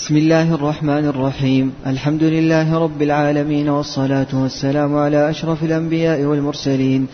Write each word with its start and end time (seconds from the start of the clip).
بسم 0.00 0.16
الله 0.16 0.54
الرحمن 0.54 1.06
الرحيم. 1.06 1.72
الحمد 1.86 2.22
لله 2.22 2.78
رب 2.78 3.02
العالمين 3.02 3.68
والصلاة 3.68 4.26
والسلام 4.32 4.96
على 4.96 5.30
أشرف 5.30 5.64
الأنبياء 5.64 6.22
والمرسلين 6.22 7.06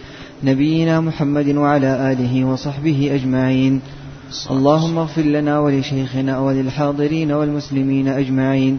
نبينا 0.44 1.00
محمد 1.00 1.48
وعلى 1.48 2.12
آله 2.12 2.44
وصحبه 2.44 3.10
أجمعين. 3.14 3.80
اللهم 4.50 4.98
اغفر 4.98 5.22
لنا 5.22 5.58
ولشيخنا 5.60 6.38
وللحاضرين 6.38 7.32
والمسلمين 7.32 8.08
أجمعين. 8.08 8.78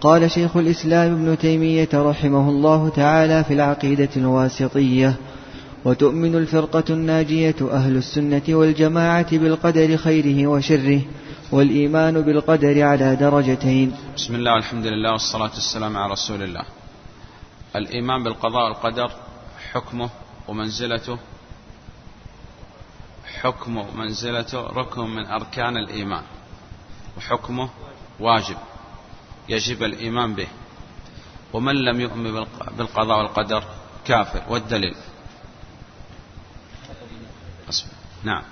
قال 0.00 0.30
شيخ 0.30 0.56
الإسلام 0.56 1.12
ابن 1.12 1.38
تيمية 1.38 1.88
رحمه 1.94 2.48
الله 2.48 2.88
تعالى 2.88 3.44
في 3.44 3.54
العقيدة 3.54 4.08
الواسطية 4.16 5.14
وتؤمن 5.84 6.34
الفرقة 6.34 6.84
الناجية 6.90 7.56
أهل 7.72 7.96
السنة 7.96 8.42
والجماعة 8.48 9.38
بالقدر 9.38 9.96
خيره 9.96 10.46
وشره 10.46 11.00
والإيمان 11.52 12.22
بالقدر 12.22 12.82
على 12.82 13.16
درجتين. 13.16 13.96
بسم 14.16 14.34
الله 14.34 14.52
والحمد 14.52 14.86
لله 14.86 15.12
والصلاة 15.12 15.50
والسلام 15.50 15.96
على 15.96 16.12
رسول 16.12 16.42
الله. 16.42 16.64
الإيمان 17.76 18.22
بالقضاء 18.22 18.64
والقدر 18.64 19.10
حكمه 19.72 20.10
ومنزلته 20.48 21.18
حكمه 23.40 23.88
ومنزلته 23.88 24.60
ركن 24.60 25.10
من 25.10 25.26
أركان 25.26 25.76
الإيمان 25.76 26.22
وحكمه 27.16 27.70
واجب 28.20 28.56
يجب 29.48 29.82
الإيمان 29.82 30.34
به. 30.34 30.48
ومن 31.52 31.74
لم 31.74 32.00
يؤمن 32.00 32.46
بالقضاء 32.78 33.18
والقدر 33.18 33.64
كافر 34.04 34.42
والدليل. 34.48 34.94
نعم. 38.24 38.42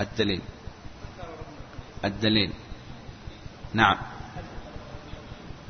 الدليل. 0.00 0.40
الدليل. 2.04 2.52
نعم. 3.74 3.96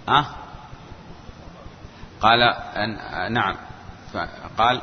أه؟ 0.09 0.27
قال 2.21 2.43
أن 2.43 3.33
نعم. 3.33 3.57
قال 4.59 4.83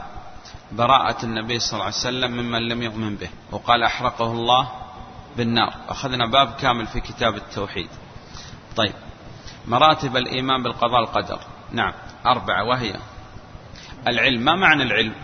براءة 0.72 1.26
النبي 1.26 1.59
صلى 1.59 1.73
الله 1.73 1.86
عليه 1.86 1.95
وسلم 1.95 2.31
ممن 2.31 2.67
لم 2.67 2.84
يؤمن 2.84 3.16
به 3.16 3.30
وقال 3.52 3.84
أحرقه 3.84 4.31
الله 4.31 4.72
بالنار. 5.38 5.73
أخذنا 5.89 6.26
باب 6.26 6.56
كامل 6.56 6.88
في 6.88 7.00
كتاب 7.00 7.36
التوحيد. 7.36 7.89
طيب. 8.76 8.94
مراتب 9.67 10.17
الإيمان 10.17 10.64
بالقضاء 10.64 11.00
القدر. 11.02 11.39
نعم. 11.72 11.94
أربعة 12.26 12.64
وهي 12.64 12.95
العلم. 14.08 14.42
ما 14.42 14.56
معنى 14.56 14.83
العلم؟ 14.83 15.16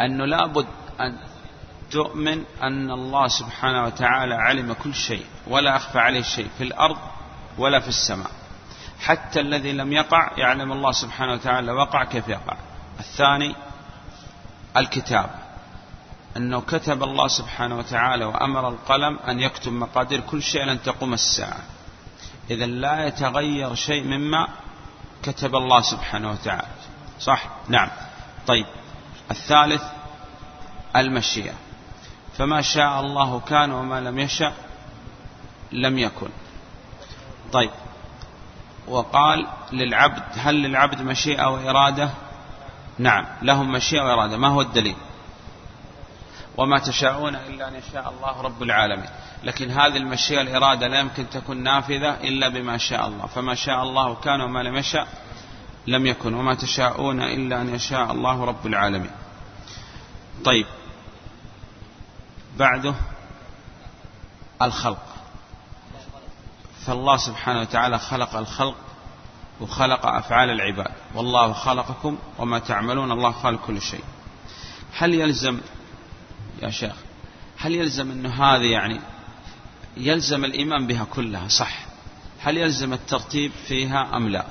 أنه 0.00 0.24
لابد 0.24 0.66
أن 1.00 1.18
تؤمن 1.90 2.44
أن 2.62 2.90
الله 2.90 3.28
سبحانه 3.28 3.84
وتعالى 3.84 4.34
علم 4.34 4.72
كل 4.72 4.94
شيء 4.94 5.26
ولا 5.46 5.76
أخفى 5.76 5.98
عليه 5.98 6.22
شيء 6.22 6.48
في 6.58 6.64
الأرض 6.64 6.98
ولا 7.58 7.80
في 7.80 7.88
السماء. 7.88 8.30
حتى 9.00 9.40
الذي 9.40 9.72
لم 9.72 9.92
يقع 9.92 10.30
يعلم 10.36 10.72
الله 10.72 10.92
سبحانه 10.92 11.32
وتعالى 11.32 11.72
وقع 11.72 12.04
كيف 12.04 12.28
يقع. 12.28 12.56
الثاني 13.00 13.54
الكتاب. 14.76 15.30
أنه 16.36 16.60
كتب 16.60 17.02
الله 17.02 17.28
سبحانه 17.28 17.78
وتعالى 17.78 18.24
وأمر 18.24 18.68
القلم 18.68 19.18
أن 19.18 19.40
يكتب 19.40 19.72
مقادير 19.72 20.20
كل 20.20 20.42
شيء 20.42 20.64
لن 20.64 20.82
تقوم 20.82 21.14
الساعة. 21.14 21.60
إذا 22.50 22.66
لا 22.66 23.06
يتغير 23.06 23.74
شيء 23.74 24.04
مما 24.04 24.48
كتب 25.22 25.56
الله 25.56 25.80
سبحانه 25.80 26.30
وتعالى. 26.30 26.68
صح؟ 27.20 27.44
نعم. 27.68 27.88
طيب. 28.46 28.66
الثالث 29.30 29.82
المشيئة. 30.96 31.54
فما 32.38 32.60
شاء 32.60 33.00
الله 33.00 33.40
كان 33.40 33.72
وما 33.72 34.00
لم 34.00 34.18
يشأ 34.18 34.52
لم 35.72 35.98
يكن. 35.98 36.28
طيب 37.52 37.70
وقال 38.88 39.46
للعبد 39.72 40.22
هل 40.36 40.62
للعبد 40.62 41.02
مشيئة 41.02 41.46
وإرادة؟ 41.46 42.10
نعم 42.98 43.26
لهم 43.42 43.72
مشيئة 43.72 44.02
وإرادة. 44.02 44.36
ما 44.36 44.48
هو 44.48 44.60
الدليل؟ 44.60 44.96
وما 46.56 46.78
تشاءون 46.78 47.34
إلا 47.36 47.68
أن 47.68 47.74
يشاء 47.74 48.14
الله 48.16 48.42
رب 48.42 48.62
العالمين. 48.62 49.10
لكن 49.44 49.70
هذه 49.70 49.96
المشيئة 49.96 50.40
الإرادة 50.40 50.88
لا 50.88 51.00
يمكن 51.00 51.30
تكون 51.30 51.62
نافذة 51.62 52.10
إلا 52.10 52.48
بما 52.48 52.78
شاء 52.78 53.06
الله. 53.06 53.26
فما 53.26 53.54
شاء 53.54 53.82
الله 53.82 54.14
كان 54.14 54.40
وما 54.40 54.62
لم 54.62 54.76
يشاء 54.76 55.08
لم 55.86 56.06
يكن. 56.06 56.34
وما 56.34 56.54
تشاءون 56.54 57.20
إلا 57.20 57.60
أن 57.60 57.74
يشاء 57.74 58.12
الله 58.12 58.44
رب 58.44 58.66
العالمين. 58.66 59.10
طيب 60.44 60.66
بعده 62.58 62.94
الخلق. 64.62 65.02
فالله 66.86 67.16
سبحانه 67.16 67.60
وتعالى 67.60 67.98
خلق 67.98 68.36
الخلق 68.36 68.76
وخلق 69.60 70.06
أفعال 70.06 70.50
العباد. 70.50 70.92
والله 71.14 71.52
خلقكم 71.52 72.18
وما 72.38 72.58
تعملون 72.58 73.12
الله 73.12 73.30
خالق 73.30 73.66
كل 73.66 73.82
شيء. 73.82 74.04
هل 74.98 75.14
يلزم 75.14 75.60
يا 76.62 76.70
شيخ 76.70 76.94
هل 77.58 77.74
يلزم 77.74 78.10
أنه 78.10 78.44
هذه 78.44 78.72
يعني 78.72 79.00
يلزم 79.96 80.44
الإيمان 80.44 80.86
بها 80.86 81.04
كلها؟ 81.04 81.48
صح. 81.48 81.78
هل 82.40 82.56
يلزم 82.56 82.92
الترتيب 82.92 83.52
فيها 83.68 84.16
أم 84.16 84.28
لا؟ 84.28 84.44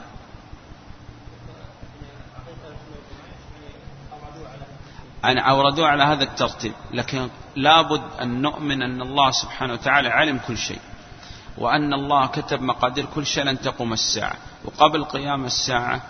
أن 5.27 5.37
أوردوا 5.37 5.87
على 5.87 6.03
هذا 6.03 6.23
الترتيب 6.23 6.73
لكن 6.93 7.29
لابد 7.55 8.01
أن 8.21 8.41
نؤمن 8.41 8.81
أن 8.81 9.01
الله 9.01 9.31
سبحانه 9.31 9.73
وتعالى 9.73 10.09
علم 10.09 10.39
كل 10.47 10.57
شيء 10.57 10.79
وأن 11.57 11.93
الله 11.93 12.27
كتب 12.27 12.61
مقادير 12.61 13.05
كل 13.15 13.25
شيء 13.25 13.43
لن 13.43 13.61
تقوم 13.61 13.93
الساعة 13.93 14.35
وقبل 14.65 15.03
قيام 15.03 15.45
الساعة 15.45 16.01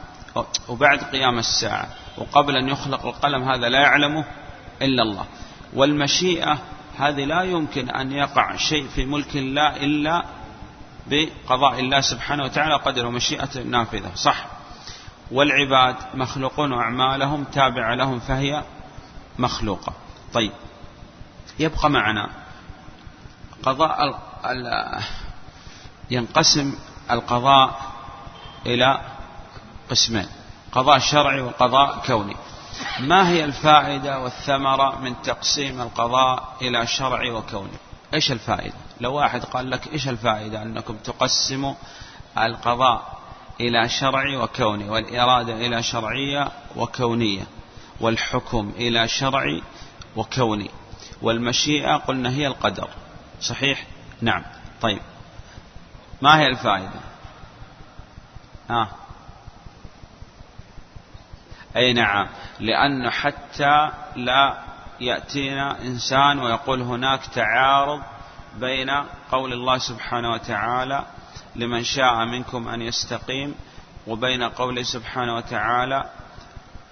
وبعد 0.70 1.00
قيام 1.00 1.40
الساعة 1.40 1.88
وقبل 2.18 2.58
أن 2.58 2.70
يخلق 2.70 3.06
القلم 3.06 3.44
هذا 3.44 3.70
لا 3.70 3.82
يعلمه 3.82 4.26
إلا 4.82 5.04
الله. 5.04 5.26
والمشيئة 5.74 6.58
هذه 6.98 7.26
لا 7.26 7.42
يمكن 7.42 7.90
أن 7.90 8.12
يقع 8.12 8.56
شيء 8.56 8.88
في 8.88 9.06
ملك 9.06 9.36
الله 9.36 9.76
إلا 9.76 10.24
بقضاء 11.08 11.80
الله 11.80 12.02
سبحانه 12.02 12.44
وتعالى 12.44 12.76
قدر 12.76 13.06
ومشيئة 13.06 13.64
نافذة 13.66 14.12
صح. 14.16 14.46
والعباد 15.32 15.96
مخلوقون 16.14 16.74
أعمالهم 16.74 17.44
تابعة 17.44 17.96
لهم 17.96 18.20
فهي 18.20 18.64
مخلوقة. 19.40 19.94
طيب. 20.34 20.52
يبقى 21.60 21.90
معنا 21.90 22.30
قضاء 23.64 24.22
ال 24.46 25.02
ينقسم 26.12 26.76
القضاء 27.12 27.82
إلى 28.66 29.02
قسمين. 29.90 30.28
قضاء 30.72 31.00
شرعي 31.00 31.42
وقضاء 31.42 32.04
كوني. 32.08 32.36
ما 33.00 33.30
هي 33.30 33.44
الفائدة 33.44 34.20
والثمرة 34.20 35.00
من 35.00 35.22
تقسيم 35.22 35.82
القضاء 35.82 36.58
إلى 36.62 36.88
شرعي 36.88 37.32
وكوني؟ 37.32 37.78
إيش 38.14 38.32
الفائدة؟ 38.32 38.76
لو 39.02 39.14
واحد 39.14 39.44
قال 39.44 39.70
لك 39.70 39.88
إيش 39.94 40.08
الفائدة؟ 40.08 40.62
أنكم 40.62 40.98
تقسموا 40.98 41.74
القضاء 42.38 43.18
إلى 43.60 43.90
شرعي 43.90 44.38
وكوني 44.38 44.90
والإرادة 44.90 45.54
إلى 45.54 45.84
شرعية 45.84 46.52
وكونية. 46.76 47.48
والحكم 48.02 48.74
إلى 48.76 49.08
شرعي 49.08 49.64
وكوني 50.16 50.70
والمشيئة 51.22 51.96
قلنا 51.96 52.30
هي 52.30 52.48
القدر. 52.48 52.90
صحيح؟ 53.42 53.84
نعم. 54.22 54.44
طيب. 54.82 55.02
ما 56.22 56.40
هي 56.40 56.48
الفائدة؟ 56.48 57.00
آه. 58.70 58.88
أي 61.76 61.94
نعم. 61.94 62.28
لأنه 62.60 63.10
حتى 63.10 63.90
لا 64.16 64.58
يأتينا 65.00 65.82
إنسان 65.82 66.40
ويقول 66.40 66.82
هناك 66.82 67.26
تعارض 67.26 68.02
بين 68.60 68.90
قول 69.32 69.54
الله 69.54 69.78
سبحانه 69.78 70.32
وتعالى 70.32 71.06
لمن 71.56 71.84
شاء 71.84 72.26
منكم 72.26 72.68
أن 72.68 72.82
يستقيم 72.82 73.56
وبين 74.08 74.44
قوله 74.44 74.84
سبحانه 74.84 75.36
وتعالى 75.36 76.10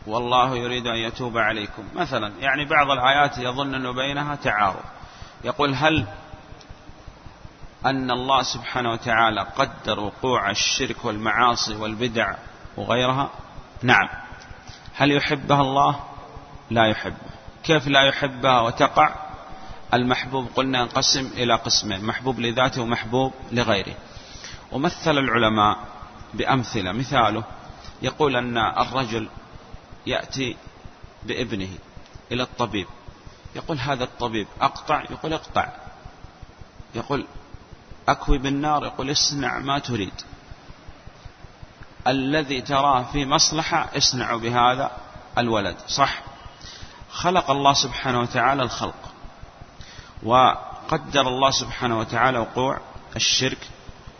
والله 0.08 0.56
يريد 0.56 0.88
أن 0.88 0.96
يتوب 0.96 1.38
عليكم. 1.38 1.84
مثلا 1.96 2.34
يعني 2.40 2.66
بعض 2.66 2.92
الآيات 2.92 3.38
يظن 3.38 3.76
أنه 3.76 3.92
بينها 3.92 4.36
تعارض. 4.36 4.84
يقول 5.44 5.74
هل 5.74 6.08
أن 7.86 8.12
الله 8.12 8.42
سبحانه 8.42 8.92
وتعالى 8.92 9.42
قدر 9.42 10.00
وقوع 10.00 10.50
الشرك 10.50 11.06
والمعاصي 11.06 11.76
والبدع 11.76 12.36
وغيرها؟ 12.78 13.30
نعم. 13.84 14.10
هل 14.96 15.12
يحبها 15.12 15.62
الله؟ 15.62 16.00
لا 16.70 16.88
يحبها 16.88 17.36
كيف 17.64 17.88
لا 17.88 18.04
يحبها 18.04 18.62
وتقع؟ 18.62 19.16
المحبوب 19.94 20.48
قلنا 20.56 20.80
ينقسم 20.80 21.32
إلى 21.38 21.56
قسمين 21.56 22.06
محبوب 22.06 22.40
لذاته 22.40 22.82
ومحبوب 22.82 23.34
لغيره. 23.52 23.96
ومثل 24.72 25.18
العلماء 25.18 25.78
بأمثلة. 26.34 26.92
مثاله 26.92 27.44
يقول 28.02 28.36
أن 28.36 28.58
الرجل 28.58 29.30
يأتي 30.08 30.58
بابنه 31.24 31.78
إلى 32.32 32.44
الطبيب. 32.44 32.88
يقول 33.56 33.80
هذا 33.80 34.04
الطبيب 34.04 34.48
أقطع؟ 34.62 35.04
يقول 35.10 35.34
اقطع. 35.34 35.70
يقول 36.96 37.26
أكوي 38.08 38.38
بالنار؟ 38.38 38.86
يقول 38.86 39.12
اصنع 39.12 39.60
ما 39.60 39.80
تريد. 39.80 40.14
الذي 42.08 42.62
تراه 42.62 43.04
في 43.04 43.26
مصلحة 43.26 43.90
اصنع 43.98 44.36
بهذا 44.36 44.92
الولد. 45.38 45.78
صح؟ 45.88 46.22
خلق 47.12 47.52
الله 47.52 47.74
سبحانه 47.74 48.20
وتعالى 48.20 48.64
الخلق. 48.64 49.14
وقدر 50.24 51.22
الله 51.22 51.52
سبحانه 51.52 52.00
وتعالى 52.00 52.40
وقوع 52.40 52.80
الشرك 53.16 53.70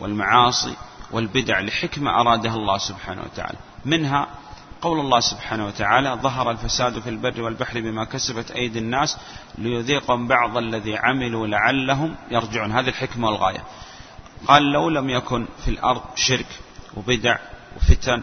والمعاصي 0.00 0.76
والبدع 1.10 1.60
لحكمة 1.60 2.20
أرادها 2.20 2.54
الله 2.54 2.78
سبحانه 2.78 3.22
وتعالى. 3.22 3.58
منها 3.84 4.28
قول 4.82 5.00
الله 5.00 5.20
سبحانه 5.20 5.66
وتعالى 5.66 6.18
ظهر 6.22 6.50
الفساد 6.50 6.98
في 6.98 7.10
البر 7.10 7.42
والبحر 7.42 7.80
بما 7.80 8.04
كسبت 8.04 8.50
أيدي 8.50 8.78
الناس 8.78 9.18
ليذيقهم 9.58 10.28
بعض 10.28 10.56
الذي 10.56 10.96
عملوا 10.96 11.46
لعلهم 11.46 12.16
يرجعون. 12.30 12.72
هذه 12.72 12.88
الحكمة 12.88 13.28
والغاية. 13.28 13.64
قال 14.46 14.62
لو 14.72 14.88
لم 14.88 15.10
يكن 15.10 15.46
في 15.64 15.70
الأرض 15.70 16.02
شرك 16.14 16.46
وبدع 16.96 17.36
وفتن 17.76 18.22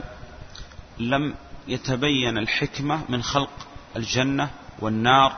لم 1.00 1.36
يتبين 1.68 2.38
الحكمة 2.38 3.02
من 3.10 3.24
خلق 3.24 3.68
الجنة 3.96 4.50
والنار 4.80 5.34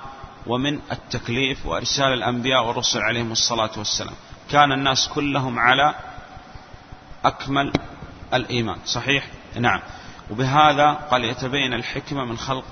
ومن 0.47 0.79
التكليف 0.91 1.65
وإرسال 1.65 2.13
الأنبياء 2.13 2.65
والرسل 2.65 2.99
عليهم 2.99 3.31
الصلاة 3.31 3.71
والسلام. 3.77 4.15
كان 4.51 4.71
الناس 4.71 5.07
كلهم 5.07 5.59
على 5.59 5.95
أكمل 7.25 7.73
الإيمان. 8.33 8.77
صحيح؟ 8.85 9.27
نعم. 9.59 9.79
وبهذا 10.31 10.91
قال 10.91 11.23
يتبين 11.23 11.73
الحكمة 11.73 12.25
من 12.25 12.37
خلق 12.37 12.65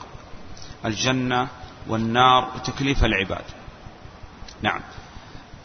الجنة 0.85 1.47
والنار 1.87 2.51
وتكليف 2.55 3.05
العباد. 3.05 3.45
نعم. 4.61 4.81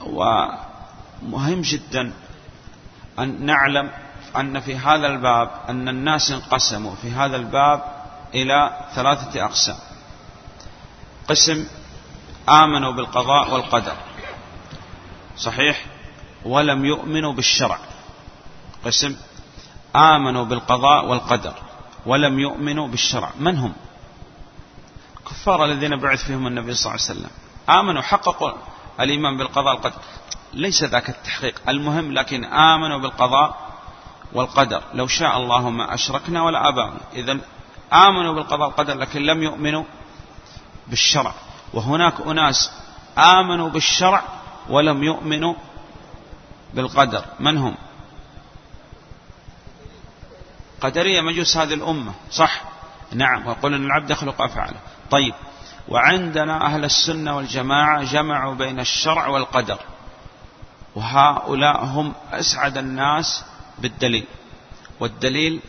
ومهم 0.00 1.61
جدا 1.61 2.12
أن 3.19 3.46
نعلم 3.46 3.90
أن 4.37 4.61
في 4.61 4.76
هذا 4.76 5.06
الباب 5.06 5.50
أن 5.69 5.88
الناس 5.88 6.31
انقسموا 6.31 6.94
في 6.94 7.11
هذا 7.11 7.37
الباب 7.37 7.82
إلى 8.35 8.87
ثلاثة 8.94 9.44
أقسام. 9.44 9.76
قسم 11.29 11.67
آمنوا 12.49 12.93
بالقضاء 12.93 13.55
والقدر. 13.55 13.96
صحيح؟ 15.37 15.85
ولم 16.44 16.85
يؤمنوا 16.85 17.32
بالشرع. 17.32 17.79
قسم 18.85 19.17
آمنوا 19.96 20.44
بالقضاء 20.44 21.06
والقدر. 21.06 21.55
ولم 22.09 22.39
يؤمنوا 22.39 22.89
بالشرع. 22.89 23.31
من 23.39 23.57
هم؟ 23.59 23.73
كفار 25.27 25.65
الذين 25.65 25.97
بعث 25.97 26.25
فيهم 26.25 26.47
النبي 26.47 26.75
صلى 26.75 26.95
الله 26.95 27.05
عليه 27.05 27.13
وسلم. 27.13 27.31
آمنوا 27.69 28.03
حققوا 28.03 28.53
الإيمان 29.01 29.37
بالقضاء 29.37 29.75
والقدر. 29.75 30.03
ليس 30.55 30.85
ذاك 30.85 31.09
التحقيق. 31.09 31.55
المهم 31.69 32.13
لكن 32.13 32.45
آمنوا 32.45 32.99
بالقضاء 32.99 33.57
والقدر. 34.33 34.83
لو 34.95 35.07
شاء 35.07 35.37
الله 35.37 35.71
ما 35.71 35.95
أشركنا 35.95 36.43
ولا 36.43 36.69
أبانا 36.69 37.01
إذا 37.15 37.39
آمنوا 37.93 38.35
بالقضاء 38.35 38.69
والقدر 38.69 38.95
لكن 38.95 39.23
لم 39.23 39.43
يؤمنوا 39.43 39.85
بالشرع. 40.87 41.35
وهناك 41.75 42.21
أناس 42.21 42.71
آمنوا 43.19 43.69
بالشرع 43.69 44.23
ولم 44.69 45.05
يؤمنوا 45.05 45.55
بالقدر. 46.75 47.25
من 47.41 47.59
هم؟ 47.59 47.75
قدرية 50.81 51.21
مجوس 51.21 51.57
هذه 51.57 51.75
الأمة 51.75 52.13
صح؟ 52.31 52.63
نعم 53.13 53.47
ويقول 53.47 53.75
أن 53.75 53.85
العبد 53.85 54.11
يخلق 54.11 54.43
أفعاله. 54.43 54.81
طيب 55.11 55.35
وعندنا 55.89 56.67
أهل 56.67 56.85
السنة 56.85 57.37
والجماعة 57.37 58.05
جمعوا 58.05 58.55
بين 58.55 58.81
الشرع 58.81 59.27
والقدر 59.29 59.79
وهؤلاء 60.95 61.85
هم 61.85 62.13
أسعد 62.33 62.79
الناس 62.79 63.45
بالدليل. 63.79 64.25
والدليل 65.01 65.61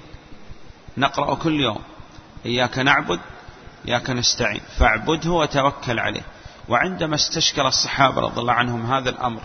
نقرأ 0.98 1.36
كل 1.36 1.60
يوم 1.60 1.82
إياك 2.46 2.80
نعبد 2.80 3.20
إياك 3.88 4.10
نستعين 4.10 4.62
فاعبده 4.78 5.32
وتوكل 5.32 6.00
عليه. 6.00 6.24
وعندما 6.70 7.16
استشكل 7.16 7.62
الصحابة 7.62 8.22
رضي 8.22 8.42
الله 8.42 8.54
عنهم 8.54 8.94
هذا 8.94 9.10
الأمر 9.10 9.42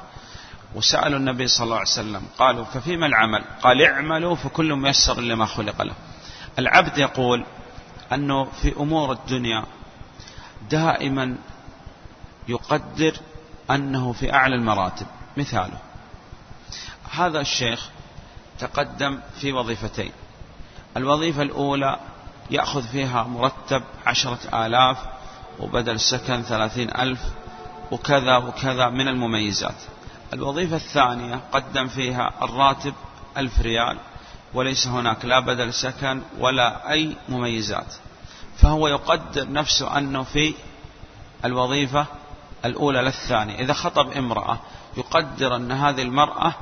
وسألوا 0.75 1.19
النبي 1.19 1.49
صلى 1.49 1.65
الله 1.65 1.77
عليه 1.77 1.89
وسلم 1.89 2.23
قالوا 2.39 2.65
ففيما 2.65 3.07
العمل؟ 3.07 3.45
قال 3.63 3.83
اعملوا 3.83 4.37
فكل 4.37 4.75
ميسر 4.75 5.21
لما 5.21 5.47
خلق 5.47 5.83
له. 5.83 5.95
العبد 6.59 6.99
يقول 6.99 7.45
أنه 8.13 8.45
في 8.45 8.77
أمور 8.77 9.13
الدنيا 9.13 9.65
دائما 10.71 11.37
يقدر 12.49 13.17
أنه 13.71 14.13
في 14.13 14.33
أعلى 14.33 14.55
المراتب. 14.55 15.07
مثاله 15.37 15.79
هذا 17.11 17.41
الشيخ 17.41 17.89
تقدم 18.59 19.19
في 19.41 19.53
وظيفتين. 19.53 20.13
الوظيفة 20.97 21.43
الأولى 21.43 22.01
يأخذ 22.51 22.83
فيها 22.83 23.23
مرتب 23.23 23.83
عشرة 24.07 24.67
آلاف 24.67 24.99
وبدل 25.61 26.01
سكن 26.01 26.43
ثلاثين 26.43 26.91
ألف 26.97 27.21
وكذا 27.91 28.37
وكذا 28.37 28.89
من 28.89 29.09
المميزات. 29.09 29.75
الوظيفة 30.35 30.77
الثانية 30.77 31.41
قدم 31.53 31.89
فيها 31.89 32.33
الراتب 32.43 32.95
ألف 33.37 33.61
ريال 33.61 33.99
وليس 34.55 34.87
هناك 34.87 35.25
لا 35.25 35.41
بدل 35.41 35.75
سكن 35.75 36.23
ولا 36.39 36.93
أي 36.93 37.17
مميزات. 37.29 37.95
فهو 38.57 38.89
يقدر 38.89 39.53
نفسه 39.53 39.99
أنه 39.99 40.23
في 40.23 40.55
الوظيفة 41.45 42.07
الأولى 42.65 43.03
للثانية 43.03 43.59
إذا 43.59 43.73
خطب 43.73 44.11
امرأة 44.11 44.59
يقدر 44.97 45.57
أن 45.57 45.73
هذه 45.73 46.03
المرأة 46.03 46.55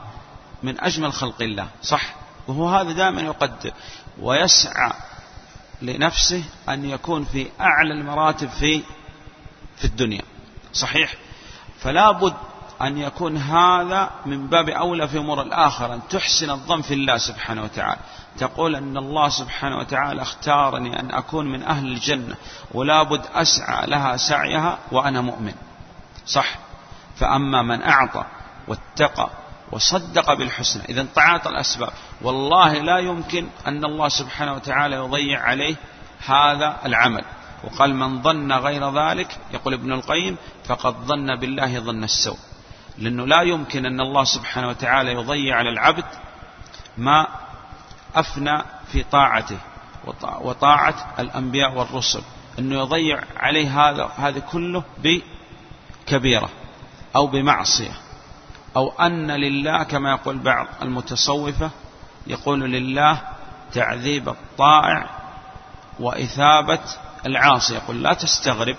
من 0.62 0.80
أجمل 0.80 1.12
خلق 1.12 1.42
الله 1.42 1.68
صح؟ 1.82 2.14
وهو 2.48 2.68
هذا 2.68 2.92
دائما 2.92 3.20
يقدر. 3.20 3.72
ويسعى 4.20 4.92
لنفسه 5.82 6.44
أن 6.68 6.84
يكون 6.84 7.24
في 7.24 7.46
أعلى 7.60 7.92
المراتب 7.92 8.48
في 8.48 8.82
في 9.76 9.84
الدنيا 9.84 10.22
صحيح؟ 10.72 11.14
فلا 11.80 12.10
بد 12.10 12.34
أن 12.82 12.98
يكون 12.98 13.36
هذا 13.36 14.10
من 14.26 14.46
باب 14.46 14.68
أولى 14.68 15.08
في 15.08 15.18
أمور 15.18 15.42
الآخرة 15.42 15.94
أن 15.94 16.00
تحسن 16.10 16.50
الظن 16.50 16.80
في 16.80 16.94
الله 16.94 17.16
سبحانه 17.16 17.62
وتعالى. 17.62 18.00
تقول 18.38 18.76
أن 18.76 18.96
الله 18.96 19.28
سبحانه 19.28 19.78
وتعالى 19.78 20.22
اختارني 20.22 21.00
أن 21.00 21.10
أكون 21.10 21.52
من 21.52 21.62
أهل 21.62 21.86
الجنة 21.86 22.34
ولا 22.74 23.02
بد 23.02 23.22
أسعى 23.34 23.86
لها 23.86 24.16
سعيها 24.16 24.78
وأنا 24.92 25.20
مؤمن. 25.20 25.54
صح؟ 26.26 26.58
فأما 27.16 27.62
من 27.62 27.82
أعطى 27.82 28.24
واتقى 28.68 29.30
وصدق 29.72 30.34
بالحسنى 30.34 30.82
إذا 30.88 31.06
تعاطى 31.14 31.48
الأسباب. 31.48 31.92
والله 32.22 32.72
لا 32.72 32.98
يمكن 32.98 33.46
أن 33.66 33.84
الله 33.84 34.08
سبحانه 34.08 34.52
وتعالى 34.52 34.96
يضيع 34.96 35.40
عليه 35.40 35.76
هذا 36.26 36.76
العمل. 36.84 37.24
وقال 37.64 37.94
من 37.94 38.22
ظن 38.22 38.52
غير 38.52 39.08
ذلك 39.08 39.38
يقول 39.52 39.74
ابن 39.74 39.92
القيم 39.92 40.36
فقد 40.64 40.94
ظن 40.94 41.36
بالله 41.36 41.80
ظن 41.80 42.04
السوء. 42.04 42.38
لأنه 43.02 43.26
لا 43.26 43.42
يمكن 43.42 43.86
أن 43.86 44.00
الله 44.00 44.24
سبحانه 44.24 44.68
وتعالى 44.68 45.12
يضيع 45.12 45.56
على 45.56 45.70
العبد 45.70 46.04
ما 46.98 47.26
أفنى 48.14 48.62
في 48.92 49.02
طاعته 49.02 49.58
وطاعة 50.40 51.14
الأنبياء 51.18 51.74
والرسل. 51.74 52.22
أنه 52.58 52.80
يضيع 52.80 53.20
عليه 53.36 53.90
هذا 53.90 54.10
هذا 54.16 54.40
كله 54.40 54.84
بكبيرة 54.98 56.48
أو 57.16 57.26
بمعصية. 57.26 57.92
أو 58.76 58.90
أن 58.90 59.30
لله 59.30 59.82
كما 59.82 60.10
يقول 60.10 60.38
بعض 60.38 60.66
المتصوفة 60.82 61.70
يقول 62.26 62.60
لله 62.60 63.20
تعذيب 63.72 64.28
الطائع 64.28 65.10
وإثابة 66.00 66.80
العاصي. 67.26 67.74
يقول 67.74 68.02
لا 68.02 68.12
تستغرب 68.12 68.76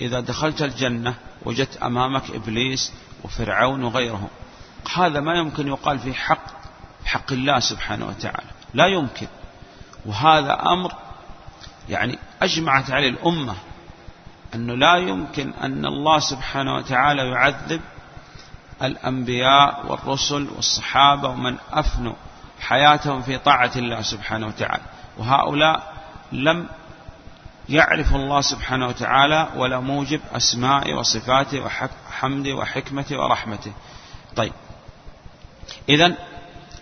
إذا 0.00 0.20
دخلت 0.20 0.62
الجنة 0.62 1.14
وجدت 1.44 1.76
أمامك 1.76 2.30
إبليس 2.30 2.92
وفرعون 3.24 3.84
وغيرهم. 3.84 4.28
هذا 4.96 5.20
ما 5.20 5.34
يمكن 5.34 5.68
يقال 5.68 5.98
في 5.98 6.14
حق 6.14 6.44
حق 7.04 7.32
الله 7.32 7.60
سبحانه 7.60 8.06
وتعالى. 8.06 8.50
لا 8.74 8.86
يمكن. 8.86 9.26
وهذا 10.06 10.62
أمر 10.62 10.92
يعني 11.88 12.18
أجمعت 12.42 12.90
عليه 12.90 13.08
الأمة 13.08 13.54
أنه 14.54 14.74
لا 14.74 14.96
يمكن 14.96 15.52
أن 15.62 15.86
الله 15.86 16.18
سبحانه 16.18 16.74
وتعالى 16.74 17.28
يعذب 17.28 17.80
الأنبياء 18.82 19.86
والرسل 19.86 20.48
والصحابة 20.56 21.28
ومن 21.28 21.56
أفنوا 21.72 22.14
حياتهم 22.60 23.22
في 23.22 23.38
طاعة 23.38 23.70
الله 23.76 24.02
سبحانه 24.02 24.46
وتعالى. 24.46 24.82
وهؤلاء 25.18 25.94
لم 26.32 26.68
يعرف 27.68 28.14
الله 28.14 28.40
سبحانه 28.40 28.86
وتعالى 28.86 29.48
ولا 29.56 29.80
موجب 29.80 30.20
أسمائه 30.32 30.94
وصفاته 30.94 31.60
وحمده 31.60 32.54
وحكمته 32.54 33.18
ورحمته. 33.18 33.72
طيب. 34.36 34.52
إذا 35.88 36.14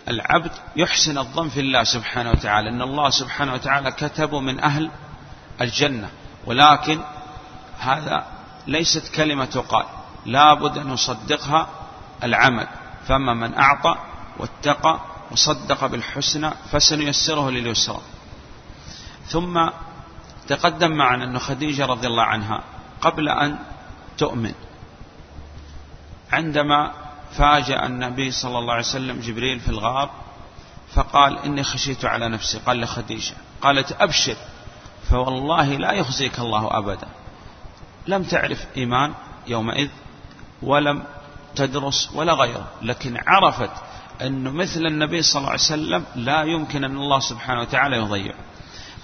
العبد 0.07 0.51
يحسن 0.75 1.17
الظن 1.17 1.49
في 1.49 1.59
الله 1.59 1.83
سبحانه 1.83 2.31
وتعالى 2.31 2.69
أن 2.69 2.81
الله 2.81 3.09
سبحانه 3.09 3.53
وتعالى 3.53 3.91
كتبه 3.91 4.39
من 4.39 4.59
أهل 4.59 4.91
الجنة. 5.61 6.09
ولكن 6.45 6.99
هذا 7.79 8.25
ليست 8.67 9.15
كلمة 9.15 9.45
تقال 9.45 9.85
لا 10.25 10.53
بد 10.53 10.77
أن 10.77 10.93
يصدقها 10.93 11.67
العمل. 12.23 12.67
فأما 13.07 13.33
من 13.33 13.53
أعطى 13.53 13.95
واتقى 14.39 14.99
وصدق 15.31 15.85
بالحسنى 15.85 16.51
فسنيسره 16.71 17.49
لليسرى. 17.49 18.01
ثم 19.27 19.69
تقدم 20.47 20.91
معنا 20.91 21.23
أن 21.23 21.39
خديجة 21.39 21.85
رضي 21.85 22.07
الله 22.07 22.23
عنها 22.23 22.63
قبل 23.01 23.29
أن 23.29 23.57
تؤمن. 24.17 24.53
عندما 26.31 26.91
فاجأ 27.37 27.85
النبي 27.85 28.31
صلى 28.31 28.59
الله 28.59 28.73
عليه 28.73 28.83
وسلم 28.83 29.19
جبريل 29.19 29.59
في 29.59 29.69
الغار 29.69 30.09
فقال 30.93 31.39
إني 31.39 31.63
خشيت 31.63 32.05
على 32.05 32.29
نفسي. 32.29 32.59
قال 32.59 32.81
لخديجة 32.81 33.35
قالت 33.61 33.91
أبشر 33.91 34.35
فوالله 35.09 35.65
لا 35.65 35.91
يخزيك 35.91 36.39
الله 36.39 36.77
أبدا. 36.77 37.07
لم 38.07 38.23
تعرف 38.23 38.65
إيمان 38.77 39.13
يومئذ 39.47 39.89
ولم 40.61 41.03
تدرس 41.55 42.09
ولا 42.13 42.33
غيره 42.33 42.67
لكن 42.81 43.17
عرفت 43.27 43.71
أنه 44.21 44.51
مثل 44.51 44.85
النبي 44.85 45.21
صلى 45.21 45.39
الله 45.39 45.49
عليه 45.49 45.61
وسلم 45.61 46.05
لا 46.15 46.43
يمكن 46.43 46.83
أن 46.83 46.97
الله 46.97 47.19
سبحانه 47.19 47.61
وتعالى 47.61 47.97
يضيع. 47.97 48.33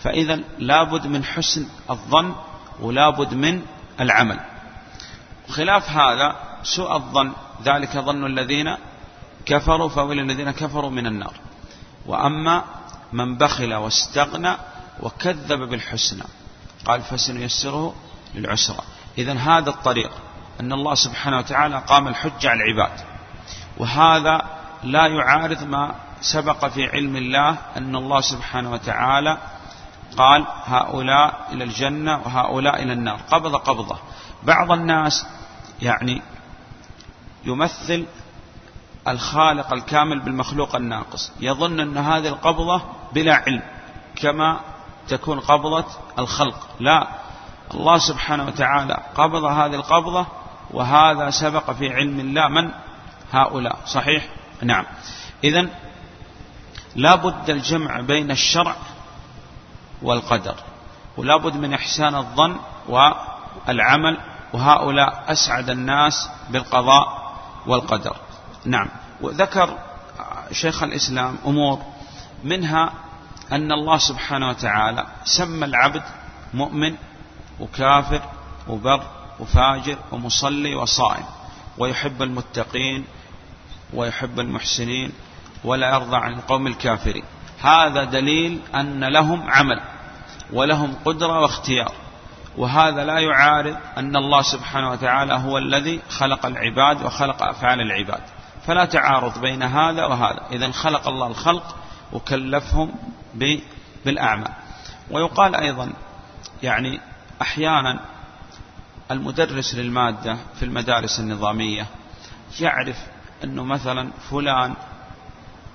فإذا 0.04 0.40
لابد 0.60 1.08
من 1.08 1.24
حسن 1.24 1.68
الظن 1.90 2.36
ولابد 2.80 3.34
من 3.34 3.62
العمل. 4.00 4.40
خلاف 5.50 5.90
هذا 5.90 6.36
سوء 6.64 6.96
الظن 6.96 7.32
ذلك 7.64 7.98
ظن 7.98 8.26
الذين 8.26 8.78
كفروا 9.46 9.90
فويل 9.90 10.20
الذين 10.20 10.52
كفروا 10.52 10.90
من 10.90 11.08
النار. 11.08 11.34
وأما 12.06 12.64
من 13.14 13.38
بخل 13.38 13.74
واستغنى 13.74 14.56
وكذب 15.00 15.60
بالحسنى 15.70 16.24
قال 16.86 17.02
فسنيسره 17.02 17.96
للعسرى. 18.36 18.84
إذا 19.18 19.34
هذا 19.34 19.70
الطريق 19.70 20.12
أن 20.60 20.74
الله 20.74 20.96
سبحانه 20.96 21.38
وتعالى 21.38 21.84
قام 21.88 22.08
الحجة 22.08 22.50
على 22.50 22.64
العباد. 22.64 23.00
وهذا 23.78 24.42
لا 24.84 25.08
يعارض 25.08 25.64
ما 25.64 25.96
سبق 26.22 26.66
في 26.66 26.88
علم 26.88 27.16
الله 27.16 27.58
أن 27.78 27.96
الله 27.96 28.22
سبحانه 28.22 28.72
وتعالى 28.72 29.38
قال 30.18 30.46
هؤلاء 30.66 31.48
إلى 31.52 31.64
الجنة 31.64 32.18
وهؤلاء 32.26 32.84
إلى 32.84 32.94
النار. 32.94 33.20
قبض 33.32 33.56
قبضة. 33.56 33.98
بعض 34.44 34.72
الناس 34.72 35.26
يعني 35.82 36.22
يمثل 37.46 38.06
الخالق 39.08 39.74
الكامل 39.74 40.20
بالمخلوق 40.20 40.76
الناقص. 40.76 41.32
يظن 41.40 41.80
أن 41.80 41.98
هذه 41.98 42.28
القبضة 42.28 42.82
بلا 43.14 43.36
علم 43.36 43.62
كما 44.16 44.60
تكون 45.08 45.40
قبضة 45.40 45.86
الخلق. 46.20 46.68
لا 46.80 47.08
الله 47.74 47.98
سبحانه 47.98 48.46
وتعالى 48.46 48.98
قبض 49.16 49.44
هذه 49.44 49.76
القبضة 49.76 50.26
وهذا 50.72 51.30
سبق 51.30 51.72
في 51.72 51.94
علم 51.94 52.20
الله. 52.20 52.48
من؟ 52.48 52.72
هؤلاء. 53.32 53.80
صحيح؟ 53.86 54.30
نعم. 54.62 54.86
إذا 55.44 55.70
لا 56.96 57.16
بد 57.16 57.50
الجمع 57.50 58.00
بين 58.02 58.32
الشرع 58.32 58.76
والقدر. 60.02 60.56
ولا 61.18 61.38
بد 61.38 61.56
من 61.56 61.74
إحسان 61.74 62.16
الظن 62.16 62.56
والعمل 62.88 64.18
وهؤلاء 64.54 65.24
أسعد 65.28 65.70
الناس 65.70 66.30
بالقضاء 66.50 67.34
والقدر. 67.68 68.16
نعم. 68.66 68.88
وذكر 69.22 69.78
شيخ 70.52 70.84
الإسلام 70.84 71.38
أمور 71.46 71.82
منها 72.44 72.94
أن 73.52 73.72
الله 73.72 73.98
سبحانه 73.98 74.50
وتعالى 74.50 75.06
سمى 75.24 75.66
العبد 75.66 76.04
مؤمن 76.54 76.96
وكافر 77.60 78.22
وبر 78.68 79.04
وفاجر 79.40 79.98
ومصلي 80.12 80.76
وصائم 80.76 81.26
ويحب 81.78 82.22
المتقين 82.22 83.06
ويحب 83.94 84.40
المحسنين 84.40 85.12
ولا 85.64 85.90
يرضى 85.96 86.16
عن 86.16 86.34
القوم 86.34 86.68
الكافرين. 86.68 87.24
هذا 87.62 88.04
دليل 88.04 88.60
أن 88.76 89.04
لهم 89.04 89.50
عمل 89.50 89.82
ولهم 90.54 90.96
قدرة 91.06 91.40
واختيار. 91.40 91.92
وهذا 92.58 93.04
لا 93.04 93.20
يعارض 93.20 93.76
أن 93.98 94.16
الله 94.16 94.42
سبحانه 94.42 94.92
وتعالى 94.92 95.34
هو 95.34 95.58
الذي 95.58 96.02
خلق 96.10 96.46
العباد 96.46 97.06
وخلق 97.06 97.44
أفعال 97.44 97.82
العباد. 97.82 98.22
فلا 98.68 98.86
تعارض 98.86 99.42
بين 99.42 99.64
هذا 99.64 100.06
وهذا. 100.06 100.42
إذا 100.52 100.72
خلق 100.72 101.08
الله 101.08 101.28
الخلق 101.28 101.76
وكلفهم 102.14 102.92
بالأعمال 104.06 104.52
ويقال 105.12 105.56
أيضا 105.56 105.94
يعني 106.64 107.00
أحيانا 107.42 108.00
المدرس 109.12 109.76
للمادة 109.76 110.38
في 110.60 110.66
المدارس 110.66 111.20
النظامية 111.20 111.86
يعرف 112.60 112.98
أنه 113.44 113.64
مثلا 113.64 114.12
فلان 114.30 114.74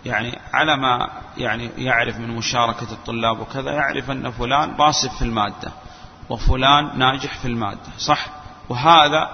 يعني 0.05 0.39
على 0.53 0.77
ما 0.77 1.11
يعني 1.37 1.71
يعرف 1.79 2.17
من 2.17 2.29
مشاركة 2.29 2.93
الطلاب 2.93 3.41
وكذا 3.41 3.73
يعرف 3.73 4.11
أن 4.11 4.31
فلان 4.31 4.77
باصف 4.77 5.17
في 5.19 5.23
المادة 5.23 5.73
وفلان 6.31 6.99
ناجح 6.99 7.39
في 7.39 7.49
المادة 7.49 7.99
صح؟ 7.99 8.27
وهذا 8.69 9.31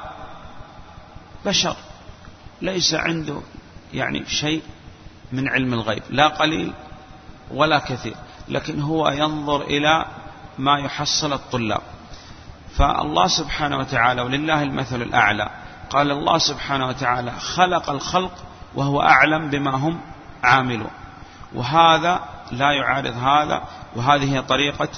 بشر 1.46 1.76
ليس 2.62 2.94
عنده 2.94 3.40
يعني 3.94 4.26
شيء 4.26 4.62
من 5.32 5.48
علم 5.48 5.74
الغيب 5.74 6.02
لا 6.10 6.28
قليل 6.28 6.72
ولا 7.50 7.78
كثير 7.78 8.14
لكن 8.48 8.80
هو 8.80 9.08
ينظر 9.08 9.62
إلى 9.62 10.06
ما 10.58 10.78
يحصل 10.78 11.32
الطلاب. 11.32 11.82
فالله 12.76 13.26
سبحانه 13.26 13.78
وتعالى 13.78 14.22
ولله 14.22 14.62
المثل 14.62 15.02
الأعلى 15.02 15.50
قال 15.90 16.10
الله 16.10 16.38
سبحانه 16.38 16.88
وتعالى 16.88 17.30
خلق 17.30 17.90
الخلق 17.90 18.32
وهو 18.74 19.02
أعلم 19.02 19.50
بما 19.50 19.70
هم 19.70 20.00
عاملون 20.42 20.90
وهذا 21.54 22.20
لا 22.52 22.72
يعارض 22.72 23.12
هذا 23.16 23.62
وهذه 23.96 24.34
هي 24.34 24.42
طريقة 24.42 24.88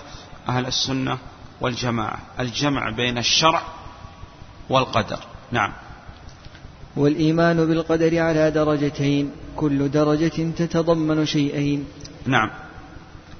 أهل 0.48 0.66
السنة 0.66 1.18
والجماعة 1.60 2.18
الجمع 2.40 2.90
بين 2.90 3.18
الشرع 3.18 3.62
والقدر. 4.68 5.18
نعم. 5.52 5.72
والإيمان 6.96 7.66
بالقدر 7.66 8.18
على 8.18 8.50
درجتين 8.50 9.30
كل 9.56 9.90
درجة 9.90 10.50
تتضمن 10.56 11.26
شيئين. 11.26 11.86
نعم. 12.26 12.50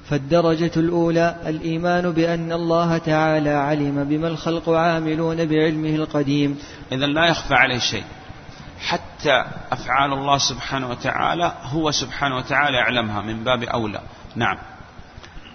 فالدرجة 0.09 0.71
الأولى 0.77 1.35
الإيمان 1.45 2.11
بأن 2.11 2.51
الله 2.51 2.97
تعالى 2.97 3.49
علم 3.49 4.03
بما 4.03 4.27
الخلق 4.27 4.69
عاملون 4.69 5.45
بعلمه 5.45 5.95
القديم. 5.95 6.59
إذا 6.91 7.05
لا 7.05 7.25
يخفى 7.25 7.53
عليه 7.53 7.79
شيء. 7.79 8.03
حتى 9.23 9.43
أفعال 9.71 10.13
الله 10.13 10.37
سبحانه 10.37 10.89
وتعالى 10.89 11.53
هو 11.63 11.91
سبحانه 11.91 12.37
وتعالى 12.37 12.77
يعلمها 12.77 13.21
من 13.21 13.43
باب 13.43 13.63
أولى. 13.63 13.99
نعم. 14.35 14.57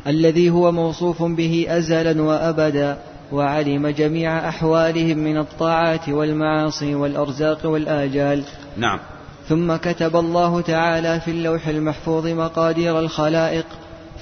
الذي 0.07 0.51
هو 0.51 0.73
موصوف 0.73 1.23
به 1.23 1.67
أزلا 1.69 2.23
وأبدا 2.23 2.99
وعلم 3.33 3.89
جميع 3.89 4.49
أحوالهم 4.49 5.19
من 5.19 5.39
الطاعات 5.39 6.09
والمعاصي 6.09 6.95
والأرزاق 6.95 7.67
والآجال. 7.67 8.45
نعم. 8.77 8.99
ثم 9.49 9.77
كتب 9.77 10.17
الله 10.17 10.61
تعالى 10.61 11.21
في 11.21 11.31
اللوح 11.31 11.67
المحفوظ 11.69 12.27
مقادير 12.27 12.99
الخلائق 12.99 13.67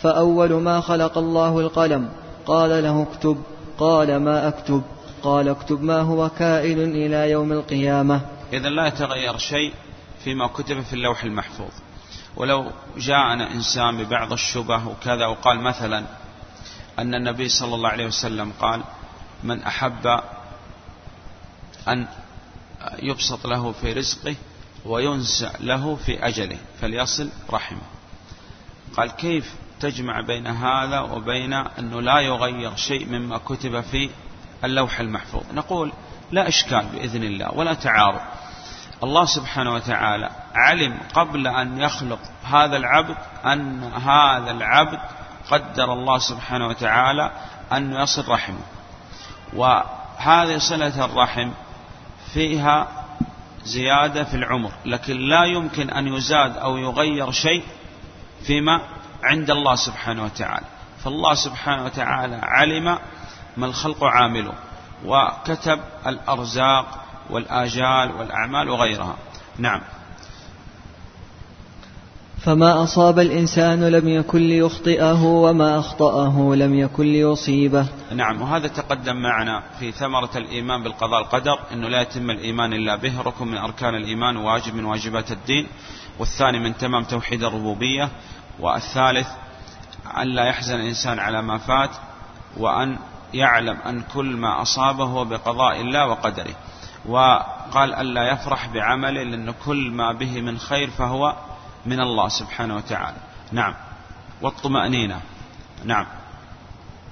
فأول 0.03 0.53
ما 0.53 0.81
خلق 0.81 1.19
الله 1.19 1.61
القلم 1.61 2.09
قال 2.47 2.83
له 2.83 3.03
اكتب 3.03 3.37
قال 3.79 4.17
ما 4.17 4.49
أكتب 4.49 4.83
قال 5.23 5.49
اكتب 5.49 5.83
ما 5.83 6.01
هو 6.01 6.29
كائن 6.39 6.79
إلى 6.79 7.31
يوم 7.31 7.53
القيامة. 7.53 8.36
إذا 8.53 8.69
لا 8.69 8.87
يتغير 8.87 9.39
شيء 9.39 9.75
فيما 10.25 10.47
كتب 10.47 10.81
في 10.81 10.93
اللوح 10.93 11.25
المحفوظ. 11.25 11.71
ولو 12.37 12.71
جاءنا 12.97 13.53
إنسان 13.53 13.97
ببعض 13.97 14.33
الشبه 14.33 14.89
وكذا 14.89 15.27
وقال 15.27 15.61
مثلا 15.61 16.05
أن 16.99 17.15
النبي 17.15 17.49
صلى 17.49 17.75
الله 17.75 17.89
عليه 17.89 18.07
وسلم 18.07 18.53
قال 18.61 18.83
من 19.45 19.63
أحب 19.63 20.21
أن 21.89 22.07
يبسط 22.99 23.47
له 23.47 23.73
في 23.73 23.93
رزقه 23.93 24.37
وينسأ 24.85 25.53
له 25.61 25.97
في 25.97 26.27
أجله 26.27 26.59
فليصل 26.81 27.31
رحمه. 27.51 27.83
قال 28.97 29.11
كيف 29.11 29.55
تجمع 29.81 30.21
بين 30.21 30.47
هذا 30.47 31.01
وبين 31.01 31.53
أنه 31.53 32.01
لا 32.03 32.21
يغير 32.21 32.77
شيء 32.77 33.07
مما 33.07 33.39
كتب 33.39 33.81
في 33.81 34.11
اللوح 34.65 35.01
المحفوظ؟ 35.01 35.43
نقول 35.53 35.93
لا 36.31 36.49
إشكال 36.49 36.87
بإذن 36.87 37.23
الله 37.23 37.55
ولا 37.55 37.75
تعارض. 37.75 38.21
الله 39.03 39.25
سبحانه 39.25 39.75
وتعالى 39.75 40.31
علم 40.55 40.99
قبل 41.15 41.47
أن 41.47 41.81
يخلق 41.81 42.19
هذا 42.45 42.77
العبد 42.77 43.17
أن 43.45 43.85
هذا 43.85 44.51
العبد 44.51 44.99
قدر 45.51 45.93
الله 45.93 46.19
سبحانه 46.19 46.67
وتعالى 46.67 47.31
أن 47.73 47.93
يصل 47.93 48.29
رحمه. 48.29 48.61
وهذه 49.53 50.59
صلة 50.59 51.05
الرحم 51.05 51.51
فيها 52.35 52.89
زيادة 53.65 54.25
في 54.25 54.35
العمر 54.35 54.71
لكن 54.85 55.17
لا 55.17 55.45
يمكن 55.45 55.91
أن 55.91 56.07
يزاد 56.07 56.57
أو 56.57 56.77
يغير 56.77 57.31
شيء 57.31 57.65
فيما 58.47 58.81
عند 59.25 59.51
الله 59.51 59.75
سبحانه 59.75 60.25
وتعالى. 60.25 60.67
فالله 61.05 61.35
سبحانه 61.35 61.85
وتعالى 61.85 62.41
علم 62.43 62.99
ما 63.57 63.67
الخلق 63.67 64.05
عامله. 64.05 64.53
وكتب 65.05 65.81
الأرزاق 66.07 66.87
والآجال 67.31 68.13
والأعمال 68.19 68.69
وغيرها. 68.69 69.17
نعم. 69.59 69.81
فما 72.47 72.83
أصاب 72.83 73.19
الإنسان 73.19 73.85
لم 73.85 74.09
يكن 74.09 74.39
ليخطئه 74.39 75.23
وما 75.23 75.79
أخطأه 75.79 76.55
لم 76.55 76.75
يكن 76.75 77.05
ليصيبه. 77.05 77.87
نعم 78.13 78.43
وهذا 78.43 78.69
تقدم 78.69 79.17
معنا 79.17 79.63
في 79.79 79.93
ثمرة 79.93 80.31
الإيمان 80.37 80.83
بالقضاء 80.83 81.21
القدر 81.21 81.59
أنه 81.73 81.89
لا 81.89 82.01
يتم 82.01 82.31
الإيمان 82.31 82.73
إلا 82.73 82.97
به 82.97 83.23
ركن 83.23 83.49
من 83.49 83.57
أركان 83.57 83.95
الإيمان 83.95 84.37
وواجب 84.37 84.75
من 84.75 84.85
واجبات 84.85 85.33
الدين 85.33 85.67
والثاني 86.19 86.59
من 86.59 86.77
تمام 86.77 87.05
توحيد 87.05 87.45
الربوبية 87.45 88.09
والثالث 88.61 89.29
أن 90.19 90.27
لا 90.27 90.45
يحزن 90.45 90.75
الإنسان 90.75 91.19
على 91.19 91.43
ما 91.43 91.59
فات 91.59 91.91
وأن 92.57 92.99
يعلم 93.37 93.77
أن 93.87 94.03
كل 94.15 94.37
ما 94.37 94.63
أصابه 94.63 95.05
هو 95.05 95.25
بقضاء 95.25 95.81
الله 95.81 96.07
وقدره. 96.07 96.55
وقال 97.07 97.95
ألا 97.95 98.33
يفرح 98.33 98.69
بعمله 98.69 99.23
لأن 99.23 99.55
كل 99.65 99.91
ما 99.91 100.13
به 100.13 100.41
من 100.41 100.59
خير 100.59 100.91
فهو 100.91 101.37
من 101.87 102.01
الله 102.01 102.29
سبحانه 102.29 102.77
وتعالى. 102.77 103.17
نعم. 103.53 103.75
والطمأنينة 104.43 105.21
نعم. 105.85 106.07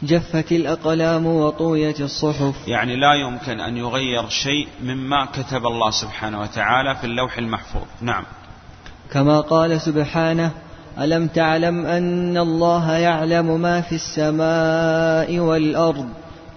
جفت 0.02 0.52
الأقلام 0.52 1.26
وطويت 1.26 2.00
الصحف. 2.00 2.68
يعني 2.68 2.96
لا 2.96 3.14
يمكن 3.14 3.60
أن 3.60 3.76
يغير 3.76 4.28
شيء 4.28 4.68
مما 4.82 5.24
كتب 5.24 5.66
الله 5.66 5.90
سبحانه 5.90 6.40
وتعالى 6.40 6.96
في 6.96 7.04
اللوح 7.04 7.38
المحفوظ. 7.38 7.86
نعم. 8.00 8.24
كما 9.12 9.40
قال 9.40 9.80
سبحانه 9.80 10.50
ألم 11.00 11.26
تعلم 11.26 11.86
أن 11.86 12.38
الله 12.38 12.92
يعلم 12.92 13.60
ما 13.60 13.80
في 13.80 13.94
السماء 13.94 15.38
والأرض؟ 15.38 16.06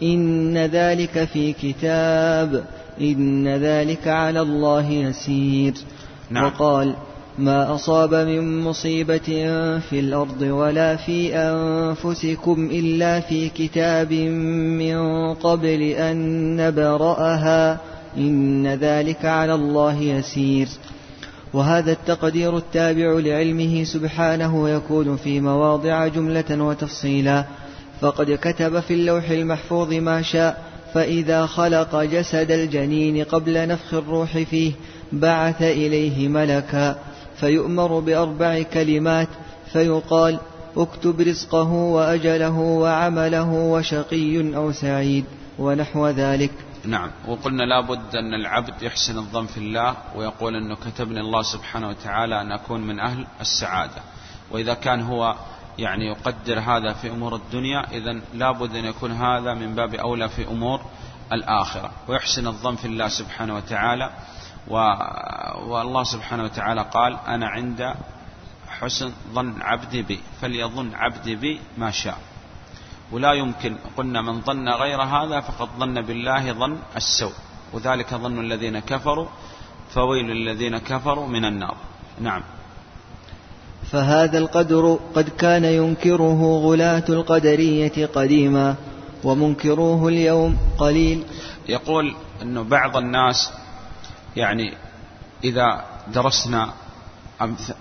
إن 0.03 0.57
ذلك 0.57 1.23
في 1.23 1.53
كتاب. 1.53 2.63
إن 3.01 3.47
ذلك 3.47 4.07
على 4.07 4.41
الله 4.41 4.89
يسير. 4.89 5.73
نعم. 6.29 6.45
وقال 6.45 6.95
ما 7.37 7.75
أصاب 7.75 8.13
من 8.13 8.59
مصيبة 8.59 9.19
في 9.79 9.99
الأرض 9.99 10.41
ولا 10.41 10.95
في 10.95 11.35
أنفسكم 11.35 12.69
إلا 12.71 13.19
في 13.19 13.49
كتاب 13.49 14.13
من 14.13 14.97
قبل 15.33 15.81
أن 15.81 16.17
نبرأها. 16.55 17.79
إن 18.17 18.67
ذلك 18.67 19.25
على 19.25 19.53
الله 19.53 20.01
يسير. 20.01 20.67
وهذا 21.57 21.91
التقدير 21.91 22.57
التابع 22.57 23.19
لعلمه 23.19 23.83
سبحانه 23.83 24.69
يكون 24.69 25.17
في 25.17 25.41
مواضع 25.41 26.07
جملة 26.07 26.63
وتفصيلا. 26.63 27.45
فقد 28.01 28.31
كتب 28.41 28.79
في 28.79 28.93
اللوح 28.93 29.29
المحفوظ 29.29 29.93
ما 29.93 30.21
شاء 30.21 30.63
فإذا 30.93 31.45
خلق 31.45 32.03
جسد 32.03 32.51
الجنين 32.51 33.23
قبل 33.23 33.67
نفخ 33.67 33.93
الروح 33.93 34.37
فيه 34.37 34.71
بعث 35.11 35.61
إليه 35.61 36.27
ملكا. 36.27 36.95
فيؤمر 37.39 37.99
بأربع 37.99 38.61
كلمات 38.61 39.27
فيقال 39.73 40.39
اكتب 40.77 41.21
رزقه 41.21 41.71
وأجله 41.73 42.59
وعمله 42.59 43.53
وشقي 43.53 44.55
أو 44.55 44.71
سعيد 44.71 45.25
ونحو 45.59 46.07
ذلك. 46.07 46.51
نعم. 46.87 47.11
وقلنا 47.27 47.63
لابد 47.63 48.15
أن 48.15 48.33
العبد 48.33 48.81
يحسن 48.81 49.17
الظن 49.17 49.45
في 49.45 49.57
الله 49.57 49.95
ويقول 50.15 50.55
أنه 50.55 50.75
كتبني 50.75 51.19
الله 51.19 51.41
سبحانه 51.41 51.89
وتعالى 51.89 52.41
أن 52.41 52.51
أكون 52.51 52.81
من 52.81 52.99
أهل 52.99 53.27
السعادة. 53.41 54.01
وإذا 54.51 54.73
كان 54.73 55.01
هو 55.01 55.35
يعني 55.77 56.05
يقدر 56.05 56.59
هذا 56.59 56.93
في 56.93 57.09
أمور 57.09 57.35
الدنيا 57.35 57.91
إذا 57.91 58.21
لابد 58.33 58.75
أن 58.75 58.85
يكون 58.85 59.11
هذا 59.11 59.53
من 59.53 59.75
باب 59.75 59.95
أولى 59.95 60.29
في 60.29 60.47
أمور 60.47 60.81
الآخرة. 61.33 61.91
ويحسن 62.07 62.47
الظن 62.47 62.75
في 62.75 62.85
الله 62.85 63.07
سبحانه 63.07 63.55
وتعالى. 63.55 64.09
و... 64.67 64.75
والله 65.67 66.03
سبحانه 66.03 66.43
وتعالى 66.43 66.81
قال 66.81 67.17
أنا 67.27 67.47
عند 67.47 67.93
حسن 68.67 69.11
ظن 69.33 69.61
عبدي 69.61 70.01
بي 70.01 70.19
فليظن 70.41 70.95
عبدي 70.95 71.35
بي 71.35 71.59
ما 71.77 71.91
شاء. 71.91 72.17
ولا 73.11 73.33
يمكن. 73.33 73.75
قلنا 73.97 74.21
من 74.21 74.41
ظن 74.41 74.69
غير 74.69 75.01
هذا 75.01 75.39
فقد 75.39 75.67
ظن 75.79 76.01
بالله 76.01 76.53
ظن 76.53 76.77
السوء. 76.95 77.33
وذلك 77.73 78.15
ظن 78.15 78.39
الذين 78.39 78.79
كفروا 78.79 79.27
فويل 79.93 80.25
للذين 80.25 80.77
كفروا 80.77 81.27
من 81.27 81.45
النار. 81.45 81.75
نعم. 82.21 82.41
فهذا 83.91 84.37
القدر 84.37 84.99
قد 85.15 85.29
كان 85.29 85.65
ينكره 85.65 86.59
غلاة 86.63 87.03
القدرية 87.09 88.05
قديما 88.05 88.75
ومنكروه 89.23 90.07
اليوم 90.07 90.57
قليل. 90.77 91.23
يقول 91.69 92.15
أنه 92.41 92.63
بعض 92.63 92.97
الناس 92.97 93.51
يعني 94.35 94.73
إذا 95.43 95.85
درسنا 96.13 96.73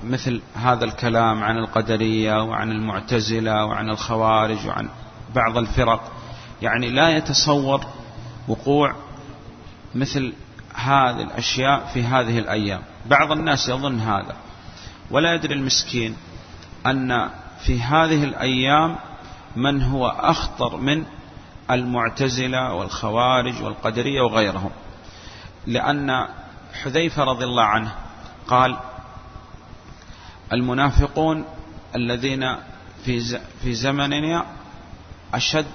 مثل 0.04 0.40
هذا 0.54 0.84
الكلام 0.84 1.44
عن 1.44 1.58
القدرية 1.58 2.42
وعن 2.42 2.70
المعتزلة 2.70 3.64
وعن 3.64 3.90
الخوارج 3.90 4.66
وعن 4.66 4.88
بعض 5.37 5.57
الفرق. 5.57 6.12
يعني 6.62 6.90
لا 6.90 7.09
يتصور 7.09 7.81
وقوع 8.49 8.94
مثل 9.94 10.33
هذه 10.75 11.22
الأشياء 11.22 11.87
في 11.94 12.03
هذه 12.03 12.38
الأيام. 12.38 12.83
بعض 13.07 13.33
الناس 13.33 13.68
يظن 13.68 14.01
هذا. 14.01 14.37
ولا 15.11 15.35
يدري 15.35 15.55
المسكين 15.55 16.16
أن 16.87 17.31
في 17.61 17.81
هذه 17.81 18.25
الأيام 18.25 18.96
من 19.57 19.83
هو 19.83 20.09
أخطر 20.09 20.77
من 20.77 21.05
المعتزلة 21.70 22.75
والخوارج 22.75 23.62
والقدرية 23.62 24.20
وغيرهم. 24.20 24.70
لأن 25.66 26.29
حذيفة 26.83 27.25
رضي 27.25 27.44
الله 27.44 27.64
عنه 27.64 27.92
قال 28.49 28.77
المنافقون 30.53 31.44
الذين 31.94 32.57
في 33.05 33.38
في 33.62 33.75
زمننا 33.75 34.46
أشد 35.34 35.66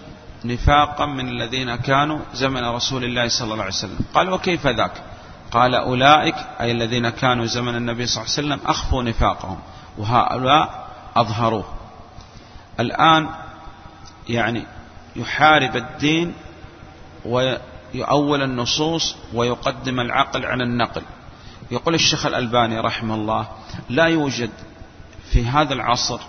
نفاقا 0.45 1.05
من 1.05 1.29
الذين 1.29 1.75
كانوا 1.75 2.19
زمن 2.33 2.65
رسول 2.65 3.03
الله 3.03 3.27
صلى 3.27 3.53
الله 3.53 3.63
عليه 3.63 3.73
وسلم. 3.73 3.99
قال 4.13 4.33
وكيف 4.33 4.67
ذاك؟ 4.67 5.03
قال 5.51 5.75
أولئك 5.75 6.35
أي 6.61 6.71
الذين 6.71 7.09
كانوا 7.09 7.45
زمن 7.45 7.75
النبي 7.75 8.05
صلى 8.05 8.23
الله 8.23 8.33
عليه 8.37 8.47
وسلم 8.47 8.69
أخفوا 8.69 9.03
نفاقهم 9.03 9.59
وهؤلاء 9.97 10.87
أظهروه. 11.15 11.65
الآن 12.79 13.29
يعني 14.29 14.65
يحارب 15.15 15.75
الدين 15.75 16.33
ويؤول 17.25 18.41
النصوص 18.41 19.15
ويقدم 19.33 19.99
العقل 19.99 20.45
على 20.45 20.63
النقل. 20.63 21.01
يقول 21.71 21.95
الشيخ 21.95 22.25
الألباني 22.25 22.79
رحمه 22.79 23.15
الله 23.15 23.47
لا 23.89 24.05
يوجد 24.05 24.49
في 25.31 25.45
هذا 25.45 25.73
العصر 25.73 26.19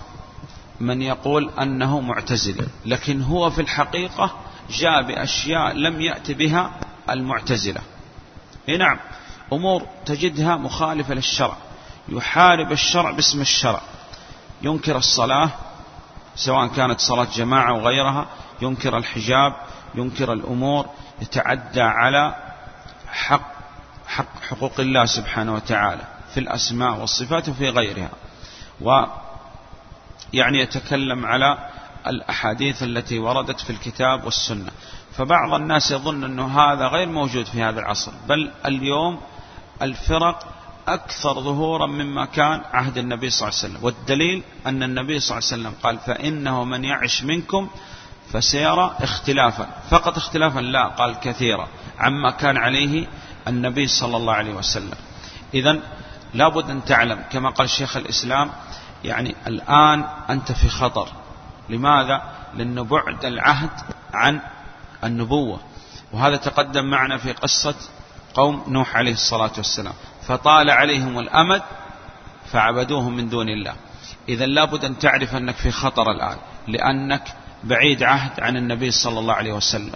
من 0.83 1.03
يقول 1.03 1.51
أنه 1.61 2.01
معتزلي 2.01 2.67
لكن 2.87 3.23
هو 3.23 3.51
في 3.51 3.61
الحقيقة 3.61 4.37
جاء 4.71 5.03
بأشياء 5.03 5.73
لم 5.73 6.01
يأت 6.01 6.31
بها 6.31 6.71
المعتزلة. 7.11 7.81
نعم 8.79 8.99
أمور 9.53 9.87
تجدها 10.07 10.57
مخالفة 10.57 11.15
للشرع 11.15 11.57
يحارب 12.09 12.73
الشرع 12.73 13.11
باسم 13.11 13.41
الشرع. 13.41 13.81
ينكر 14.63 14.97
الصلاة 14.97 15.51
سواء 16.37 16.67
كانت 16.67 17.01
صلاة 17.01 17.27
جماعة 17.35 17.75
وغيرها 17.75 18.27
ينكر 18.63 18.97
الحجاب 18.97 19.57
ينكر 19.95 20.33
الأمور 20.33 20.87
يتعدى 21.23 21.83
على 21.83 22.35
حق 23.13 23.53
حق 24.07 24.43
حقوق 24.51 24.81
الله 24.81 25.05
سبحانه 25.05 25.55
وتعالى 25.55 26.03
في 26.35 26.41
الأسماء 26.41 27.01
والصفات 27.01 27.49
وفي 27.49 27.69
غيرها. 27.69 28.11
يعني 30.33 30.61
يتكلم 30.61 31.27
على 31.27 31.69
الأحاديث 32.07 32.83
التي 32.83 33.19
وردت 33.19 33.61
في 33.61 33.71
الكتاب 33.71 34.25
والسنة. 34.25 34.71
فبعض 35.17 35.55
الناس 35.55 35.91
يظن 35.91 36.25
أنه 36.25 36.61
هذا 36.61 36.87
غير 36.87 37.09
موجود 37.09 37.47
في 37.47 37.63
هذا 37.63 37.81
العصر 37.81 38.13
بل 38.29 38.51
اليوم 38.67 39.21
الفرق 39.83 40.47
أكثر 40.89 41.41
ظهورا 41.41 41.87
مما 41.87 42.25
كان 42.25 42.63
عهد 42.73 42.99
النبي 42.99 43.31
صلى 43.31 43.49
الله 43.49 43.59
عليه 43.59 43.69
وسلم. 43.73 43.85
والدليل 43.85 44.43
أن 44.67 44.83
النبي 44.83 45.21
صلى 45.21 45.39
الله 45.39 45.49
عليه 45.53 45.63
وسلم 45.63 45.75
قال 45.83 45.99
فإنه 45.99 46.65
من 46.65 46.85
يعش 46.85 47.23
منكم 47.23 47.71
فسيرى 48.33 48.97
اختلافا. 49.01 49.67
فقط 49.91 50.17
اختلافا 50.17 50.61
لا 50.61 50.89
قال 50.89 51.21
كثيرا 51.21 51.69
عما 51.99 52.31
كان 52.31 52.57
عليه 52.57 53.07
النبي 53.49 53.87
صلى 53.87 54.17
الله 54.17 54.35
عليه 54.35 54.55
وسلم. 54.55 54.95
إذا 55.55 55.81
لابد 56.35 56.71
أن 56.71 56.85
تعلم 56.85 57.25
كما 57.33 57.51
قال 57.51 57.71
شيخ 57.71 57.97
الإسلام 57.97 58.51
يعني 59.05 59.35
الآن 59.47 60.05
أنت 60.31 60.53
في 60.53 60.69
خطر. 60.69 61.09
لماذا؟ 61.69 62.23
لأن 62.55 62.83
بعد 62.83 63.25
العهد 63.25 63.71
عن 64.15 64.41
النبوة. 65.05 65.61
وهذا 66.13 66.37
تقدم 66.37 66.85
معنا 66.85 67.19
في 67.19 67.33
قصة 67.33 67.75
قوم 68.35 68.65
نوح 68.69 68.97
عليه 68.97 69.13
الصلاة 69.13 69.53
والسلام. 69.57 69.95
فطال 70.27 70.71
عليهم 70.71 71.19
الأمد 71.19 71.63
فعبدوهم 72.53 73.17
من 73.17 73.29
دون 73.29 73.49
الله. 73.49 73.75
إذا 74.29 74.47
لابد 74.47 74.85
أن 74.85 74.99
تعرف 74.99 75.35
أنك 75.35 75.55
في 75.55 75.71
خطر 75.71 76.11
الآن 76.11 76.37
لأنك 76.69 77.35
بعيد 77.65 78.03
عهد 78.03 78.41
عن 78.41 78.57
النبي 78.57 78.91
صلى 78.91 79.19
الله 79.19 79.35
عليه 79.35 79.53
وسلم. 79.53 79.93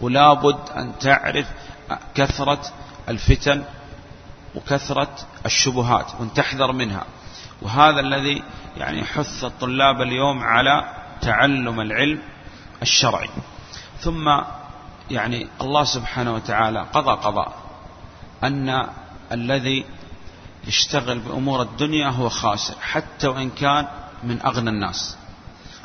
ولابد 0.00 0.58
أن 0.76 0.92
تعرف 0.98 1.46
كثرة 2.14 2.62
الفتن 3.08 3.64
وكثرة 4.54 5.16
الشبهات 5.46 6.06
وأن 6.20 6.34
تحذر 6.34 6.72
منها. 6.72 7.04
وهذا 7.62 8.00
الذي 8.00 8.42
يعني 8.76 9.00
يحث 9.00 9.44
الطلاب 9.44 10.02
اليوم 10.02 10.42
على 10.42 10.84
تعلم 11.20 11.80
العلم 11.80 12.22
الشرعي. 12.82 13.28
ثم 14.00 14.40
يعني 15.10 15.48
الله 15.60 15.84
سبحانه 15.84 16.34
وتعالى 16.34 16.86
قضى 16.92 17.10
قضاء 17.10 17.54
أن 18.44 18.86
الذي 19.32 19.84
يشتغل 20.66 21.18
بأمور 21.18 21.62
الدنيا 21.62 22.08
هو 22.08 22.28
خاسر 22.28 22.74
حتى 22.80 23.28
وإن 23.28 23.50
كان 23.50 23.88
من 24.24 24.42
أغنى 24.46 24.70
الناس. 24.70 25.16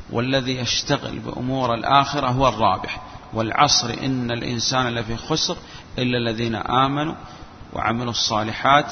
والذي 0.09 0.57
يشتغل 0.57 1.19
بأمور 1.19 1.73
الآخرة 1.73 2.27
هو 2.27 2.47
الرابح. 2.47 3.01
والعصر 3.33 3.89
إن 4.03 4.31
الإنسان 4.31 4.87
لفي 4.87 5.17
خسر 5.17 5.57
إلا 5.97 6.17
الذين 6.17 6.55
آمنوا 6.55 7.15
وعملوا 7.73 8.11
الصالحات 8.11 8.85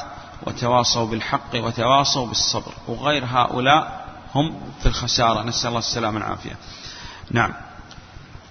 وتواصوا 0.48 1.06
بالحق 1.06 1.56
وتواصوا 1.56 2.28
بالصبر. 2.28 2.72
وغير 2.88 3.24
هؤلاء 3.26 4.06
هم 4.36 4.54
في 4.80 4.86
الخسارة. 4.86 5.44
نسأل 5.44 5.68
الله 5.68 5.80
السلامة 5.80 6.16
والعافية. 6.16 6.58
نعم. 7.32 7.52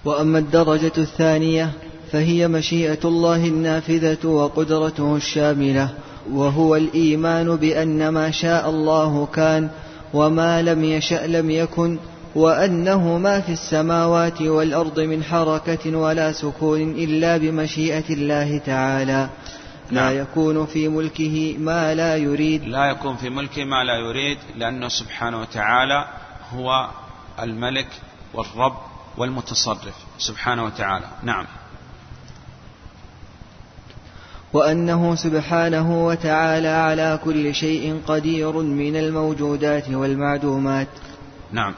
وأما 0.05 0.39
الدرجة 0.39 0.91
الثانية 0.97 1.71
فهي 2.11 2.47
مشيئة 2.47 2.99
الله 3.05 3.35
النافذة 3.35 4.27
وقدرته 4.27 5.15
الشاملة 5.15 5.89
وهو 6.31 6.75
الإيمان 6.75 7.55
بأن 7.55 8.09
ما 8.09 8.31
شاء 8.31 8.69
الله 8.69 9.25
كان 9.25 9.69
وما 10.13 10.61
لم 10.61 10.83
يشأ 10.83 11.27
لم 11.27 11.49
يكن 11.49 11.99
وأنه 12.35 13.17
ما 13.17 13.41
في 13.41 13.51
السماوات 13.51 14.41
والأرض 14.41 14.99
من 14.99 15.23
حركة 15.23 15.97
ولا 15.97 16.31
سكون 16.31 16.91
إلا 16.91 17.37
بمشيئة 17.37 18.13
الله 18.13 18.57
تعالى. 18.57 19.29
لا 19.93 20.01
نعم. 20.01 20.17
يكون 20.17 20.65
في 20.65 20.87
ملكه 20.87 21.57
ما 21.57 21.93
لا 21.93 22.17
يريد. 22.17 22.63
لا 22.63 22.85
يكون 22.85 23.15
في 23.15 23.29
ملكه 23.29 23.65
ما 23.65 23.83
لا 23.83 23.95
يريد 23.95 24.37
لأنه 24.57 24.87
سبحانه 24.87 25.41
وتعالى 25.41 26.05
هو 26.53 26.89
الملك 27.39 27.87
والرب 28.33 28.77
والمتصرف. 29.17 29.95
سبحانه 30.17 30.63
وتعالى. 30.63 31.05
نعم. 31.23 31.45
وأنه 34.53 35.15
سبحانه 35.15 36.05
وتعالى 36.05 36.67
على 36.67 37.19
كل 37.23 37.55
شيء 37.55 38.01
قدير 38.07 38.51
من 38.51 38.95
الموجودات 38.95 39.89
والمعدومات. 39.89 40.87
نعم. 41.51 41.73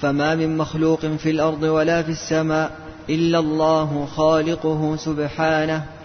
فما 0.00 0.34
من 0.34 0.56
مخلوق 0.56 1.06
في 1.06 1.30
الأرض 1.30 1.62
ولا 1.62 2.02
في 2.02 2.10
السماء 2.10 2.72
إلا 3.08 3.38
الله 3.38 4.06
خالقه 4.06 4.96
سبحانه. 4.96 5.99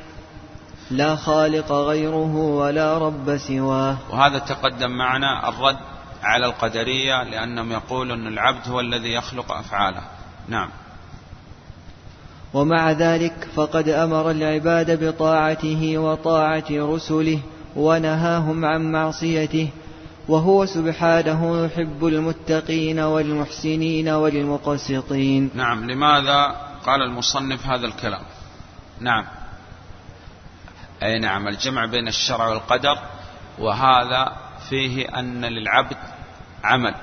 لا 0.92 1.16
خالق 1.16 1.72
غيره 1.72 2.36
ولا 2.36 2.98
رب 2.98 3.38
سواه. 3.38 3.98
وهذا 4.12 4.40
تقدم 4.40 4.92
معنا 4.92 5.50
الرد 5.50 5.78
على 6.24 6.46
القدرية 6.46 7.24
لأنهم 7.24 7.72
يقولون 7.72 8.28
أن 8.28 8.34
العبد 8.34 8.70
هو 8.70 8.80
الذي 8.80 9.14
يخلق 9.14 9.52
أفعاله. 9.52 10.02
نعم. 10.48 10.70
ومع 12.54 12.92
ذلك 12.92 13.48
فقد 13.56 13.90
أمر 13.90 14.32
العباد 14.32 15.04
بطاعته 15.04 15.98
وطاعة 15.98 16.66
رسله 16.72 17.40
ونهاهم 17.76 18.66
عن 18.66 18.92
معصيته 18.92 19.70
وهو 20.28 20.66
سبحانه 20.66 21.66
يحب 21.66 22.06
المتقين 22.06 23.00
والمحسنين 23.00 24.10
والمقسطين. 24.10 25.50
نعم. 25.56 25.92
لماذا 25.92 26.56
قال 26.86 27.02
المصنف 27.02 27.68
هذا 27.68 27.88
الكلام؟ 27.88 28.22
نعم. 29.00 29.26
أي 31.04 31.20
نعم 31.20 31.48
الجمع 31.48 31.86
بين 31.86 32.08
الشرع 32.08 32.48
والقدر 32.48 32.98
وهذا 33.60 34.38
فيه 34.70 35.20
أن 35.20 35.46
للعبد 35.46 35.98
عمل 36.64 36.96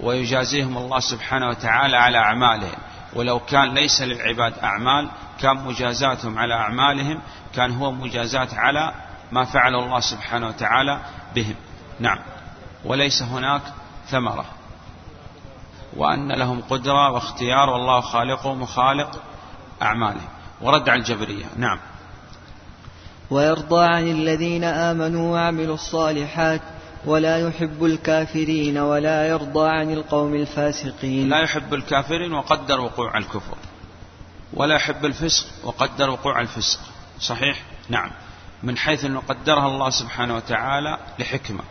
ويجازيهم 0.00 0.78
الله 0.78 1.00
سبحانه 1.00 1.48
وتعالى 1.48 1.96
على 1.96 2.18
أعمالهم. 2.18 2.78
ولو 3.12 3.38
كان 3.40 3.74
ليس 3.74 4.02
للعباد 4.02 4.58
أعمال 4.58 5.08
كان 5.40 5.56
مجازاتهم 5.56 6.38
على 6.38 6.54
أعمالهم 6.54 7.20
كان 7.54 7.76
هو 7.76 7.92
مجازات 7.92 8.54
على 8.54 8.92
ما 9.32 9.44
فعله 9.44 9.84
الله 9.84 10.00
سبحانه 10.00 10.48
وتعالى 10.48 11.00
بهم. 11.34 11.54
نعم. 12.00 12.18
وليس 12.84 13.22
هناك 13.22 13.62
ثمرة. 14.08 14.44
وأن 15.96 16.32
لهم 16.32 16.62
قدرة 16.70 17.10
واختيار 17.10 17.70
والله 17.70 18.00
خالقهم 18.00 18.62
وخالق 18.62 19.22
أعمالهم 19.82 20.28
ورد 20.60 20.88
على 20.88 20.98
الجبرية. 21.00 21.46
نعم. 21.56 21.78
ويرضى 23.30 23.84
عن 23.84 24.10
الذين 24.10 24.64
آمنوا 24.64 25.32
وعملوا 25.32 25.74
الصالحات 25.74 26.60
ولا 27.06 27.38
يحب 27.48 27.84
الكافرين 27.84 28.78
ولا 28.78 29.28
يرضى 29.28 29.68
عن 29.68 29.92
القوم 29.92 30.34
الفاسقين. 30.34 31.28
لا 31.28 31.40
يحب 31.40 31.74
الكافرين 31.74 32.32
وقدر 32.32 32.80
وقوع 32.80 33.18
الكفر. 33.18 33.56
ولا 34.54 34.74
يحب 34.74 35.04
الفسق 35.04 35.46
وقدر 35.64 36.10
وقوع 36.10 36.40
الفسق. 36.40 36.80
صحيح؟ 37.20 37.62
نعم. 37.88 38.10
من 38.62 38.76
حيث 38.76 39.04
أنه 39.04 39.22
قدرها 39.28 39.66
الله 39.66 39.90
سبحانه 39.90 40.36
وتعالى 40.36 40.98
لحكمة 41.18 41.62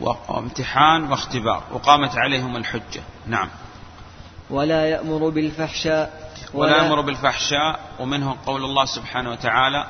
وامتحان 0.00 1.04
واختبار 1.04 1.62
وقامت 1.72 2.16
عليهم 2.16 2.56
الحجة. 2.56 3.02
نعم. 3.26 3.48
ولا 4.50 4.86
يأمر 4.88 5.28
بالفحشاء 5.28 6.32
ولا, 6.54 6.72
ولا 6.72 6.84
يأمر 6.84 7.00
بالفحشاء 7.00 7.80
ومنه 8.00 8.36
قول 8.46 8.64
الله 8.64 8.84
سبحانه 8.84 9.30
وتعالى 9.30 9.86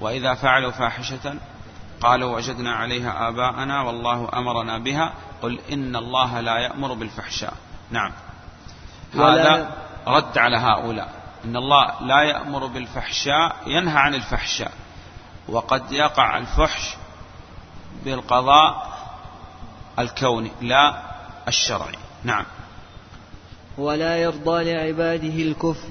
وإذا 0.00 0.34
فعلوا 0.34 0.70
فاحشة 0.70 1.34
قالوا 2.00 2.36
وجدنا 2.36 2.74
عليها 2.74 3.28
آباءنا 3.28 3.82
والله 3.82 4.28
أمرنا 4.34 4.78
بها. 4.78 5.12
قل 5.42 5.60
إن 5.72 5.96
الله 5.96 6.40
لا 6.40 6.58
يأمر 6.58 6.94
بالفحشاء. 6.94 7.54
نعم. 7.90 8.12
هذا 9.14 9.70
رد 10.06 10.38
على 10.38 10.56
هؤلاء. 10.56 11.08
إن 11.44 11.56
الله 11.56 11.92
لا 12.00 12.22
يأمر 12.22 12.66
بالفحشاء 12.66 13.56
ينهى 13.66 13.98
عن 13.98 14.14
الفحشاء. 14.14 14.72
وقد 15.48 15.92
يقع 15.92 16.38
الفحش 16.38 16.96
بالقضاء 18.04 18.98
الكوني 19.98 20.50
لا 20.60 21.02
الشرعي. 21.48 21.98
نعم. 22.24 22.44
ولا 23.78 24.16
يرضى 24.16 24.72
لعباده 24.72 25.42
الكفر 25.42 25.88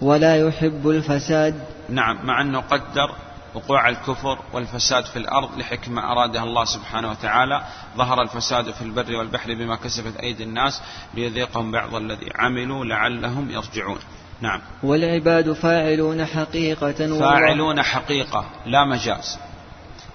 ولا 0.00 0.36
يحب 0.36 0.88
الفساد. 0.88 1.73
نعم 1.88 2.26
مع 2.26 2.40
أنه 2.40 2.60
قدر 2.60 3.10
وقوع 3.54 3.88
الكفر 3.88 4.38
والفساد 4.52 5.04
في 5.04 5.16
الأرض 5.16 5.58
لحكمة 5.58 6.12
أرادها 6.12 6.42
الله 6.42 6.64
سبحانه 6.64 7.10
وتعالى. 7.10 7.62
ظهر 7.96 8.22
الفساد 8.22 8.70
في 8.70 8.82
البر 8.82 9.16
والبحر 9.16 9.54
بما 9.54 9.76
كسبت 9.76 10.16
أيدي 10.16 10.42
الناس 10.42 10.82
ليذيقهم 11.14 11.72
بعض 11.72 11.94
الذي 11.94 12.30
عملوا 12.34 12.84
لعلهم 12.84 13.50
يرجعون. 13.50 13.98
نعم. 14.40 14.60
والعباد 14.82 15.52
فاعلون 15.52 16.24
حقيقة 16.24 17.18
فاعلون 17.18 17.82
حقيقة 17.82 18.44
لا 18.66 18.84
مجاز. 18.84 19.38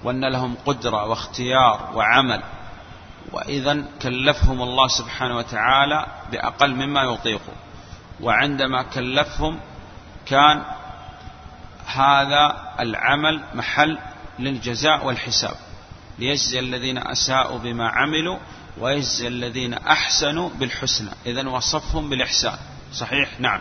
وأن 0.04 0.32
لهم 0.32 0.56
قدرة 0.66 1.06
واختيار 1.06 1.92
وعمل. 1.96 2.42
وإذا 3.32 3.84
كلفهم 4.02 4.62
الله 4.62 4.88
سبحانه 4.88 5.38
وتعالى 5.38 6.06
بأقل 6.32 6.76
مما 6.76 7.04
يطيقوا 7.04 7.54
وعندما 8.22 8.84
كلفهم 8.84 9.60
كان 10.26 10.62
هذا 11.94 12.74
العمل 12.80 13.42
محل 13.54 13.98
للجزاء 14.40 15.06
والحساب. 15.06 15.56
ليجزي 16.20 16.60
الذين 16.60 16.98
أساءوا 16.98 17.58
بما 17.58 17.88
عملوا 17.90 18.38
ويجزي 18.80 19.28
الذين 19.28 19.74
أحسنوا 19.74 20.50
بالحسنى. 20.60 21.10
إذا 21.26 21.50
وصفهم 21.50 22.10
بالإحسان. 22.10 22.58
صحيح؟ 22.94 23.40
نعم. 23.40 23.60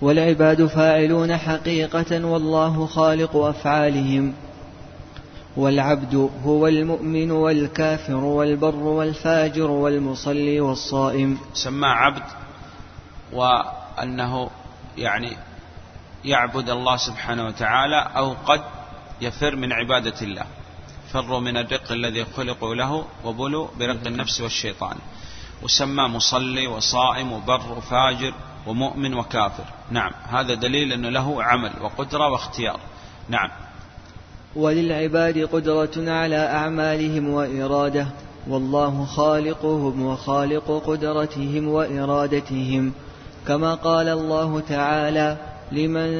والعباد 0.00 0.66
فاعلون 0.66 1.36
حقيقة 1.36 2.24
والله 2.24 2.86
خالق 2.86 3.36
أفعالهم. 3.36 4.34
والعبد 5.56 6.30
هو 6.44 6.66
المؤمن 6.66 7.30
والكافر 7.30 8.14
والبر 8.14 8.76
والفاجر 8.76 9.70
والمصلي 9.70 10.60
والصائم. 10.60 11.38
سمى 11.54 11.86
عبد 11.86 12.22
وأنه 13.32 14.50
يعني 14.96 15.36
يعبد 16.24 16.70
الله 16.70 16.96
سبحانه 16.96 17.46
وتعالى 17.46 18.10
أو 18.16 18.34
قد 18.46 18.60
يفر 19.20 19.56
من 19.56 19.72
عبادة 19.72 20.14
الله. 20.22 20.44
فروا 21.12 21.40
من 21.40 21.56
الرق 21.56 21.92
الذي 21.92 22.24
خلقوا 22.24 22.74
له 22.74 23.04
وبلوا 23.24 23.68
برق 23.78 24.06
النفس 24.06 24.40
والشيطان. 24.40 24.96
وسمى 25.62 26.08
مصلي 26.08 26.66
وصائم 26.66 27.32
وبر 27.32 27.72
وفاجر 27.76 28.32
ومؤمن 28.66 29.14
وكافر. 29.14 29.64
نعم 29.90 30.12
هذا 30.28 30.54
دليل 30.54 30.92
أنه 30.92 31.08
له 31.08 31.42
عمل 31.42 31.72
وقدرة 31.80 32.28
واختيار. 32.28 32.80
نعم. 33.28 33.50
وللعباد 34.56 35.38
قدرة 35.38 36.10
على 36.10 36.46
أعمالهم 36.46 37.28
وإرادة. 37.28 38.06
والله 38.48 39.04
خالقهم 39.04 40.02
وخالق 40.02 40.82
قدرتهم 40.86 41.68
وإرادتهم. 41.68 42.92
كما 43.48 43.74
قال 43.74 44.08
الله 44.08 44.60
تعالى 44.60 45.53
لمن 45.72 46.10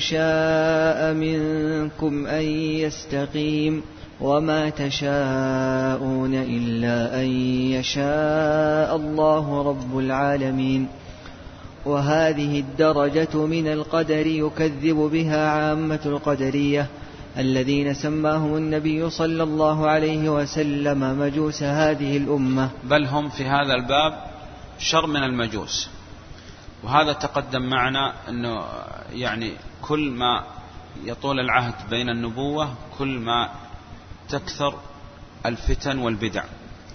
شاء 0.00 1.14
منكم 1.14 2.26
أن 2.26 2.44
يستقيم 2.84 3.82
وما 4.20 4.70
تشاءون 4.70 6.34
إلا 6.34 7.20
أن 7.20 7.26
يشاء 7.70 8.96
الله 8.96 9.62
رب 9.62 9.98
العالمين 9.98 10.88
وهذه 11.86 12.60
الدرجة 12.60 13.46
من 13.46 13.66
القدر 13.66 14.26
يكذب 14.26 14.96
بها 14.96 15.48
عامة 15.48 16.00
القدرية 16.06 16.86
الذين 17.38 17.94
سماهم 17.94 18.56
النبي 18.56 19.10
صلى 19.10 19.42
الله 19.42 19.86
عليه 19.88 20.28
وسلم 20.28 21.18
مجوس 21.18 21.62
هذه 21.62 22.16
الأمة 22.16 22.70
بل 22.84 23.06
هم 23.06 23.28
في 23.28 23.44
هذا 23.44 23.74
الباب 23.74 24.12
شر 24.78 25.06
من 25.06 25.22
المجوس. 25.22 25.88
وهذا 26.82 27.12
تقدم 27.12 27.62
معنا 27.62 28.14
أنه 28.28 28.64
يعني 29.10 29.56
كل 29.82 30.10
ما 30.10 30.44
يطول 31.04 31.40
العهد 31.40 31.74
بين 31.90 32.08
النبوة 32.08 32.74
كل 32.98 33.18
ما 33.18 33.50
تكثر 34.28 34.74
الفتن 35.46 35.98
والبدع 35.98 36.44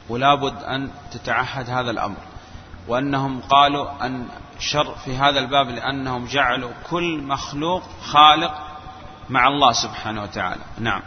ولا 0.09 0.35
بد 0.35 0.63
أن 0.63 0.91
تتعهد 1.11 1.69
هذا 1.69 1.91
الأمر. 1.91 2.17
وأنهم 2.87 3.41
قالوا 3.41 4.05
أن 4.05 4.27
شر 4.59 4.95
في 4.95 5.17
هذا 5.17 5.39
الباب 5.39 5.69
لأنهم 5.69 6.25
جعلوا 6.25 6.71
كل 6.89 7.21
مخلوق 7.21 7.83
خالق 8.01 8.53
مع 9.29 9.47
الله 9.47 9.71
سبحانه 9.71 10.23
وتعالى. 10.23 10.61
نعم. 10.79 11.01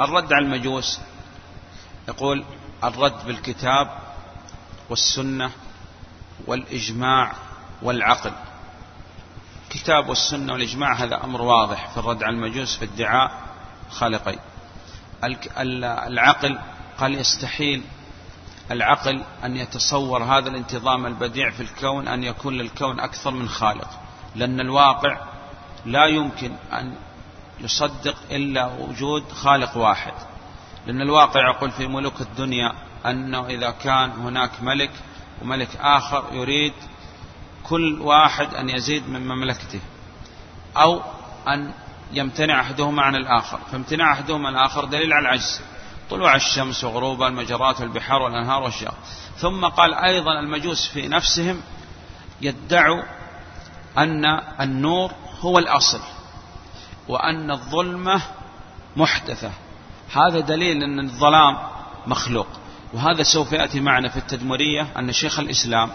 الرد 0.00 0.32
على 0.32 0.44
المجوس 0.44 1.00
يقول 2.08 2.44
الرد 2.84 3.26
بالكتاب 3.26 3.88
والسنة 4.90 5.50
والإجماع 6.46 7.32
والعقل. 7.82 8.32
الكتاب 9.68 10.08
والسنة 10.08 10.52
والإجماع 10.52 10.94
هذا 10.94 11.24
أمر 11.24 11.42
واضح 11.42 11.90
في 11.90 11.98
الرد 11.98 12.22
على 12.22 12.36
المجوس 12.36 12.76
في 12.76 12.84
ادعاء 12.84 13.30
خالقين 13.90 14.38
العقل 16.06 16.58
قال 16.98 17.14
يستحيل 17.14 17.82
العقل 18.70 19.22
أن 19.44 19.56
يتصور 19.56 20.24
هذا 20.24 20.48
الانتظام 20.48 21.06
البديع 21.06 21.50
في 21.50 21.60
الكون 21.60 22.08
أن 22.08 22.24
يكون 22.24 22.54
للكون 22.54 23.00
أكثر 23.00 23.30
من 23.30 23.48
خالق 23.48 23.88
لأن 24.36 24.60
الواقع 24.60 25.20
لا 25.86 26.06
يمكن 26.06 26.52
أن 26.72 26.94
يصدق 27.60 28.16
إلا 28.30 28.66
وجود 28.66 29.32
خالق 29.32 29.76
واحد. 29.76 30.12
لأن 30.86 31.00
الواقع 31.00 31.50
يقول 31.50 31.70
في 31.70 31.86
ملوك 31.86 32.20
الدنيا 32.20 32.72
أنه 33.06 33.46
إذا 33.46 33.70
كان 33.70 34.10
هناك 34.10 34.62
ملك 34.62 34.90
وملك 35.42 35.76
آخر 35.76 36.24
يريد 36.32 36.72
كل 37.64 38.00
واحد 38.00 38.54
أن 38.54 38.68
يزيد 38.68 39.08
من 39.08 39.28
مملكته 39.28 39.80
أو 40.76 41.02
أن 41.48 41.72
يمتنع 42.12 42.60
أحدهما 42.60 43.02
عن 43.02 43.16
الآخر. 43.16 43.58
فامتناع 43.72 44.12
أحدهما 44.12 44.48
عن 44.48 44.54
الآخر 44.54 44.84
دليل 44.84 45.12
على 45.12 45.22
العجز. 45.22 45.60
طلوع 46.10 46.34
الشمس 46.34 46.84
وغروبها 46.84 47.28
المجرات 47.28 47.80
والبحار 47.80 48.22
والأنهار 48.22 48.62
والشجر. 48.62 48.94
ثم 49.36 49.66
قال 49.66 49.94
أيضا 49.94 50.40
المجوس 50.40 50.88
في 50.88 51.08
نفسهم 51.08 51.60
يدعوا 52.40 53.02
أن 53.98 54.24
النور 54.60 55.12
هو 55.40 55.58
الأصل 55.58 56.00
وأن 57.08 57.50
الظلمة 57.50 58.22
محدثة. 58.96 59.50
هذا 60.12 60.40
دليل 60.40 60.82
أن 60.82 61.00
الظلام 61.00 61.58
مخلوق. 62.06 62.48
وهذا 62.92 63.22
سوف 63.22 63.52
يأتي 63.52 63.80
معنا 63.80 64.08
في 64.08 64.16
التدمرية 64.16 64.86
أن 64.98 65.12
شيخ 65.12 65.38
الإسلام 65.38 65.90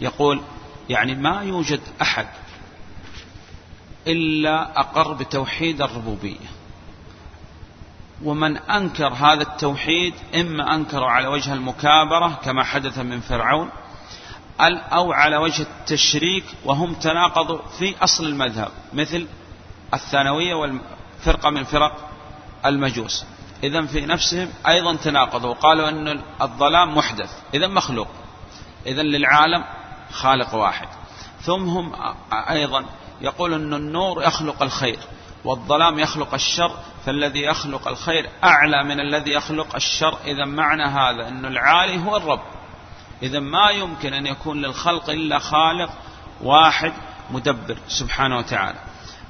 يقول 0.00 0.40
يعني 0.88 1.14
ما 1.14 1.42
يوجد 1.42 1.80
أحد 2.02 2.26
إلا 4.06 4.80
أقر 4.80 5.12
بتوحيد 5.12 5.82
الربوبية. 5.82 6.46
ومن 8.24 8.56
أنكر 8.56 9.08
هذا 9.08 9.42
التوحيد 9.42 10.14
إما 10.34 10.74
أنكره 10.74 11.06
على 11.06 11.26
وجه 11.26 11.52
المكابرة 11.52 12.40
كما 12.44 12.64
حدث 12.64 12.98
من 12.98 13.20
فرعون 13.20 13.70
أو 14.60 15.12
على 15.12 15.36
وجه 15.36 15.62
التشريك 15.62 16.44
وهم 16.64 16.94
تناقضوا 16.94 17.58
في 17.78 17.94
أصل 18.02 18.24
المذهب 18.26 18.70
مثل 18.92 19.26
الثانوية 19.94 20.54
والفرقة 20.54 21.50
من 21.50 21.64
فرق 21.64 22.10
المجوس. 22.66 23.24
إذا 23.64 23.86
في 23.86 24.06
نفسهم 24.06 24.48
أيضا 24.68 24.96
تناقضوا 24.96 25.50
وقالوا 25.50 25.88
أن 25.88 26.22
الظلام 26.42 26.94
محدث 26.94 27.30
إذا 27.54 27.66
مخلوق 27.66 28.08
إذا 28.86 29.02
للعالم 29.02 29.64
خالق 30.12 30.54
واحد. 30.54 30.88
ثم 31.40 31.68
هم 31.68 31.92
أيضا 32.32 32.84
يقول 33.20 33.54
أن 33.54 33.74
النور 33.74 34.22
يخلق 34.22 34.62
الخير 34.62 34.98
والظلام 35.44 35.98
يخلق 35.98 36.34
الشر 36.34 36.76
فالذي 37.06 37.42
يخلق 37.42 37.88
الخير 37.88 38.30
أعلى 38.44 38.84
من 38.84 39.00
الذي 39.00 39.30
يخلق 39.30 39.74
الشر. 39.74 40.18
إذا 40.24 40.44
معنى 40.44 40.84
هذا 40.84 41.28
أن 41.28 41.44
العالي 41.44 42.04
هو 42.04 42.16
الرب. 42.16 42.42
إذا 43.22 43.40
ما 43.40 43.70
يمكن 43.70 44.14
أن 44.14 44.26
يكون 44.26 44.62
للخلق 44.62 45.10
إلا 45.10 45.38
خالق 45.38 45.90
واحد 46.42 46.92
مدبر 47.30 47.78
سبحانه 47.88 48.38
وتعالى. 48.38 48.78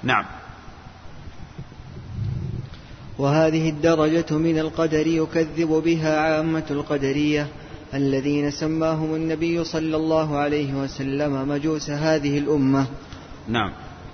نعم. 0.02 0.24
وهذه 3.18 3.68
الدرجة 3.68 4.36
من 4.36 4.58
القدر 4.58 5.06
يكذب 5.06 5.68
بها 5.84 6.20
عامة 6.20 6.64
القدرية 6.70 7.46
الذين 7.94 8.50
سماهم 8.50 9.14
النبي 9.14 9.64
صلى 9.64 9.96
الله 9.96 10.36
عليه 10.36 10.74
وسلم 10.74 11.48
مجوس 11.48 11.90
هذه 11.90 12.38
الأمة. 12.38 12.86
نعم. 13.48 13.72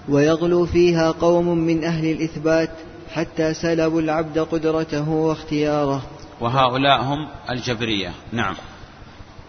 ويغلو 0.09 0.67
فيها 0.67 1.11
قوم 1.11 1.59
من 1.59 1.85
أهل 1.85 2.11
الإثبات 2.11 2.71
حتى 3.13 3.55
سلبوا 3.55 4.01
العبد 4.01 4.39
قدرته 4.39 5.09
واختياره. 5.11 6.03
وهؤلاء 6.41 7.03
هم 7.03 7.29
الجبرية. 7.51 8.13
نعم. 8.33 8.55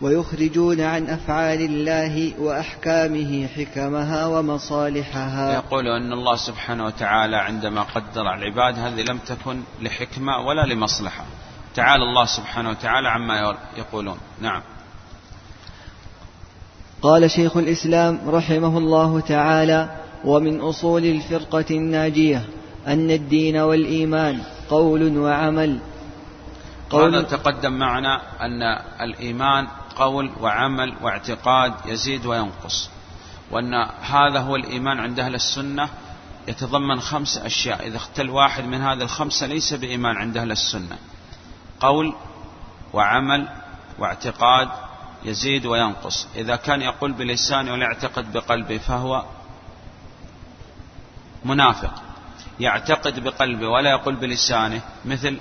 ويخرجون 0.03 0.81
عن 0.81 1.07
أفعال 1.07 1.61
الله 1.61 2.33
وأحكامه 2.39 3.47
حكمها 3.47 4.25
ومصالحها. 4.25 5.53
يقول 5.53 5.87
أن 5.87 6.13
الله 6.13 6.35
سبحانه 6.35 6.85
وتعالى 6.85 7.37
عندما 7.37 7.81
قدر 7.81 8.21
العباد 8.21 8.79
هذه 8.79 9.01
لم 9.01 9.17
تكن 9.17 9.61
لحكمة 9.81 10.37
ولا 10.47 10.73
لمصلحة. 10.73 11.25
تعالى 11.75 12.03
الله 12.03 12.25
سبحانه 12.25 12.69
وتعالى 12.69 13.09
عما 13.09 13.55
يقولون. 13.77 14.17
نعم. 14.41 14.61
قال 17.01 17.31
شيخ 17.31 17.57
الإسلام 17.57 18.19
رحمه 18.27 18.77
الله 18.77 19.19
تعالى 19.19 19.89
ومن 20.25 20.59
أصول 20.59 21.05
الفرقة 21.05 21.65
الناجية 21.71 22.45
أن 22.87 23.11
الدين 23.11 23.57
والإيمان 23.57 24.41
قول 24.69 25.17
وعمل. 25.17 25.79
قول 26.89 27.15
هذا 27.15 27.23
تقدم 27.23 27.73
معنا 27.73 28.21
أن 28.41 28.61
الإيمان 29.01 29.67
قول 29.95 30.31
وعمل 30.41 30.95
واعتقاد 31.01 31.73
يزيد 31.85 32.25
وينقص. 32.25 32.89
وأن 33.51 33.73
هذا 34.01 34.39
هو 34.39 34.55
الإيمان 34.55 34.99
عند 34.99 35.19
أهل 35.19 35.35
السنة. 35.35 35.89
يتضمن 36.47 36.99
خمس 36.99 37.37
أشياء. 37.37 37.87
إذا 37.87 37.97
اختل 37.97 38.29
واحد 38.29 38.63
من 38.63 38.81
هذه 38.81 39.01
الخمسة 39.01 39.47
ليس 39.47 39.73
بإيمان 39.73 40.17
عند 40.17 40.37
أهل 40.37 40.51
السنة. 40.51 40.97
قول 41.79 42.15
وعمل 42.93 43.47
واعتقاد 43.99 44.69
يزيد 45.25 45.65
وينقص. 45.65 46.27
إذا 46.35 46.55
كان 46.55 46.81
يقول 46.81 47.11
بلسانه 47.11 47.71
ولا 47.71 47.83
يعتقد 47.83 48.33
بقلبه 48.33 48.77
فهو 48.77 49.25
منافق. 51.45 52.01
يعتقد 52.59 53.23
بقلبه 53.23 53.67
ولا 53.67 53.89
يقول 53.89 54.15
بلسانه 54.15 54.81
مثل 55.05 55.39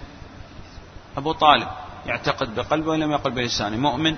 أبو 1.16 1.32
طالب. 1.32 1.68
يعتقد 2.06 2.54
بقلبه 2.54 2.90
ولم 2.90 3.12
يقل 3.12 3.30
بلسانه. 3.30 3.76
مؤمن 3.76 4.16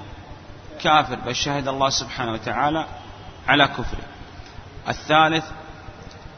كافر 0.80 1.14
بل 1.14 1.36
شهد 1.36 1.68
الله 1.68 1.90
سبحانه 1.90 2.32
وتعالى 2.32 2.86
على 3.48 3.68
كفره. 3.68 4.04
الثالث 4.88 5.44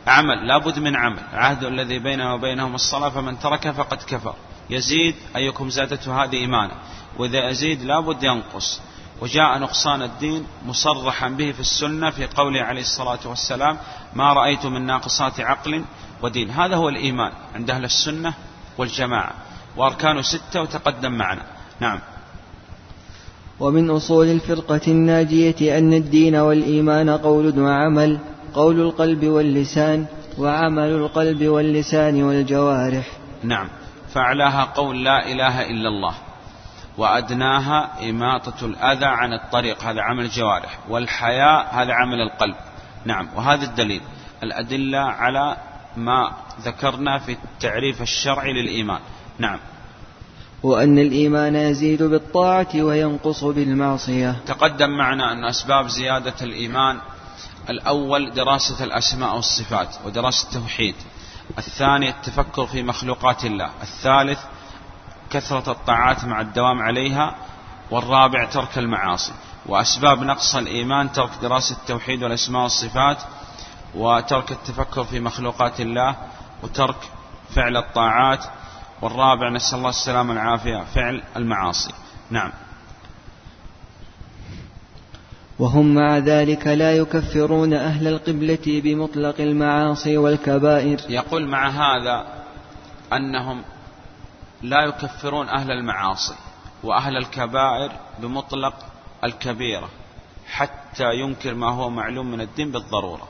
عمل 0.07 0.47
لا 0.49 0.59
بد 0.59 0.79
من 0.79 0.97
عمل. 0.97 1.23
عهد 1.33 1.65
الذي 1.65 1.99
بيننا 1.99 2.33
وبينهم 2.33 2.75
الصلاة 2.75 3.09
فمن 3.09 3.39
ترك 3.39 3.71
فقد 3.71 4.03
كفر. 4.03 4.35
يزيد 4.71 5.15
أيكم 5.37 5.71
زادته 5.71 6.25
هذه 6.25 6.37
إيمانا. 6.37 6.75
وإذا 7.19 7.49
يزيد 7.49 7.83
لا 7.83 8.01
بد 8.01 8.23
ينقص. 8.23 8.81
وجاء 9.21 9.59
نقصان 9.59 10.03
الدين 10.03 10.47
مصرحا 10.67 11.29
به 11.29 11.53
في 11.53 11.61
السنة 11.61 12.11
في 12.11 12.27
قوله 12.27 12.63
عليه 12.63 12.81
الصلاة 12.81 13.19
والسلام 13.25 13.79
ما 14.15 14.33
رأيت 14.33 14.67
من 14.67 14.87
ناقصات 14.87 15.41
عقل 15.41 15.85
ودين. 16.23 16.51
هذا 16.51 16.77
هو 16.77 16.89
الإيمان 16.89 17.33
عند 17.55 17.71
أهل 17.71 17.85
السنة 17.85 18.35
والجماعة. 18.79 19.33
وأركان 19.77 20.23
ستة 20.23 20.61
وتقدم 20.61 21.13
معنا. 21.13 21.43
نعم. 21.81 22.01
ومن 23.61 23.91
أصول 23.91 24.27
الفرقة 24.27 24.81
الناجية 24.89 25.79
أن 25.79 25.93
الدين 25.93 26.37
والإيمان 26.37 27.11
قول 27.11 27.61
وعمل 27.61 28.19
قول 28.55 28.81
القلب 28.81 29.25
واللسان 29.25 30.07
وعمل 30.39 30.89
القلب 30.89 31.43
واللسان 31.43 32.23
والجوارح. 32.23 33.07
نعم. 33.43 33.69
فأعلاها 34.15 34.65
قول 34.65 35.05
لا 35.05 35.33
إله 35.33 35.71
إلا 35.71 35.89
الله 35.89 36.15
وأدناها 36.99 38.11
إماطة 38.11 38.67
الأذى 38.67 39.07
عن 39.07 39.33
الطريق 39.33 39.83
هذا 39.83 40.01
عمل 40.01 40.25
الجوارح 40.25 40.79
والحياء 40.89 41.69
هذا 41.73 41.93
عمل 41.93 42.21
القلب. 42.21 42.55
نعم. 43.05 43.29
وهذا 43.37 43.65
الدليل 43.65 44.01
الأدلة 44.43 44.99
على 44.99 45.57
ما 45.97 46.31
ذكرنا 46.61 47.19
في 47.19 47.33
التعريف 47.33 48.03
الشرعي 48.03 48.53
للإيمان. 48.53 49.01
نعم. 49.39 49.59
وأن 50.67 50.99
الإيمان 50.99 51.57
يزيد 51.57 52.03
بالطاعة 52.03 52.69
وينقص 52.75 53.45
بالمعصية. 53.45 54.37
تقدم 54.47 54.91
معنا 54.91 55.33
أن 55.33 55.45
أسباب 55.45 55.89
زيادة 55.89 56.35
الإيمان 56.43 56.99
الأول 57.71 58.31
دراسة 58.31 58.85
الأسماء 58.85 59.37
والصفات 59.37 59.89
ودراسة 60.05 60.49
التوحيد. 60.49 60.95
الثاني 61.59 62.11
التفكر 62.11 62.67
في 62.67 62.83
مخلوقات 62.83 63.45
الله. 63.45 63.71
الثالث 63.83 64.41
كثرة 65.31 65.73
الطاعات 65.73 66.25
مع 66.25 66.41
الدوام 66.41 66.83
عليها. 66.83 67.35
والرابع 67.91 68.45
ترك 68.45 68.79
المعاصي. 68.79 69.33
وأسباب 69.67 70.23
نقص 70.23 70.55
الإيمان 70.55 71.13
ترك 71.13 71.31
دراسة 71.43 71.77
التوحيد 71.77 72.23
والأسماء 72.23 72.63
والصفات 72.63 73.19
وترك 73.95 74.53
التفكر 74.53 75.05
في 75.05 75.21
مخلوقات 75.21 75.81
الله 75.81 76.17
وترك 76.63 77.11
فعل 77.55 77.77
الطاعات. 77.77 78.45
والرابع 79.03 79.49
نسأل 79.49 79.79
الله 79.79 79.89
السلامة 79.89 80.31
والعافية. 80.31 80.85
فعل 80.95 81.23
المعاصي. 81.37 81.93
نعم. 82.31 82.53
وهم 85.59 85.95
مع 85.95 86.19
ذلك 86.19 86.67
لا 86.67 86.97
يكفرون 86.97 87.75
أهل 87.75 88.07
القبلة 88.09 88.81
بمطلق 88.85 89.41
المعاصي 89.41 90.17
والكبائر. 90.17 91.01
يقول 91.09 91.49
مع 91.49 91.69
هذا 91.69 92.27
أنهم 93.13 93.63
لا 94.63 94.85
يكفرون 94.85 95.49
أهل 95.49 95.71
المعاصي 95.71 96.35
وأهل 96.83 97.17
الكبائر 97.17 97.93
بمطلق 98.19 98.75
الكبيرة 99.25 99.89
حتى 100.47 101.15
ينكر 101.15 101.55
ما 101.55 101.71
هو 101.71 101.91
معلوم 101.91 102.31
من 102.31 102.41
الدين 102.41 102.71
بالضرورة. 102.71 103.29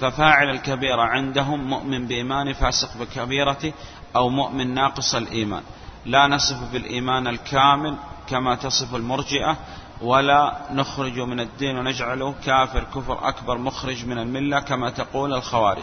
ففاعل 0.00 0.50
الكبيرة 0.50 1.02
عندهم 1.02 1.70
مؤمن 1.70 2.06
بإيمان 2.06 2.52
فاسق 2.52 2.96
بكبيرته 2.96 3.72
أو 4.16 4.28
مؤمن 4.28 4.74
ناقص 4.74 5.14
الإيمان. 5.14 5.62
لا 6.06 6.26
نصف 6.26 6.72
بالإيمان 6.72 7.26
الكامل 7.26 7.96
كما 8.28 8.54
تصف 8.54 8.94
المرجئة 8.94 9.56
ولا 10.02 10.58
نخرج 10.70 11.20
من 11.20 11.40
الدين 11.40 11.78
ونجعله 11.78 12.34
كافر 12.44 12.84
كفر 12.84 13.28
أكبر 13.28 13.58
مخرج 13.58 14.06
من 14.06 14.18
الملة 14.18 14.60
كما 14.60 14.90
تقول 14.90 15.34
الخوارج. 15.34 15.82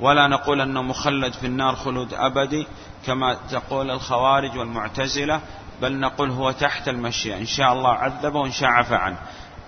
ولا 0.00 0.26
نقول 0.28 0.60
أنه 0.60 0.82
مخلد 0.82 1.32
في 1.32 1.46
النار 1.46 1.76
خلود 1.76 2.14
أبدي 2.14 2.66
كما 3.06 3.36
تقول 3.50 3.90
الخوارج 3.90 4.58
والمعتزلة 4.58 5.40
بل 5.82 6.00
نقول 6.00 6.30
هو 6.30 6.50
تحت 6.50 6.88
المشيئة. 6.88 7.36
إن 7.36 7.46
شاء 7.46 7.72
الله 7.72 7.90
عذبه 7.90 8.40
وإن 8.40 8.52
شاء 8.52 8.68
عفى 8.68 8.94
عنه. 8.94 9.16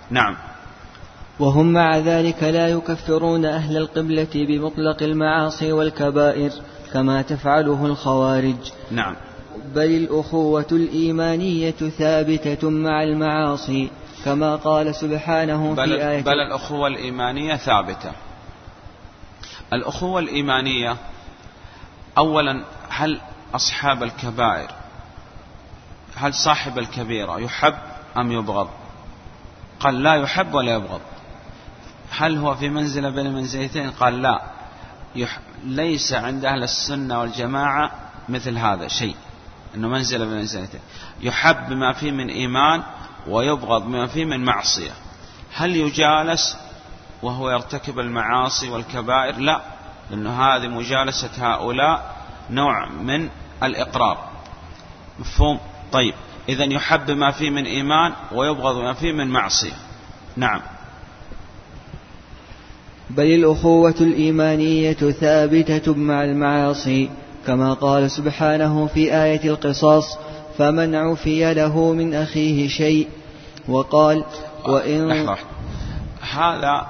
نعم. 0.09 0.37
وهم 1.39 1.73
مع 1.73 1.97
ذلك 1.97 2.43
لا 2.43 2.67
يكفرون 2.67 3.45
أهل 3.45 3.77
القبلة 3.77 4.27
بمطلق 4.35 5.03
المعاصي 5.03 5.71
والكبائر 5.71 6.51
كما 6.93 7.21
تفعله 7.21 7.85
الخوارج. 7.85 8.71
نعم. 8.91 9.15
بل 9.75 9.95
الأخوة 9.95 10.67
الإيمانية 10.71 11.71
ثابتة 11.71 12.69
مع 12.69 13.03
المعاصي 13.03 13.89
كما 14.25 14.55
قال 14.55 14.95
سبحانه 14.95 15.73
بل 15.73 15.87
في 15.87 16.09
آية 16.09 16.21
بل 16.21 16.39
الأخوة 16.39 16.87
الإيمانية 16.87 17.55
ثابتة. 17.55 18.11
الأخوة 19.73 20.19
الإيمانية 20.19 20.97
أولا 22.17 22.63
هل 22.89 23.19
أصحاب 23.55 24.03
الكبائر 24.03 24.71
هل 26.15 26.33
صاحب 26.33 26.79
الكبيرة 26.79 27.39
يحب 27.39 27.75
أم 28.17 28.31
يبغض؟ 28.31 28.69
قال 29.79 30.03
لا 30.03 30.15
يحب 30.15 30.53
ولا 30.53 30.73
يبغض. 30.73 31.01
هل 32.09 32.37
هو 32.37 32.55
في 32.55 32.69
منزلة 32.69 33.09
بين 33.09 33.25
المنزلتين 33.25 33.91
قال 33.91 34.21
لا. 34.21 34.41
يح... 35.15 35.39
ليس 35.63 36.13
عند 36.13 36.45
أهل 36.45 36.63
السنة 36.63 37.19
والجماعة 37.19 37.91
مثل 38.29 38.57
هذا 38.57 38.87
شيء 38.87 39.15
أنه 39.75 39.87
منزلة 39.87 40.25
بين 40.25 40.33
المنزلتين 40.33 40.79
يحب 41.21 41.69
بما 41.69 41.93
فيه 41.93 42.11
من 42.11 42.29
إيمان 42.29 42.83
ويبغض 43.27 43.81
بما 43.83 44.07
فيه 44.07 44.25
من 44.25 44.45
معصية. 44.45 44.91
هل 45.53 45.75
يجالس 45.75 46.57
وهو 47.23 47.49
يرتكب 47.49 47.99
المعاصي 47.99 48.69
والكبائر؟ 48.69 49.37
لا 49.37 49.61
لأنه 50.09 50.41
هذه 50.41 50.67
مجالسة 50.67 51.29
هؤلاء 51.37 52.15
نوع 52.49 52.89
من 52.89 53.29
الإقرار. 53.63 54.29
مفهوم؟ 55.19 55.59
طيب. 55.91 56.13
إذا 56.49 56.63
يحب 56.63 57.05
بما 57.05 57.31
فيه 57.31 57.49
من 57.49 57.65
إيمان 57.65 58.13
ويبغض 58.31 58.75
بما 58.75 58.93
فيه 58.93 59.11
من 59.11 59.27
معصية. 59.27 59.73
نعم. 60.35 60.61
بل 63.09 63.23
الأخوة 63.23 63.95
الإيمانية 64.01 64.93
ثابتة 64.93 65.93
مع 65.93 66.23
المعاصي 66.23 67.09
كما 67.47 67.73
قال 67.73 68.11
سبحانه 68.11 68.87
في 68.87 69.23
آية 69.23 69.49
القصاص 69.49 70.17
فمن 70.57 70.95
عفي 70.95 71.53
له 71.53 71.93
من 71.93 72.13
أخيه 72.15 72.67
شيء 72.67 73.09
وقال 73.67 74.23
وإن 74.65 75.07
لحظة 75.07 75.37
هذا 76.21 76.87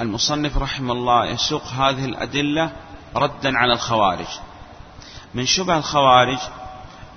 المصنف 0.00 0.58
رحمه 0.58 0.92
الله 0.92 1.26
يسوق 1.26 1.62
هذه 1.66 2.04
الأدلة 2.04 2.70
ردا 3.16 3.58
على 3.58 3.72
الخوارج. 3.72 4.26
من 5.34 5.46
شبه 5.46 5.78
الخوارج 5.78 6.38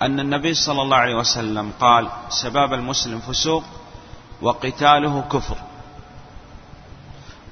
أن 0.02 0.20
النبي 0.20 0.54
صلى 0.54 0.82
الله 0.82 0.98
عليه 0.98 1.16
وسلم 1.16 1.72
قال 1.80 2.08
سباب 2.30 2.74
المسلم 2.74 3.20
فسوق 3.20 3.64
وقتاله 4.42 5.22
كفر 5.32 5.58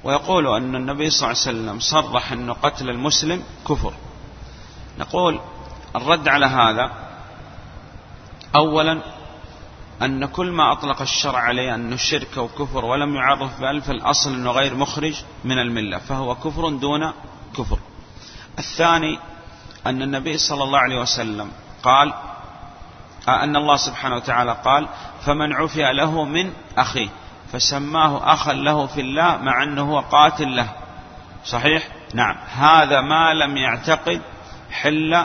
ويقول 0.04 0.46
أن 0.46 0.76
النبي 0.76 1.10
صلى 1.10 1.30
الله 1.30 1.42
عليه 1.46 1.58
وسلم 1.58 1.80
صرح 1.80 2.32
أن 2.32 2.52
قتل 2.52 2.90
المسلم 2.90 3.42
كفر. 3.68 3.94
نقول 4.98 5.40
الرد 5.96 6.28
على 6.28 6.46
هذا 6.46 6.90
أولا 8.56 9.02
أن 10.02 10.26
كل 10.26 10.50
ما 10.50 10.72
أطلق 10.72 11.00
الشرع 11.02 11.38
عليه 11.38 11.74
أنه 11.74 11.96
شرك 11.96 12.38
أو 12.38 12.48
كفر 12.48 12.84
ولم 12.84 13.14
يعرف 13.16 13.60
بألف 13.60 13.90
الأصل 13.90 14.34
أنه 14.34 14.50
غير 14.50 14.74
مخرج 14.74 15.24
من 15.44 15.58
الملة 15.58 15.98
فهو 15.98 16.34
كفر 16.34 16.68
دون 16.68 17.12
كفر. 17.56 17.78
الثاني 18.58 19.18
أن 19.86 20.02
النبي 20.02 20.38
صلى 20.38 20.64
الله 20.64 20.78
عليه 20.78 21.00
وسلم 21.00 21.50
قال 21.82 22.12
أن 23.28 23.56
الله 23.56 23.76
سبحانه 23.76 24.16
وتعالى 24.16 24.56
قال 24.64 24.88
فمن 25.24 25.52
عفي 25.52 25.92
له 25.92 26.24
من 26.24 26.52
أخيه. 26.78 27.08
فسماه 27.52 28.32
أخا 28.32 28.52
له 28.52 28.86
في 28.86 29.00
الله 29.00 29.36
مع 29.36 29.62
أنه 29.62 29.92
هو 29.92 30.00
قاتل 30.00 30.56
له. 30.56 30.68
صحيح؟ 31.44 31.88
نعم. 32.14 32.36
هذا 32.56 33.00
ما 33.00 33.34
لم 33.34 33.56
يعتقد 33.56 34.20
حل 34.70 35.24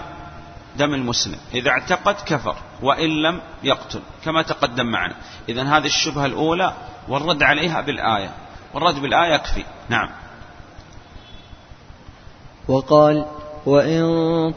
دم 0.78 0.94
المسلم. 0.94 1.38
إذا 1.54 1.70
اعتقد 1.70 2.16
كفر 2.26 2.56
وإن 2.82 3.10
لم 3.10 3.40
يقتل. 3.64 4.00
كما 4.26 4.42
تقدم 4.42 4.86
معنا. 4.86 5.16
إذا 5.50 5.64
هذه 5.64 5.86
الشبهة 5.86 6.26
الأولى 6.26 6.74
والرد 7.08 7.44
عليها 7.44 7.82
بالآية. 7.82 8.30
والرد 8.74 9.02
بالآية 9.02 9.34
يكفي. 9.34 9.64
نعم. 9.90 10.10
وقال 12.68 13.26
وإن 13.66 14.04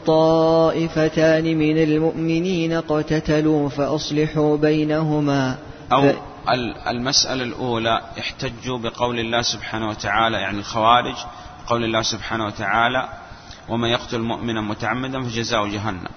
طائفتان 0.05 1.57
من 1.57 1.77
المؤمنين 1.77 2.73
اقتتلوا 2.73 3.69
فأصلحوا 3.69 4.57
بينهما. 4.57 5.57
أو 5.91 6.13
المسألة 6.87 7.43
الأولى 7.43 8.01
احتجوا 8.19 8.77
بقول 8.77 9.19
الله 9.19 9.41
سبحانه 9.41 9.89
وتعالى 9.89 10.37
يعني 10.37 10.59
الخوارج 10.59 11.15
قول 11.67 11.83
الله 11.83 12.01
سبحانه 12.01 12.45
وتعالى 12.45 13.09
ومن 13.69 13.89
يقتل 13.89 14.19
مؤمنا 14.19 14.61
متعمدا 14.61 15.21
فجزاء 15.23 15.67
جهنم. 15.67 16.09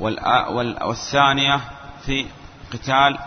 والثانية 0.00 1.60
في 2.06 2.26
قتال 2.72 3.18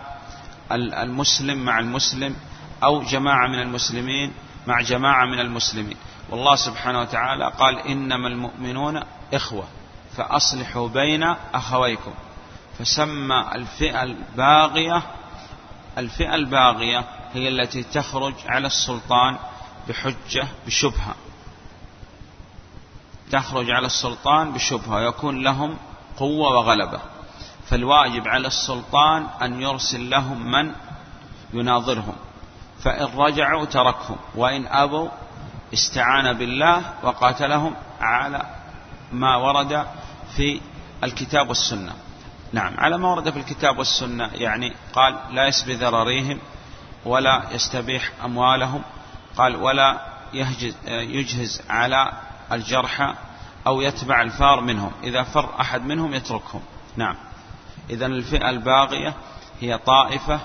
المسلم 0.72 1.66
مع 1.66 1.80
المسلم 1.80 2.36
أو 2.84 3.02
جماعة 3.02 3.48
من 3.48 3.60
المسلمين 3.60 4.34
مع 4.68 4.82
جماعة 4.82 5.26
من 5.26 5.40
المسلمين. 5.40 5.98
والله 6.30 6.56
سبحانه 6.56 7.02
وتعالى 7.02 7.52
قال 7.60 7.80
إنما 7.80 8.28
المؤمنون 8.28 9.04
إخوة 9.34 9.64
فأصلحوا 10.18 10.88
بين 10.88 11.24
أخويكم. 11.54 12.14
فسمى 12.80 13.46
الفئة 13.56 14.04
الباغية 14.04 15.04
الفئة 15.98 16.36
الباغية 16.36 17.06
هي 17.34 17.48
التي 17.48 17.84
تخرج 17.84 18.34
على 18.48 18.68
السلطان 18.68 19.38
بحجة 19.90 20.48
بشبهة. 20.68 21.16
تخرج 23.32 23.72
على 23.72 23.86
السلطان 23.86 24.52
بشبهة 24.52 25.02
يكون 25.02 25.44
لهم 25.44 25.78
قوة 26.18 26.58
وغلبة. 26.58 27.00
فالواجب 27.66 28.28
على 28.28 28.48
السلطان 28.48 29.28
أن 29.42 29.62
يرسل 29.62 30.10
لهم 30.10 30.52
من 30.52 30.72
يناظرهم. 31.54 32.16
فإن 32.84 33.06
رجعوا 33.18 33.66
تركهم 33.66 34.18
وإن 34.36 34.68
أبوا 34.68 35.10
استعان 35.74 36.34
بالله 36.34 36.94
وقاتلهم 37.04 37.76
على 38.00 38.46
ما 39.12 39.36
ورد 39.36 39.86
في 40.36 40.62
الكتاب 41.04 41.50
والسنة. 41.50 41.94
نعم. 42.54 42.74
على 42.78 42.98
ما 42.98 43.10
ورد 43.10 43.30
في 43.30 43.40
الكتاب 43.40 43.78
والسنة 43.78 44.30
يعني 44.34 44.74
قال 44.94 45.20
لا 45.32 45.48
يسبي 45.48 45.74
ذراريهم 45.74 46.40
ولا 47.06 47.44
يستبيح 47.52 48.12
أموالهم 48.26 48.82
قال 49.38 49.56
ولا 49.56 50.02
يهجز 50.34 50.76
يجهز 50.88 51.62
على 51.70 52.12
الجرحى 52.52 53.14
أو 53.68 53.82
يتبع 53.82 54.22
الفار 54.22 54.62
منهم 54.62 54.92
إذا 55.04 55.24
فر 55.24 55.50
أحد 55.62 55.86
منهم 55.86 56.14
يتركهم. 56.14 56.62
نعم. 56.96 57.16
إذا 57.90 58.06
الفئة 58.06 58.50
الباغية 58.50 59.14
هي 59.62 59.78
طائفة 59.78 60.40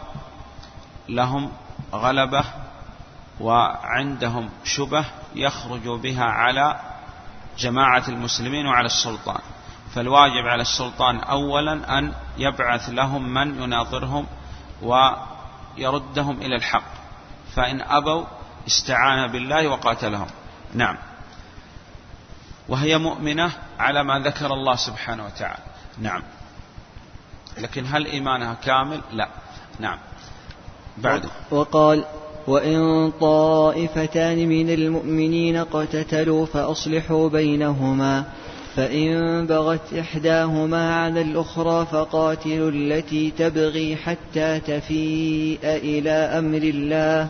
لهم 1.08 1.52
غلبة 1.92 2.44
وعندهم 3.40 4.50
شبه 4.64 5.04
يخرج 5.34 5.88
بها 5.88 6.24
على 6.24 6.80
جماعة 7.58 8.04
المسلمين 8.08 8.66
وعلى 8.66 8.86
السلطان. 8.86 9.40
فالواجب 9.96 10.46
على 10.46 10.62
السلطان 10.62 11.18
أولا 11.18 11.98
أن 11.98 12.12
يبعث 12.38 12.88
لهم 12.88 13.34
من 13.34 13.62
يناظرهم 13.62 14.26
ويردهم 14.82 16.40
إلى 16.42 16.56
الحق. 16.56 16.84
فإن 17.54 17.80
أبوا 17.80 18.24
استعان 18.66 19.32
بالله 19.32 19.68
وقاتلهم. 19.68 20.26
نعم. 20.74 20.96
وهي 22.68 22.98
مؤمنة 22.98 23.52
على 23.78 24.04
ما 24.04 24.18
ذكر 24.18 24.46
الله 24.46 24.76
سبحانه 24.76 25.24
وتعالى. 25.24 25.62
نعم. 25.98 26.22
لكن 27.58 27.86
هل 27.86 28.06
إيمانها 28.06 28.54
كامل؟ 28.54 29.00
لا. 29.12 29.28
نعم. 29.80 29.98
بعد. 30.98 31.28
وقال 31.50 32.04
وإن 32.46 33.10
طائفتان 33.20 34.48
من 34.48 34.70
المؤمنين 34.70 35.56
اقتتلوا 35.56 36.46
فأصلحوا 36.46 37.28
بينهما. 37.28 38.24
فإن 38.76 39.46
بغت 39.46 39.94
إحداهما 39.94 40.94
على 40.94 41.20
الأخرى 41.20 41.86
فقاتلوا 41.86 42.70
التي 42.70 43.30
تبغي 43.30 43.96
حتى 43.96 44.60
تفيء 44.60 45.58
إلى 45.62 46.10
أمر 46.10 46.58
الله. 46.58 47.28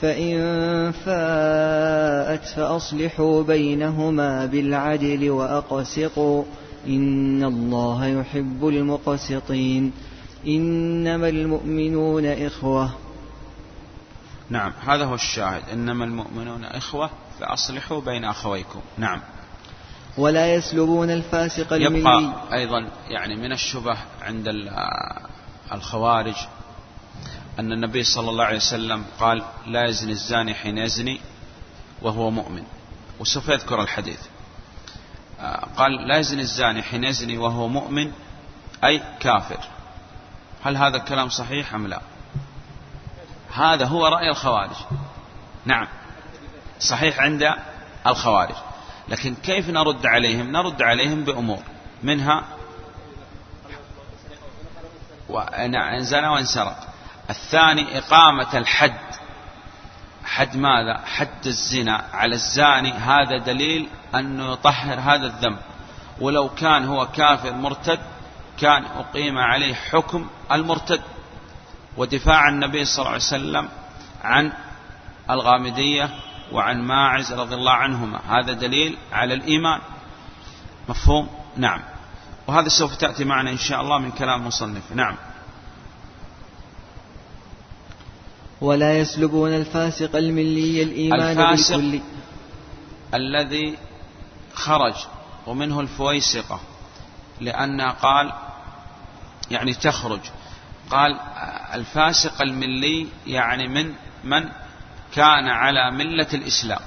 فإن 0.00 0.92
فاءت 0.92 2.44
فأصلحوا 2.44 3.42
بينهما 3.42 4.46
بالعدل 4.46 5.30
وأقسطوا. 5.30 6.42
إن 6.86 7.44
الله 7.44 8.06
يحب 8.06 8.68
المقسطين. 8.68 9.92
إنما 10.46 11.28
المؤمنون 11.28 12.26
إخوة. 12.26 12.90
نعم 14.50 14.72
هذا 14.86 15.04
هو 15.04 15.14
الشاهد. 15.14 15.62
إنما 15.72 16.04
المؤمنون 16.04 16.64
إخوة 16.64 17.10
فأصلحوا 17.40 18.00
بين 18.00 18.24
أخويكم. 18.24 18.80
نعم. 18.98 19.20
ولا 20.18 20.54
يسلبون 20.54 21.10
الفاسق 21.10 21.72
الملي. 21.72 21.98
يبقى 21.98 22.32
أيضا 22.52 22.88
يعني 23.08 23.36
من 23.36 23.52
الشبه 23.52 23.96
عند 24.22 24.70
الخوارج 25.72 26.36
أن 27.58 27.72
النبي 27.72 28.04
صلى 28.04 28.30
الله 28.30 28.44
عليه 28.44 28.56
وسلم 28.56 29.04
قال 29.20 29.42
لا 29.66 29.84
يزني 29.84 30.12
الزاني 30.12 30.54
حين 30.54 30.78
يزني 30.78 31.20
وهو 32.02 32.30
مؤمن. 32.30 32.64
وسوف 33.20 33.48
يذكر 33.48 33.82
الحديث. 33.82 34.20
آه، 35.40 35.66
قال 35.76 36.08
لا 36.08 36.18
يزني 36.18 36.42
الزاني 36.42 36.82
حين 36.82 37.04
يزني 37.04 37.38
وهو 37.38 37.68
مؤمن 37.68 38.12
أي 38.84 39.02
كافر. 39.20 39.60
هل 40.64 40.76
هذا 40.76 40.96
الكلام 40.96 41.28
صحيح 41.28 41.74
أم 41.74 41.86
لا؟ 41.86 42.00
هذا 43.54 43.86
هو 43.86 44.06
رأي 44.06 44.30
الخوارج. 44.30 44.76
نعم. 45.64 45.88
صحيح 46.80 47.20
عند 47.20 47.54
الخوارج. 48.06 48.54
لكن 49.08 49.34
كيف 49.34 49.68
نرد 49.68 50.06
عليهم؟ 50.06 50.52
نرد 50.52 50.82
عليهم 50.82 51.24
بأمور. 51.24 51.62
منها 52.02 52.44
زنى 56.00 56.28
وانسرق. 56.28 56.88
الثاني 57.30 57.98
إقامة 57.98 58.58
الحد. 58.58 59.00
حد 60.24 60.56
ماذا؟ 60.56 61.00
حد 61.06 61.46
الزنا 61.46 62.04
على 62.12 62.34
الزاني. 62.34 62.92
هذا 62.92 63.38
دليل 63.38 63.88
أنه 64.14 64.52
يطهر 64.52 65.00
هذا 65.00 65.26
الذنب. 65.26 65.58
ولو 66.20 66.48
كان 66.48 66.84
هو 66.84 67.06
كافر 67.06 67.52
مرتد 67.52 68.00
كان 68.60 68.84
أقيم 68.84 69.38
عليه 69.38 69.74
حكم 69.74 70.28
المرتد. 70.52 71.02
ودفاع 71.96 72.48
النبي 72.48 72.84
صلى 72.84 72.98
الله 72.98 73.08
عليه 73.08 73.16
وسلم 73.16 73.68
عن 74.24 74.52
الغامدية 75.30 76.10
وعن 76.52 76.82
ماعز 76.82 77.32
رضي 77.32 77.54
الله 77.54 77.72
عنهما. 77.72 78.20
هذا 78.28 78.52
دليل 78.52 78.96
على 79.12 79.34
الإيمان. 79.34 79.80
مفهوم؟ 80.88 81.28
نعم. 81.56 81.80
وهذا 82.46 82.68
سوف 82.68 82.96
تأتي 82.96 83.24
معنا 83.24 83.50
إن 83.50 83.58
شاء 83.58 83.80
الله 83.80 83.98
من 83.98 84.10
كلام 84.10 84.46
مصنف 84.46 84.92
نعم. 84.92 85.16
ولا 88.60 88.98
يسلبون 88.98 89.54
الفاسق 89.54 90.16
الملي 90.16 90.82
الإيمان 90.82 91.20
الفاسق 91.20 91.76
بالكل. 91.76 92.00
الذي 93.14 93.76
خرج 94.54 94.94
ومنه 95.46 95.80
الفويسقة 95.80 96.60
لأن 97.40 97.80
قال 97.80 98.32
يعني 99.50 99.74
تخرج. 99.74 100.20
قال 100.90 101.20
الفاسق 101.74 102.42
الملي 102.42 103.06
يعني 103.26 103.68
من 103.68 103.94
من؟ 104.24 104.48
كان 105.14 105.48
على 105.48 105.90
ملة 105.90 106.28
الإسلام. 106.34 106.80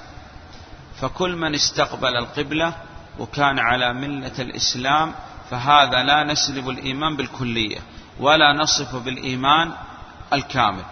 فكل 1.00 1.36
من 1.36 1.54
استقبل 1.54 2.16
القبلة 2.16 2.74
وكان 3.18 3.58
على 3.58 3.92
ملة 3.92 4.32
الإسلام 4.38 5.14
فهذا 5.50 6.02
لا 6.02 6.24
نسلب 6.24 6.68
الإيمان 6.68 7.16
بالكلية 7.16 7.78
ولا 8.20 8.52
نصف 8.52 8.96
بالإيمان 8.96 9.72
الكامل. 10.32 10.84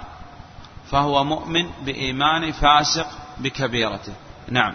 فهو 0.91 1.25
مؤمن 1.25 1.71
بإيمان 1.85 2.53
فاسق 2.53 3.09
بكبيرته. 3.39 4.13
نعم. 4.49 4.75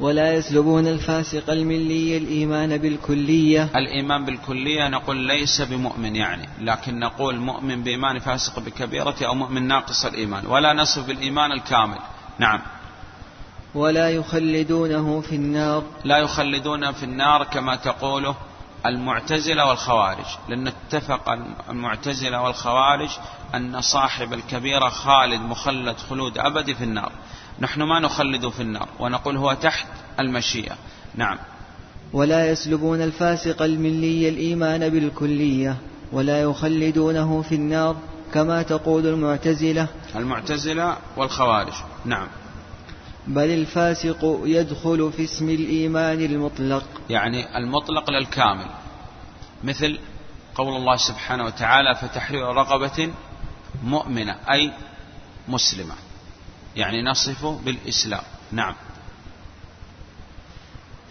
ولا 0.00 0.34
يسلبون 0.34 0.86
الفاسق 0.86 1.50
الملي 1.50 2.16
الإيمان 2.16 2.76
بالكلية. 2.76 3.70
الإيمان 3.76 4.24
بالكلية 4.24 4.88
نقول 4.88 5.16
ليس 5.16 5.60
بمؤمن 5.60 6.16
يعني 6.16 6.48
لكن 6.60 6.98
نقول 6.98 7.36
مؤمن 7.36 7.82
بإيمان 7.82 8.18
فاسق 8.18 8.60
بكبيرته 8.60 9.26
أو 9.26 9.34
مؤمن 9.34 9.68
ناقص 9.68 10.04
الإيمان 10.04 10.46
ولا 10.46 10.72
نصف 10.72 11.06
بالإيمان 11.06 11.52
الكامل. 11.52 11.98
نعم. 12.38 12.60
ولا 13.74 14.10
يخلدونه 14.10 15.20
في 15.20 15.34
النار. 15.36 15.82
لا 16.04 16.18
يخلدونه 16.18 16.92
في 16.92 17.02
النار 17.02 17.44
كما 17.44 17.76
تقوله 17.76 18.36
المعتزلة 18.86 19.66
والخوارج 19.66 20.26
لأن 20.48 20.66
اتفق 20.66 21.38
المعتزلة 21.70 22.42
والخوارج 22.42 23.10
أن 23.54 23.80
صاحب 23.80 24.32
الكبيرة 24.32 24.88
خالد 24.88 25.40
مخلد 25.40 25.96
خلود 25.96 26.38
أبدي 26.38 26.74
في 26.74 26.84
النار. 26.84 27.12
نحن 27.60 27.82
ما 27.82 28.00
نخلد 28.00 28.48
في 28.48 28.62
النار 28.62 28.88
ونقول 29.00 29.36
هو 29.36 29.52
تحت 29.52 29.86
المشيئة. 30.20 30.76
نعم. 31.14 31.38
ولا 32.12 32.50
يسلبون 32.50 33.02
الفاسق 33.02 33.62
الملي 33.62 34.28
الإيمان 34.28 34.88
بالكلية 34.88 35.76
ولا 36.12 36.42
يخلدونه 36.42 37.42
في 37.42 37.54
النار 37.54 37.96
كما 38.34 38.62
تقول 38.62 39.06
المعتزلة. 39.06 39.88
المعتزلة 40.16 40.96
والخوارج. 41.16 41.72
نعم. 42.04 42.28
بل 43.26 43.50
الفاسق 43.50 44.40
يدخل 44.44 45.12
في 45.16 45.24
اسم 45.24 45.50
الإيمان 45.50 46.24
المطلق. 46.24 46.84
يعني 47.10 47.58
المطلق 47.58 48.10
للكامل. 48.10 48.66
مثل 49.64 49.98
قول 50.54 50.76
الله 50.76 50.96
سبحانه 50.96 51.44
وتعالى 51.44 51.94
فتحرير 51.94 52.46
رقبة 52.46 53.12
مؤمنة 53.84 54.36
أي 54.50 54.72
مسلمة. 55.48 55.94
يعني 56.76 57.02
نصفه 57.02 57.60
بالإسلام. 57.64 58.22
نعم. 58.52 58.74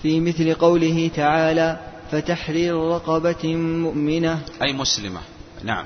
في 0.01 0.19
مثل 0.19 0.53
قوله 0.53 1.11
تعالى 1.15 1.79
فتحرير 2.11 2.75
رقبة 2.75 3.55
مؤمنة 3.55 4.41
أي 4.61 4.73
مسلمة. 4.73 5.21
نعم. 5.63 5.85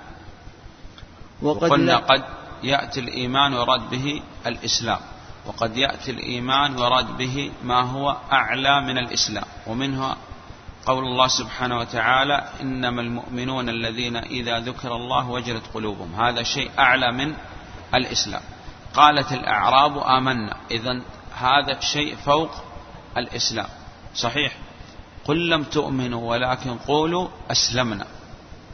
وقد 1.41 1.63
وقلنا 1.63 1.97
قد 1.97 2.23
يأتي 2.63 2.99
الإيمان 2.99 3.53
ويراد 3.53 3.89
به 3.89 4.21
الإسلام. 4.47 4.99
وقد 5.45 5.77
يأتي 5.77 6.11
الإيمان 6.11 6.75
ويراد 6.75 7.17
به 7.17 7.51
ما 7.63 7.82
هو 7.82 8.17
أعلى 8.32 8.82
من 8.82 8.97
الإسلام. 8.97 9.45
ومنها 9.67 10.17
قول 10.86 11.03
الله 11.03 11.27
سبحانه 11.27 11.80
وتعالى 11.80 12.49
إنما 12.61 13.01
المؤمنون 13.01 13.69
الذين 13.69 14.15
إذا 14.15 14.59
ذكر 14.59 14.95
الله 14.95 15.30
وجلت 15.30 15.63
قلوبهم 15.73 16.15
هذا 16.15 16.43
شيء 16.43 16.71
أعلى 16.80 17.11
من 17.11 17.34
الإسلام. 17.95 18.41
قالت 18.93 19.31
الأعراب 19.31 19.97
آمنا. 19.97 20.55
إذا 20.71 21.01
هذا 21.35 21.79
شيء 21.79 22.15
فوق 22.15 22.51
الإسلام. 23.17 23.67
صحيح؟ 24.15 24.57
قل 25.25 25.49
لم 25.49 25.63
تؤمنوا 25.63 26.29
ولكن 26.29 26.75
قولوا 26.75 27.27
أسلمنا. 27.51 28.05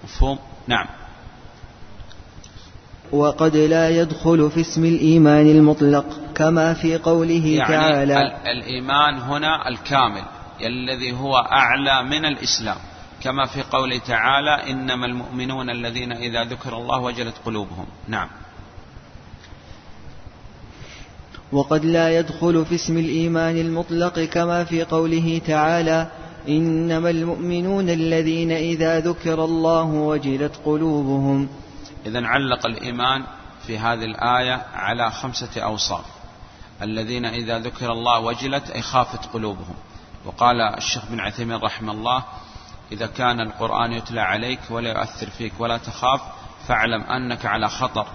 مفهوم؟ 0.04 0.40
نعم. 0.68 0.86
وقد 3.12 3.56
لا 3.56 3.90
يدخل 3.90 4.52
في 4.52 4.62
اسم 4.62 4.86
الإيمان 4.86 5.48
المطلق 5.48 6.06
كما 6.36 6.74
في 6.74 6.98
قوله 6.98 7.46
يعني 7.46 7.68
تعالى 7.68 8.38
الإيمان 8.52 9.18
هنا 9.18 9.68
الكامل 9.68 10.24
الذي 10.62 11.14
هو 11.14 11.38
أعلى 11.38 12.04
من 12.04 12.26
الإسلام. 12.26 12.78
كما 13.22 13.46
في 13.46 13.62
قوله 13.62 13.98
تعالى 13.98 14.72
إنما 14.72 15.06
المؤمنون 15.06 15.70
الذين 15.70 16.12
إذا 16.12 16.44
ذكر 16.44 16.78
الله 16.78 17.00
وجلت 17.00 17.36
قلوبهم. 17.46 17.86
نعم. 18.08 18.30
وقد 21.56 21.86
لا 21.86 22.20
يدخل 22.20 22.66
في 22.66 22.76
اسم 22.76 22.98
الإيمان 22.98 23.58
المطلق 23.58 24.20
كما 24.20 24.64
في 24.64 24.84
قوله 24.84 25.42
تعالى 25.48 26.12
إنما 26.50 27.10
المؤمنون 27.10 27.90
الذين 27.90 28.52
إذا 28.52 29.00
ذكر 29.00 29.46
الله 29.46 29.84
وجلت 29.84 30.56
قلوبهم. 30.66 31.50
إذا 32.06 32.28
علق 32.28 32.66
الإيمان 32.66 33.24
في 33.68 33.78
هذه 33.78 34.06
الآية 34.06 34.62
على 34.74 35.12
خمسة 35.12 35.62
أوصاف. 35.62 36.06
الذين 36.82 37.26
إذا 37.26 37.60
ذكر 37.60 37.92
الله 37.92 38.20
وجلت 38.20 38.70
أي 38.70 38.82
خافت 38.82 39.26
قلوبهم. 39.34 39.76
وقال 40.26 40.62
الشيخ 40.62 41.06
بن 41.10 41.20
عثيمين 41.20 41.58
رحمه 41.58 41.92
الله 41.92 42.24
إذا 42.92 43.08
كان 43.08 43.42
القرآن 43.42 43.92
يتلى 43.92 44.22
عليك 44.22 44.60
ولا 44.70 44.90
يؤثر 44.90 45.30
فيك 45.30 45.54
ولا 45.60 45.78
تخاف 45.78 46.22
فاعلم 46.68 47.02
أنك 47.02 47.46
على 47.46 47.70
خطر. 47.70 48.08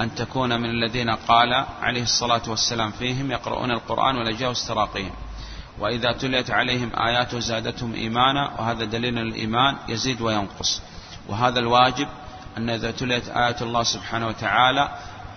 أن 0.00 0.14
تكون 0.14 0.60
من 0.60 0.70
الذين 0.70 1.10
قال 1.10 1.64
عليه 1.82 2.02
الصلاة 2.02 2.42
والسلام 2.48 2.90
فيهم 2.90 3.30
يقرؤون 3.30 3.70
القرآن 3.70 4.16
ولا 4.16 4.30
جاوز 4.30 4.66
تراقيهم 4.68 5.12
وإذا 5.78 6.12
تليت 6.12 6.50
عليهم 6.50 6.90
آياته 6.96 7.38
زادتهم 7.38 7.94
إيمانا 7.94 8.50
وهذا 8.58 8.84
دليل 8.84 9.18
الإيمان 9.18 9.76
يزيد 9.88 10.20
وينقص. 10.20 10.82
وهذا 11.28 11.58
الواجب 11.58 12.08
أن 12.56 12.70
إذا 12.70 12.90
تليت 12.90 13.28
آيات 13.28 13.62
الله 13.62 13.82
سبحانه 13.82 14.26
وتعالى 14.26 14.88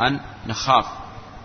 أن 0.02 0.20
نخاف 0.48 0.86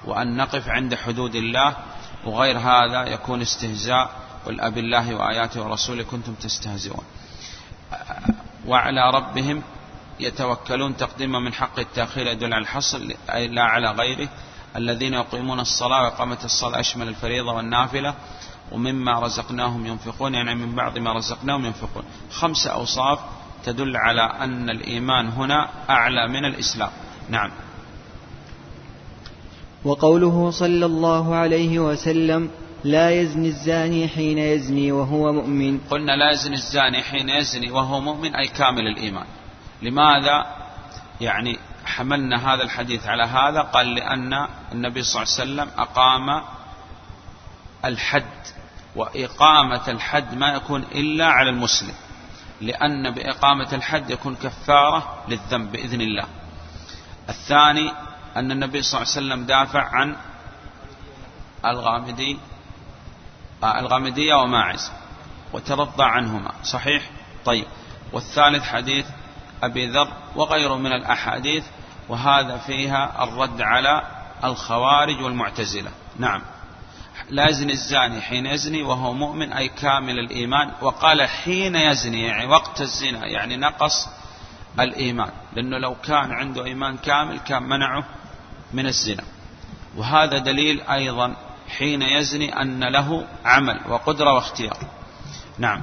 وأن 0.05 0.37
نقف 0.37 0.69
عند 0.69 0.95
حدود 0.95 1.35
الله 1.35 1.77
وغير 2.25 2.59
هذا 2.59 3.07
يكون 3.07 3.41
استهزاء. 3.43 4.11
قل 4.47 4.61
أب 4.61 4.79
الله 4.79 5.15
وآياته 5.15 5.63
ورسوله 5.63 6.03
كنتم 6.03 6.35
تستهزئون. 6.35 7.05
وعلى 8.67 9.11
ربهم 9.11 9.63
يتوكلون 10.21 10.97
تقديما 10.97 11.39
من 11.39 11.53
حق 11.53 11.79
التأخير 11.79 12.27
يدل 12.27 12.55
على 12.55 12.63
الحصر 12.63 12.99
لا 13.29 13.63
على 13.63 13.91
غيره. 13.91 14.29
الذين 14.77 15.15
يقيمون 15.15 15.61
الصلاة 15.61 16.03
وإقامة 16.03 16.39
الصلاة 16.45 16.81
أشمل 16.81 17.09
الفريضة 17.09 17.53
والنافلة 17.53 18.15
ومما 18.73 19.21
رزقناهم 19.21 19.87
ينفقون 19.87 20.35
يعني 20.35 20.55
من 20.55 20.75
بعض 20.75 20.99
ما 20.99 21.13
رزقناهم 21.13 21.65
ينفقون. 21.65 22.05
خمس 22.31 22.67
أوصاف 22.67 23.19
تدل 23.65 23.97
على 23.97 24.23
أن 24.23 24.71
الإيمان 24.71 25.29
هنا 25.29 25.69
أعلى 25.91 26.29
من 26.29 26.45
الإسلام. 26.45 26.91
نعم. 27.29 27.51
وقوله 29.85 30.51
صلى 30.51 30.87
الله 30.87 31.35
عليه 31.35 31.79
وسلم 31.79 32.51
لا 32.85 33.11
يزني 33.11 33.49
الزاني 33.49 34.09
حين 34.09 34.39
يزني 34.39 34.93
وهو 34.93 35.33
مؤمن. 35.33 35.79
قلنا 35.91 36.13
لا 36.13 36.31
يزني 36.31 36.55
الزاني 36.55 37.03
حين 37.03 37.29
يزني 37.29 37.71
وهو 37.71 38.01
مؤمن 38.01 38.35
أي 38.35 38.49
كامل 38.49 38.87
الإيمان. 38.87 39.27
لماذا 39.83 40.47
يعني 41.21 41.59
حملنا 41.85 42.55
هذا 42.55 42.63
الحديث 42.63 43.07
على 43.07 43.25
هذا؟ 43.25 43.61
قال 43.61 43.95
لأن 43.95 44.49
النبي 44.73 45.03
صلى 45.03 45.23
الله 45.23 45.35
عليه 45.35 45.43
وسلم 45.43 45.81
أقام 45.81 46.43
الحد 47.85 48.47
وإقامة 48.97 49.89
الحد 49.89 50.35
ما 50.35 50.49
يكون 50.49 50.83
إلا 50.83 51.27
على 51.27 51.51
المسلم 51.51 51.95
لأن 52.61 53.11
بإقامة 53.11 53.69
الحد 53.73 54.11
يكون 54.11 54.35
كفارة 54.35 55.25
للذنب 55.29 55.73
بإذن 55.73 56.01
الله. 56.01 56.25
الثاني 57.29 57.93
أن 58.37 58.53
النبي 58.53 58.83
صلى 58.83 59.03
الله 59.03 59.13
عليه 59.13 59.27
وسلم 59.27 59.47
دافع 59.47 59.97
عن 59.97 60.17
الغامدي 61.65 62.39
آه، 63.63 63.81
الغامدية 63.81 64.35
وماعز 64.35 64.93
وترضى 65.53 66.05
عنهما 66.05 66.53
صحيح؟ 66.65 67.11
طيب. 67.45 67.65
والثالث 68.13 68.63
حديث 68.63 69.07
أبي 69.63 69.87
ذر 69.87 70.09
وغيره 70.37 70.75
من 70.75 70.93
الأحاديث 70.93 71.65
وهذا 72.09 72.57
فيها 72.57 73.25
الرد 73.25 73.61
على 73.61 74.03
الخوارج 74.45 75.23
والمعتزلة. 75.23 75.91
نعم. 76.19 76.43
لا 77.31 77.49
يزني 77.49 77.73
الزاني 77.73 78.21
حين 78.21 78.47
يزني 78.47 78.83
وهو 78.83 79.13
مؤمن 79.13 79.53
أي 79.53 79.69
كامل 79.69 80.19
الإيمان 80.19 80.71
وقال 80.81 81.29
حين 81.29 81.77
يزني 81.77 82.23
يعني 82.23 82.47
وقت 82.47 82.81
الزنا 82.81 83.27
يعني 83.27 83.57
نقص 83.57 84.09
الإيمان 84.81 85.31
لأنه 85.53 85.79
لو 85.79 85.95
كان 85.95 86.33
عنده 86.33 86.65
إيمان 86.65 86.97
كامل 86.97 87.39
كان 87.39 87.63
منعه 87.63 88.05
من 88.73 88.87
الزنا. 88.87 89.25
وهذا 89.97 90.39
دليل 90.39 90.81
أيضا 90.81 91.37
حين 91.79 92.03
يزني 92.03 92.63
أن 92.63 92.85
له 92.85 93.27
عمل 93.45 93.81
وقدرة 93.89 94.33
واختيار. 94.33 94.79
نعم. 95.59 95.83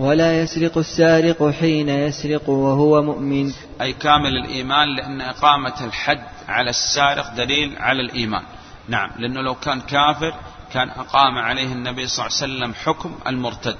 ولا 0.00 0.40
يسرق 0.40 0.78
السارق 0.78 1.50
حين 1.50 1.88
يسرق 1.88 2.48
وهو 2.48 3.02
مؤمن. 3.02 3.52
أي 3.80 3.92
كامل 3.92 4.36
الإيمان 4.36 4.96
لأن 4.96 5.20
إقامة 5.20 5.84
الحد 5.84 6.24
على 6.48 6.70
السارق 6.70 7.34
دليل 7.34 7.78
على 7.78 8.00
الإيمان. 8.00 8.42
نعم 8.88 9.10
لأنه 9.18 9.40
لو 9.40 9.54
كان 9.54 9.80
كافر 9.80 10.34
كان 10.72 10.90
أقام 10.90 11.38
عليه 11.38 11.72
النبي 11.72 12.06
صلى 12.06 12.26
الله 12.26 12.36
عليه 12.42 12.54
وسلم 12.54 12.74
حكم 12.74 13.18
المرتد. 13.26 13.76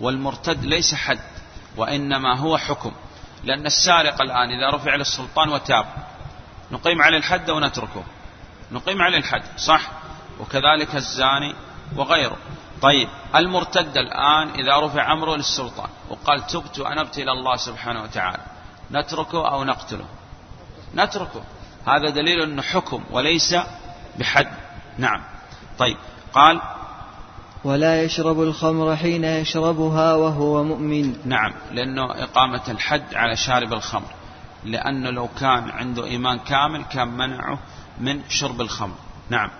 والمرتد 0.00 0.64
ليس 0.64 0.94
حد 0.94 1.18
وإنما 1.76 2.38
هو 2.38 2.58
حكم. 2.58 2.92
لأن 3.44 3.66
السارق 3.66 4.22
الآن 4.22 4.50
إذا 4.50 4.76
رفع 4.76 4.94
للسلطان 4.94 5.48
وتاب 5.48 5.86
نقيم 6.70 7.02
عليه 7.02 7.18
الحد 7.18 7.50
ونتركه 7.50 8.04
نقيم 8.72 9.02
عليه 9.02 9.18
الحد 9.18 9.42
صح؟ 9.56 9.90
وكذلك 10.40 10.94
الزاني 10.94 11.54
وغيره. 11.96 12.36
طيب 12.82 13.08
المرتد 13.36 13.96
الآن 13.96 14.48
إذا 14.48 14.80
رفع 14.80 15.12
أمره 15.12 15.36
للسلطان 15.36 15.88
وقال 16.10 16.46
تبت 16.46 16.78
وأنبت 16.78 17.18
إلى 17.18 17.32
الله 17.32 17.56
سبحانه 17.56 18.02
وتعالى 18.02 18.42
نتركه 18.92 19.48
أو 19.48 19.64
نقتله؟ 19.64 20.04
نتركه. 20.94 21.42
هذا 21.86 22.10
دليل 22.10 22.40
أنه 22.40 22.62
حكم 22.62 23.04
وليس 23.10 23.56
بحد. 24.18 24.48
نعم. 24.98 25.22
طيب 25.78 25.96
قال 26.32 26.60
ولا 27.64 28.02
يشرب 28.02 28.42
الخمر 28.42 28.96
حين 28.96 29.24
يشربها 29.24 30.14
وهو 30.14 30.64
مؤمن. 30.64 31.16
نعم 31.24 31.52
لأنه 31.72 32.04
إقامة 32.04 32.62
الحد 32.68 33.14
على 33.14 33.36
شارب 33.36 33.72
الخمر. 33.72 34.12
لأنه 34.64 35.10
لو 35.10 35.28
كان 35.40 35.70
عنده 35.70 36.04
إيمان 36.04 36.38
كامل 36.38 36.84
كان 36.84 37.08
منعه 37.08 37.58
من 38.00 38.22
شرب 38.28 38.60
الخمر. 38.60 38.96
نعم. 39.30 39.50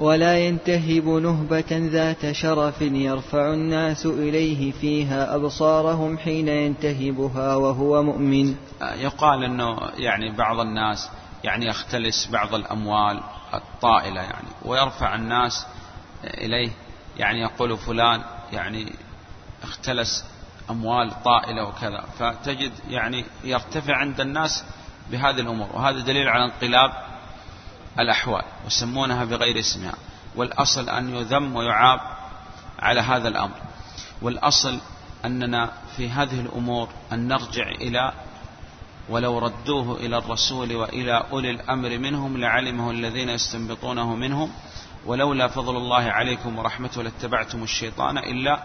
ولا 0.00 0.38
ينتهب 0.38 1.04
نهبة 1.08 1.66
ذات 1.70 2.32
شرف 2.32 2.80
يرفع 2.80 3.52
الناس 3.54 4.06
إليه 4.06 4.72
فيها 4.72 5.34
أبصارهم 5.34 6.18
حين 6.18 6.48
ينتهبها 6.48 7.54
وهو 7.54 8.02
مؤمن. 8.02 8.54
يقال 8.82 9.44
أنه 9.44 9.78
يعني 9.96 10.36
بعض 10.36 10.60
الناس 10.60 11.10
يعني 11.44 11.66
يختلس 11.66 12.26
بعض 12.26 12.54
الأموال 12.54 13.20
الطائلة 13.54 14.20
يعني 14.20 14.48
ويرفع 14.64 15.14
الناس 15.14 15.66
إليه 16.24 16.70
يعني 17.18 17.40
يقول 17.40 17.78
فلان 17.78 18.22
يعني 18.52 18.92
اختلس 19.62 20.24
أموال 20.70 21.22
طائلة 21.24 21.68
وكذا 21.68 22.04
فتجد 22.18 22.72
يعني 22.90 23.24
يرتفع 23.44 23.96
عند 23.96 24.20
الناس 24.20 24.64
بهذه 25.10 25.40
الأمور 25.40 25.68
وهذا 25.74 26.00
دليل 26.00 26.28
على 26.28 26.44
انقلاب 26.44 27.09
الأحوال 27.98 28.42
ويسمونها 28.64 29.24
بغير 29.24 29.58
اسمها 29.58 29.94
والأصل 30.36 30.88
أن 30.88 31.14
يذم 31.14 31.56
ويعاب 31.56 32.00
على 32.78 33.00
هذا 33.00 33.28
الأمر. 33.28 33.54
والأصل 34.22 34.78
أننا 35.24 35.70
في 35.96 36.10
هذه 36.10 36.40
الأمور 36.40 36.88
أن 37.12 37.28
نرجع 37.28 37.68
إلى 37.68 38.12
ولو 39.08 39.38
ردوه 39.38 39.96
إلى 39.96 40.18
الرسول 40.18 40.76
وإلى 40.76 41.24
أولي 41.32 41.50
الأمر 41.50 41.98
منهم 41.98 42.36
لعلمه 42.36 42.90
الذين 42.90 43.28
يستنبطونه 43.28 44.14
منهم. 44.14 44.50
ولولا 45.06 45.48
فضل 45.48 45.76
الله 45.76 46.02
عليكم 46.02 46.58
ورحمته 46.58 47.02
لاتبعتم 47.02 47.62
الشيطان 47.62 48.18
إلا 48.18 48.62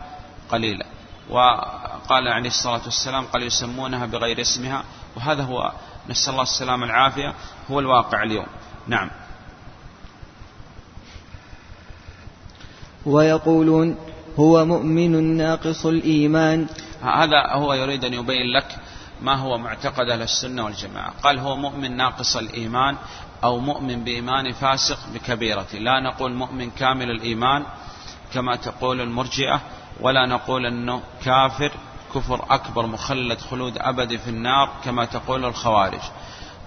قليلا. 0.49 0.86
وقال 1.30 2.28
عليه 2.28 2.49
الصلاة 2.49 2.82
والسلام 2.86 3.26
قال 3.26 3.43
يسمونها 3.43 4.05
بغير 4.05 4.41
اسمها. 4.41 4.84
وهذا 5.15 5.43
هو 5.43 5.71
نسأل 6.09 6.32
الله 6.32 6.43
السلامة 6.43 6.86
العافية 6.86 7.34
هو 7.71 7.80
الواقع 7.80 8.23
اليوم. 8.23 8.45
نعم. 8.88 9.09
ويقولون 13.05 13.97
هو 14.39 14.65
مؤمن 14.65 15.38
ناقص 15.38 15.86
الإيمان. 15.86 16.67
هذا 17.01 17.47
هو 17.51 17.73
يريد 17.73 18.05
أن 18.05 18.13
يبين 18.13 18.53
لك 18.57 18.75
ما 19.21 19.36
هو 19.36 19.57
معتقد 19.57 20.09
أهل 20.09 20.21
السنة 20.21 20.65
والجماعة. 20.65 21.13
قال 21.23 21.39
هو 21.39 21.55
مؤمن 21.55 21.97
ناقص 21.97 22.36
الإيمان 22.36 22.97
أو 23.43 23.59
مؤمن 23.59 24.03
بإيمان 24.03 24.53
فاسق 24.53 24.99
بكبيرة. 25.13 25.67
لا 25.73 25.99
نقول 25.99 26.33
مؤمن 26.33 26.69
كامل 26.69 27.11
الإيمان 27.11 27.63
كما 28.33 28.55
تقول 28.55 29.01
المرجئة 29.01 29.61
ولا 30.01 30.25
نقول 30.25 30.65
أنه 30.65 31.01
كافر 31.25 31.71
كفر 32.15 32.45
أكبر 32.49 32.86
مخلد 32.86 33.39
خلود 33.39 33.77
أبدي 33.77 34.17
في 34.17 34.29
النار 34.29 34.69
كما 34.83 35.05
تقول 35.05 35.45
الخوارج. 35.45 36.01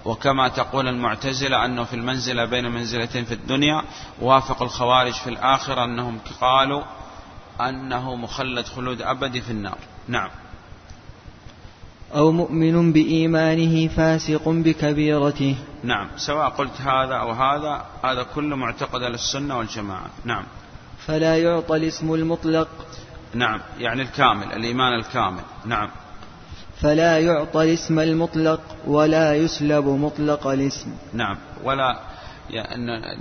وكما 0.05 0.47
تقول 0.47 0.87
المعتزلة 0.87 1.65
أنه 1.65 1.83
في 1.83 1.93
المنزلة 1.93 2.45
بين 2.45 2.71
منزلتين 2.71 3.25
في 3.25 3.33
الدنيا 3.33 3.83
وافق 4.21 4.61
الخوارج 4.61 5.13
في 5.13 5.29
الآخرة 5.29 5.83
أنهم 5.83 6.19
قالوا 6.41 6.83
أنه 7.61 8.15
مخلد 8.15 8.65
خلود 8.65 9.01
أبدي 9.01 9.41
في 9.41 9.51
النار. 9.51 9.77
نعم. 10.07 10.29
أو 12.15 12.31
مؤمن 12.31 12.93
بإيمانه 12.93 13.87
فاسق 13.87 14.49
بكبيرته. 14.49 15.55
نعم. 15.83 16.07
سواء 16.17 16.49
قلت 16.49 16.81
هذا 16.81 17.15
أو 17.15 17.31
هذا 17.31 17.85
هذا 18.03 18.23
كله 18.23 18.55
معتقد 18.55 19.01
للسنة 19.01 19.57
والجماعة. 19.57 20.09
نعم. 20.25 20.43
فلا 21.05 21.37
يعطى 21.37 21.75
الاسم 21.75 22.13
المطلق. 22.13 22.67
نعم. 23.33 23.61
يعني 23.77 24.01
الكامل 24.01 24.53
الإيمان 24.53 24.93
الكامل. 24.93 25.43
نعم. 25.65 25.89
فلا 26.81 27.19
يعطى 27.19 27.63
الاسم 27.63 27.99
المطلق 27.99 28.61
ولا 28.87 29.35
يسلب 29.35 29.85
مطلق 29.85 30.47
الاسم. 30.47 30.89
نعم. 31.13 31.37
ولا 31.63 31.99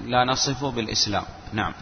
لا 0.06 0.24
نصفه 0.24 0.70
بالإسلام. 0.70 1.22
نعم. 1.52 1.72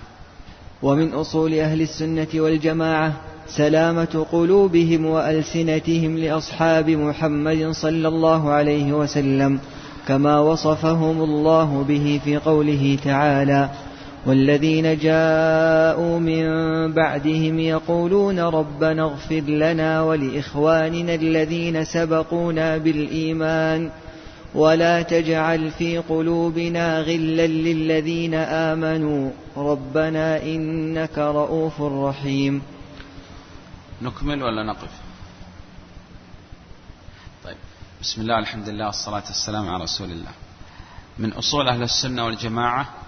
ومن 0.82 1.12
أصول 1.12 1.54
أهل 1.54 1.80
السنة 1.80 2.28
والجماعة 2.34 3.12
سلامة 3.48 4.26
قلوبهم 4.32 5.06
وألسنتهم 5.06 6.18
لأصحاب 6.18 6.90
محمد 6.90 7.70
صلى 7.70 8.08
الله 8.08 8.50
عليه 8.50 8.92
وسلم 8.92 9.60
كما 10.08 10.38
وصفهم 10.38 11.22
الله 11.22 11.84
به 11.88 12.20
في 12.24 12.36
قوله 12.36 12.98
تعالى 13.04 13.70
والذين 14.26 14.98
جاءوا 14.98 16.18
من 16.18 16.46
بعدهم 16.92 17.58
يقولون 17.58 18.38
ربنا 18.38 19.02
اغفر 19.02 19.40
لنا 19.40 20.02
ولإخواننا 20.02 21.14
الذين 21.14 21.84
سبقونا 21.84 22.76
بالإيمان 22.76 23.90
ولا 24.54 25.02
تجعل 25.02 25.70
في 25.70 25.98
قلوبنا 25.98 27.00
غلا 27.00 27.46
للذين 27.46 28.34
آمنوا 28.34 29.30
ربنا 29.56 30.42
إنك 30.42 31.18
رؤوف 31.18 31.82
رحيم. 31.82 32.62
نكمل 34.02 34.42
ولا 34.42 34.62
نقف؟ 34.62 34.90
طيب 37.44 37.56
بسم 38.02 38.20
الله 38.20 38.38
الحمد 38.38 38.68
لله 38.68 38.86
والصلاة 38.86 39.24
والسلام 39.26 39.68
على 39.68 39.82
رسول 39.84 40.10
الله. 40.10 40.30
من 41.18 41.32
أصول 41.32 41.68
أهل 41.68 41.82
السنة 41.82 42.24
والجماعة 42.24 43.05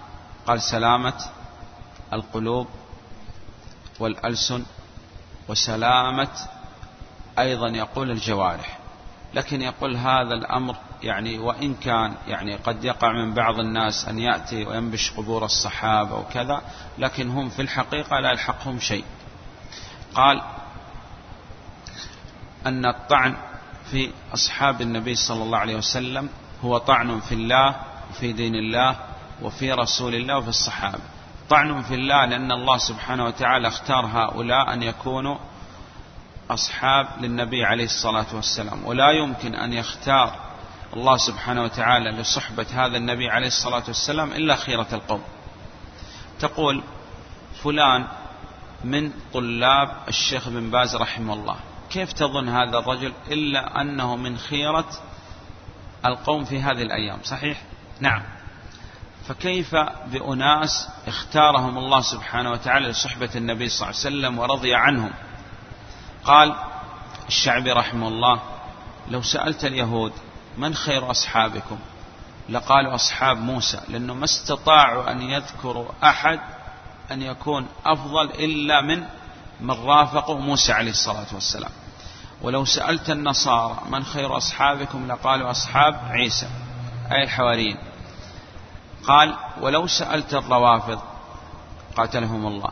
قال 0.49 0.61
سلامة 0.61 1.13
القلوب 2.13 2.67
والألسن 3.99 4.65
وسلامة 5.47 6.27
أيضا 7.39 7.67
يقول 7.67 8.11
الجوارح. 8.11 8.77
لكن 9.33 9.61
يقول 9.61 9.95
هذا 9.97 10.33
الأمر 10.33 10.75
يعني 11.03 11.39
وإن 11.39 11.75
كان 11.75 12.13
يعني 12.27 12.55
قد 12.55 12.83
يقع 12.83 13.11
من 13.11 13.33
بعض 13.33 13.59
الناس 13.59 14.05
أن 14.07 14.19
يأتي 14.19 14.65
وينبش 14.65 15.11
قبور 15.11 15.45
الصحابة 15.45 16.15
وكذا 16.15 16.61
لكن 16.97 17.29
هم 17.29 17.49
في 17.49 17.61
الحقيقة 17.61 18.19
لا 18.19 18.31
يلحقهم 18.31 18.79
شيء. 18.79 19.05
قال 20.15 20.41
أن 22.65 22.85
الطعن 22.85 23.37
في 23.91 24.11
أصحاب 24.33 24.81
النبي 24.81 25.15
صلى 25.15 25.43
الله 25.43 25.57
عليه 25.57 25.75
وسلم 25.75 26.29
هو 26.63 26.77
طعن 26.77 27.19
في 27.19 27.35
الله 27.35 27.75
وفي 28.09 28.33
دين 28.33 28.55
الله 28.55 29.08
وفي 29.41 29.71
رسول 29.71 30.15
الله 30.15 30.37
وفي 30.37 30.49
الصحابة. 30.49 31.03
طعن 31.49 31.81
في 31.81 31.93
الله 31.93 32.25
لأن 32.25 32.51
الله 32.51 32.77
سبحانه 32.77 33.25
وتعالى 33.25 33.67
اختار 33.67 34.05
هؤلاء 34.05 34.73
أن 34.73 34.83
يكونوا 34.83 35.37
أصحاب 36.49 37.07
للنبي 37.21 37.65
عليه 37.65 37.83
الصلاة 37.83 38.25
والسلام. 38.33 38.85
ولا 38.85 39.11
يمكن 39.11 39.55
أن 39.55 39.73
يختار 39.73 40.35
الله 40.93 41.17
سبحانه 41.17 41.63
وتعالى 41.63 42.11
لصحبة 42.11 42.65
هذا 42.73 42.97
النبي 42.97 43.29
عليه 43.29 43.47
الصلاة 43.47 43.83
والسلام 43.87 44.31
إلا 44.31 44.55
خيرة 44.55 44.87
القوم. 44.93 45.21
تقول 46.39 46.83
فلان 47.63 48.07
من 48.83 49.11
طلاب 49.33 49.89
الشيخ 50.07 50.49
بن 50.49 50.69
باز 50.69 50.95
رحمه 50.95 51.33
الله. 51.33 51.55
كيف 51.89 52.13
تظن 52.13 52.49
هذا 52.49 52.77
الرجل 52.77 53.13
إلا 53.31 53.81
أنه 53.81 54.15
من 54.15 54.37
خيرة 54.37 54.89
القوم 56.05 56.45
في 56.45 56.61
هذه 56.61 56.81
الأيام؟ 56.81 57.19
صحيح؟ 57.23 57.61
نعم. 57.99 58.38
فكيف 59.29 59.75
بأناس 60.05 60.87
اختارهم 61.07 61.77
الله 61.77 62.01
سبحانه 62.01 62.51
وتعالى 62.51 62.87
لصحبة 62.87 63.29
النبي 63.35 63.69
صلى 63.69 63.89
الله 63.89 63.99
عليه 63.99 64.17
وسلم 64.17 64.39
ورضي 64.39 64.75
عنهم؟ 64.75 65.11
قال 66.23 66.55
الشعبي 67.27 67.71
رحمه 67.71 68.07
الله 68.07 68.41
لو 69.09 69.21
سألت 69.21 69.65
اليهود 69.65 70.13
من 70.57 70.75
خير 70.75 71.11
أصحابكم؟ 71.11 71.79
لقالوا 72.49 72.95
أصحاب 72.95 73.37
موسى 73.37 73.81
لأنه 73.87 74.13
ما 74.13 74.25
استطاعوا 74.25 75.11
أن 75.11 75.21
يذكروا 75.21 75.87
أحد 76.03 76.39
أن 77.11 77.21
يكون 77.21 77.67
أفضل 77.85 78.25
إلا 78.29 78.81
من 78.81 79.03
من 79.61 79.71
رافقوا 79.71 80.39
موسى 80.39 80.73
عليه 80.73 80.91
الصلاة 80.91 81.27
والسلام. 81.33 81.71
ولو 82.41 82.65
سألت 82.65 83.09
النصارى 83.09 83.77
من 83.89 84.03
خير 84.03 84.37
أصحابكم؟ 84.37 85.07
لقالوا 85.07 85.51
أصحاب 85.51 85.99
عيسى 86.11 86.47
أي 87.11 87.23
الحواريين. 87.23 87.88
قال 89.03 89.35
ولو 89.61 89.87
سألت 89.87 90.33
الروافض 90.33 90.99
قاتلهم 91.95 92.47
الله. 92.47 92.71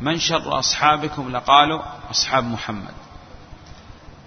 من 0.00 0.18
شر 0.18 0.58
أصحابكم 0.58 1.30
لقالوا 1.36 1.82
أصحاب 2.10 2.44
محمد. 2.44 2.94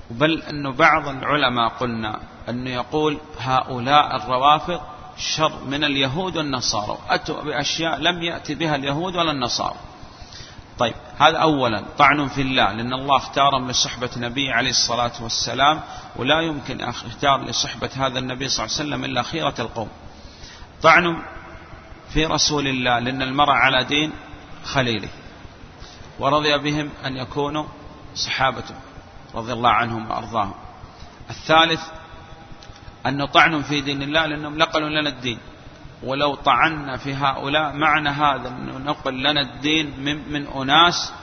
بل 0.09 0.41
أن 0.41 0.71
بعض 0.71 1.07
العلماء 1.07 1.69
قلنا 1.69 2.19
أنه 2.49 2.69
يقول 2.69 3.17
هؤلاء 3.39 4.15
الروافض 4.15 4.81
شر 5.17 5.63
من 5.65 5.83
اليهود 5.83 6.37
والنصارى. 6.37 6.97
أتوا 7.09 7.41
بأشياء 7.41 7.99
لم 7.99 8.23
يأتي 8.23 8.55
بها 8.55 8.75
اليهود 8.75 9.15
ولا 9.15 9.31
النصارى. 9.31 9.75
طيب 10.79 10.93
هذا 11.19 11.37
أولا 11.37 11.83
طعن 11.97 12.27
في 12.27 12.41
الله 12.41 12.71
لأن 12.71 12.93
الله 12.93 13.17
اختارهم 13.17 13.69
لصحبة 13.69 14.09
نبي 14.17 14.51
عليه 14.51 14.69
الصلاة 14.69 15.11
والسلام 15.21 15.81
ولا 16.15 16.41
يمكن 16.41 16.81
اختار 16.81 17.43
لصحبة 17.43 17.89
هذا 17.95 18.19
النبي 18.19 18.49
صلى 18.49 18.65
الله 18.65 18.77
عليه 18.77 18.87
وسلم 18.87 19.05
إلا 19.05 19.21
خيرة 19.21 19.53
القوم. 19.59 19.89
طعن 20.81 21.23
في 22.13 22.25
رسول 22.25 22.67
الله 22.67 22.99
لأن 22.99 23.21
المرء 23.21 23.51
على 23.51 23.83
دين 23.83 24.11
خليله. 24.63 25.09
ورضي 26.19 26.57
بهم 26.57 26.89
أن 27.05 27.17
يكونوا 27.17 27.65
صحابته 28.15 28.75
رضي 29.35 29.53
الله 29.53 29.69
عنهم 29.69 30.11
وأرضاهم. 30.11 30.53
الثالث 31.29 31.81
أن 33.05 33.25
طعن 33.25 33.61
في 33.61 33.81
دين 33.81 34.01
الله 34.01 34.25
لأنهم 34.25 34.57
نقلوا 34.57 34.89
لنا 34.89 35.09
الدين. 35.09 35.39
ولو 36.03 36.35
طعنا 36.35 36.97
في 36.97 37.13
هؤلاء 37.13 37.73
معنى 37.73 38.09
هذا 38.09 38.47
أنه 38.47 38.77
نقل 38.77 39.23
لنا 39.23 39.41
الدين 39.41 39.99
من, 39.99 40.31
من 40.33 40.47
أناس 40.47 41.13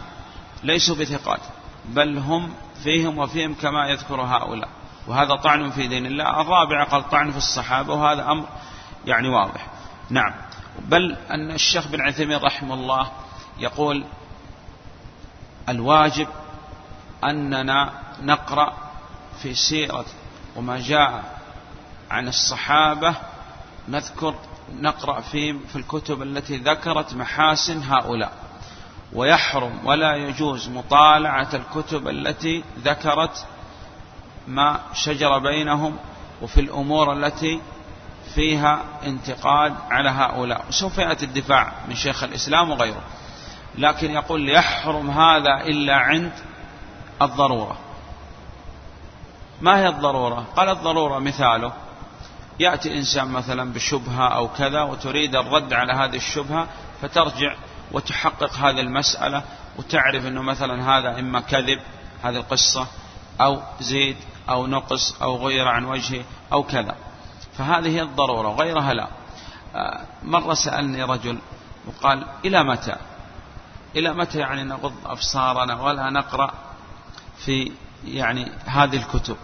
ليسوا 0.64 0.96
بثقات 0.96 1.40
بل 1.84 2.18
هم 2.18 2.54
فيهم 2.84 3.18
وفيهم 3.18 3.54
كما 3.54 3.88
يذكر 3.88 4.20
هؤلاء. 4.20 4.68
وهذا 5.06 5.36
طعن 5.36 5.70
في 5.70 5.86
دين 5.86 6.06
الله 6.06 6.40
الرابع 6.40 6.84
قال 6.84 7.08
طعن 7.08 7.30
في 7.30 7.36
الصحابة 7.36 7.94
وهذا 7.94 8.30
أمر 8.30 8.48
يعني 9.06 9.28
واضح. 9.28 9.66
نعم. 10.10 10.34
بل 10.78 11.16
أن 11.30 11.50
الشيخ 11.50 11.88
بن 11.88 12.00
عثيمين 12.00 12.38
رحمه 12.38 12.74
الله 12.74 13.10
يقول 13.58 14.04
الواجب 15.68 16.28
أننا 17.24 17.92
نقرأ 18.22 18.72
في 19.42 19.54
سيرة 19.54 20.04
وما 20.56 20.80
جاء 20.80 21.38
عن 22.10 22.28
الصحابة 22.28 23.14
نذكر 23.88 24.34
نقرأ 24.80 25.20
في 25.20 25.58
في 25.58 25.76
الكتب 25.76 26.22
التي 26.22 26.56
ذكرت 26.56 27.14
محاسن 27.14 27.82
هؤلاء. 27.82 28.32
ويحرم 29.12 29.86
ولا 29.86 30.16
يجوز 30.16 30.68
مطالعة 30.68 31.48
الكتب 31.54 32.08
التي 32.08 32.64
ذكرت 32.84 33.46
ما 34.48 34.80
شجر 34.94 35.38
بينهم 35.38 35.96
وفي 36.42 36.60
الأمور 36.60 37.12
التي 37.12 37.60
فيها 38.34 38.82
انتقاد 39.06 39.74
على 39.90 40.10
هؤلاء. 40.10 40.64
وسوف 40.68 40.98
يأتي 40.98 41.24
الدفاع 41.24 41.72
من 41.88 41.94
شيخ 41.94 42.22
الإسلام 42.22 42.70
وغيره. 42.70 43.02
لكن 43.78 44.10
يقول 44.10 44.48
يحرم 44.48 45.10
هذا 45.10 45.60
إلا 45.66 45.96
عند 45.96 46.32
الضرورة. 47.22 47.78
ما 49.60 49.78
هي 49.78 49.88
الضرورة؟ 49.88 50.44
قال 50.56 50.68
الضرورة 50.68 51.18
مثاله. 51.18 51.72
يأتي 52.60 52.98
إنسان 52.98 53.28
مثلا 53.28 53.72
بشبهة 53.72 54.28
أو 54.28 54.48
كذا 54.48 54.82
وتريد 54.82 55.36
الرد 55.36 55.72
على 55.72 55.92
هذه 55.92 56.16
الشبهة 56.16 56.66
فترجع 57.02 57.54
وتحقق 57.92 58.54
هذه 58.54 58.80
المسألة 58.80 59.42
وتعرف 59.78 60.26
أنه 60.26 60.42
مثلا 60.42 60.98
هذا 60.98 61.18
إما 61.18 61.40
كذب 61.40 61.80
هذه 62.22 62.36
القصة 62.36 62.86
أو 63.40 63.62
زيد 63.80 64.16
أو 64.48 64.66
نقص 64.66 65.22
أو 65.22 65.46
غير 65.46 65.68
عن 65.68 65.84
وجهه 65.84 66.24
أو 66.52 66.62
كذا. 66.62 66.94
فهذه 67.58 68.02
الضرورة 68.02 68.48
وغيرها 68.48 68.94
لا. 68.94 69.08
آه، 69.74 70.00
مرة 70.22 70.54
سألني 70.54 71.02
رجل 71.02 71.38
وقال 71.86 72.26
إلى 72.44 72.64
متى؟ 72.64 72.96
إلى 73.96 74.14
متى 74.14 74.38
يعني 74.38 74.64
نغض 74.64 74.92
أبصارنا 75.06 75.80
ولا 75.82 76.10
نقرأ 76.10 76.54
في 77.36 77.72
يعني 78.04 78.52
هذه 78.66 78.96
الكتب؟ 78.96 79.36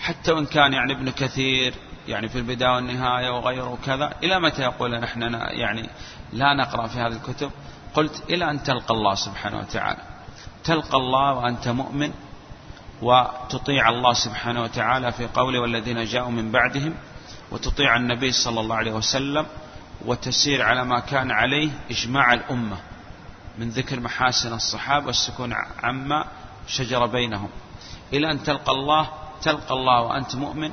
حتى 0.00 0.32
وإن 0.32 0.46
كان 0.46 0.72
يعني 0.72 0.92
ابن 0.92 1.10
كثير 1.10 1.74
يعني 2.08 2.28
في 2.28 2.38
البداية 2.38 2.74
والنهاية 2.74 3.30
وغيره 3.30 3.78
كذا 3.86 4.14
إلى 4.22 4.40
متى 4.40 4.62
يقول 4.62 5.00
نحن 5.00 5.22
يعني 5.50 5.90
لا 6.32 6.54
نقرأ 6.54 6.86
في 6.86 6.98
هذه 6.98 7.12
الكتب؟ 7.12 7.50
قلت 7.94 8.22
إلى 8.30 8.50
أن 8.50 8.62
تلقى 8.62 8.94
الله 8.94 9.14
سبحانه 9.14 9.58
وتعالى. 9.58 10.02
تلقى 10.64 10.96
الله 10.96 11.32
وأنت 11.32 11.68
مؤمن 11.68 12.12
وتطيع 13.02 13.88
الله 13.88 14.12
سبحانه 14.12 14.62
وتعالى 14.62 15.12
في 15.12 15.26
قوله 15.26 15.60
والذين 15.60 16.04
جاءوا 16.04 16.30
من 16.30 16.50
بعدهم 16.50 16.94
وتطيع 17.50 17.96
النبي 17.96 18.32
صلى 18.32 18.60
الله 18.60 18.76
عليه 18.76 18.92
وسلم 18.92 19.46
وتسير 20.04 20.62
على 20.62 20.84
ما 20.84 21.00
كان 21.00 21.30
عليه 21.30 21.70
إجماع 21.90 22.32
الأمة 22.34 22.76
من 23.58 23.70
ذكر 23.70 24.00
محاسن 24.00 24.52
الصحابة 24.52 25.06
والسكون 25.06 25.54
عما 25.82 26.24
شجر 26.66 27.06
بينهم. 27.06 27.48
إلى 28.12 28.30
أن 28.30 28.42
تلقى 28.42 28.72
الله 28.72 29.08
تلقى 29.42 29.74
الله 29.74 30.00
وأنت 30.00 30.34
مؤمن 30.36 30.72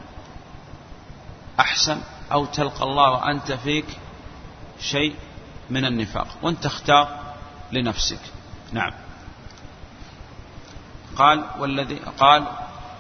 أحسن 1.60 2.02
أو 2.32 2.46
تلقى 2.46 2.84
الله 2.84 3.12
وأنت 3.12 3.52
فيك 3.52 3.86
شيء 4.80 5.16
من 5.70 5.86
النفاق 5.86 6.28
وأنت 6.42 6.66
اختار 6.66 7.34
لنفسك. 7.72 8.20
نعم. 8.74 8.92
قال 11.20 11.43
والذي 11.59 11.99
قال 12.20 12.43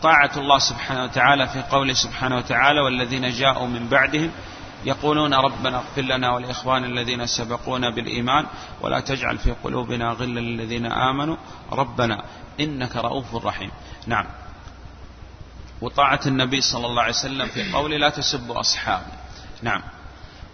طاعة 0.01 0.31
الله 0.37 0.59
سبحانه 0.59 1.03
وتعالى 1.03 1.47
في 1.47 1.61
قوله 1.61 1.93
سبحانه 1.93 2.37
وتعالى 2.37 2.81
والذين 2.81 3.29
جاءوا 3.29 3.67
من 3.67 3.87
بعدهم 3.87 4.31
يقولون 4.85 5.33
ربنا 5.33 5.77
اغفر 5.77 6.01
لنا 6.01 6.33
ولإخوان 6.33 6.83
الذين 6.83 7.25
سبقونا 7.25 7.89
بالإيمان 7.89 8.45
ولا 8.81 8.99
تجعل 8.99 9.37
في 9.37 9.51
قلوبنا 9.63 10.11
غلا 10.11 10.39
للذين 10.39 10.85
آمنوا 10.85 11.35
ربنا 11.71 12.23
إنك 12.59 12.95
رؤوف 12.95 13.45
رحيم. 13.45 13.71
نعم. 14.07 14.25
وطاعة 15.81 16.19
النبي 16.27 16.61
صلى 16.61 16.85
الله 16.87 17.01
عليه 17.01 17.13
وسلم 17.13 17.47
في 17.47 17.71
قوله 17.71 17.97
لا 17.97 18.09
تسبوا 18.09 18.59
أصحابي 18.59 19.11
نعم. 19.61 19.81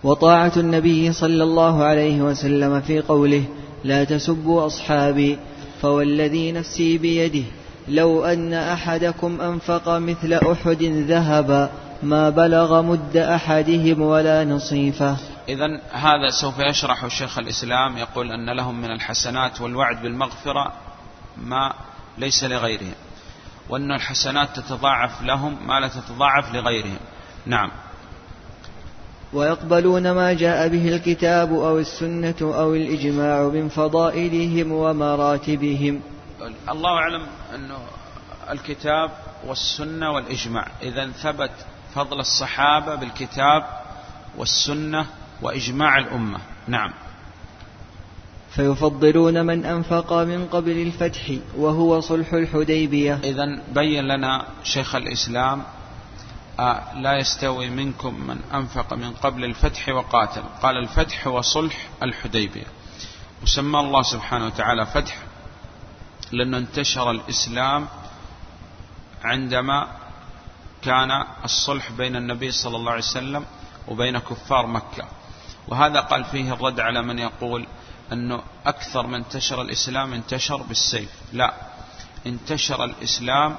وطاعة 0.04 0.54
النبي 0.58 1.14
صلى 1.14 1.44
الله 1.44 1.84
عليه 1.84 2.22
وسلم 2.22 2.82
في 2.82 3.02
قوله 3.02 3.46
لا 3.84 4.04
تسبوا 4.04 4.66
أصحابي 4.66 5.40
فوالذي 5.82 6.52
نفسي 6.52 6.98
بيده 6.98 7.46
لو 7.88 8.26
أن 8.26 8.54
أحدكم 8.54 9.42
أنفق 9.42 9.90
مثل 9.90 10.34
أحد 10.34 10.84
ذهبا 10.84 11.70
ما 12.04 12.30
بلغ 12.30 12.82
مد 12.82 13.18
أحدهم 13.18 14.02
ولا 14.02 14.44
نصيفه. 14.44 15.18
إذا 15.50 15.68
هذا 15.92 16.30
سوف 16.42 16.60
يشرح 16.60 17.08
شيخ 17.08 17.40
الإسلام 17.40 17.98
يقول 17.98 18.32
أن 18.32 18.56
لهم 18.58 18.82
من 18.82 18.92
الحسنات 18.92 19.62
والوعد 19.62 20.02
بالمغفرة 20.02 20.74
ما 21.38 21.74
ليس 22.18 22.44
لغيرهم 22.44 22.94
وأن 23.70 23.92
الحسنات 23.92 24.60
تتضاعف 24.60 25.22
لهم 25.22 25.68
ما 25.68 25.80
لا 25.80 25.88
تتضاعف 25.88 26.54
لغيرهم. 26.54 26.98
نعم. 27.46 27.72
ويقبلون 29.36 30.12
ما 30.12 30.34
جاء 30.34 30.68
به 30.68 30.96
الكتاب 30.96 31.54
أو 31.54 31.80
السنة 31.80 32.36
أو 32.42 32.76
الإجماع 32.76 33.42
من 33.44 33.70
فضائلهم 33.70 34.72
ومراتبهم. 34.72 36.02
الله 36.70 36.90
أعلم 36.90 37.22
أنه 37.56 37.78
الكتاب 38.50 39.12
والسنة 39.48 40.12
والإجماع. 40.12 40.68
إذا 40.82 41.12
ثبت 41.12 41.52
فضل 41.96 42.20
الصحابة 42.20 42.96
بالكتاب 42.96 43.64
والسنة 44.38 45.06
وإجماع 45.42 45.98
الأمة. 45.98 46.40
نعم. 46.68 46.94
فيفضلون 48.52 49.46
من 49.46 49.66
أنفق 49.66 50.14
من 50.14 50.46
قبل 50.46 50.82
الفتح 50.82 51.32
وهو 51.58 52.00
صلح 52.00 52.34
الحديبية. 52.34 53.20
إذا 53.24 53.46
بين 53.74 54.04
لنا 54.04 54.46
شيخ 54.64 54.96
الإسلام 54.96 55.64
لا 56.96 57.18
يستوي 57.18 57.70
منكم 57.70 58.14
من 58.28 58.42
أنفق 58.54 58.94
من 58.94 59.14
قبل 59.14 59.44
الفتح 59.44 59.90
وقاتل. 59.90 60.44
قال 60.62 60.78
الفتح 60.78 61.28
هو 61.28 61.42
صلح 61.42 61.88
الحديبية. 62.04 62.68
وسمى 63.44 63.80
الله 63.80 64.02
سبحانه 64.02 64.46
وتعالى 64.46 64.86
فتح 64.86 65.18
لأنه 66.32 66.58
انتشر 66.58 67.12
الإسلام 67.12 67.88
عندما 69.24 69.88
كان 70.82 71.24
الصلح 71.44 71.92
بين 71.92 72.16
النبي 72.16 72.52
صلى 72.52 72.76
الله 72.76 72.92
عليه 72.92 73.02
وسلم 73.02 73.46
وبين 73.88 74.18
كفار 74.18 74.68
مكة. 74.68 75.08
وهذا 75.68 76.00
قال 76.00 76.24
فيه 76.24 76.54
الرد 76.54 76.80
على 76.80 77.02
من 77.02 77.20
يقول 77.20 77.68
أنه 78.12 78.44
أكثر 78.66 79.08
من 79.08 79.16
انتشر 79.16 79.62
الإسلام 79.62 80.14
انتشر 80.14 80.58
بالسيف. 80.58 81.10
لا 81.34 81.54
انتشر 82.26 82.84
الإسلام 82.84 83.58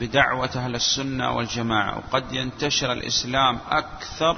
بدعوة 0.00 0.50
أهل 0.56 0.74
السنة 0.74 1.30
والجماعة. 1.30 1.96
وقد 1.96 2.32
ينتشر 2.32 2.92
الإسلام 2.92 3.58
أكثر 3.70 4.36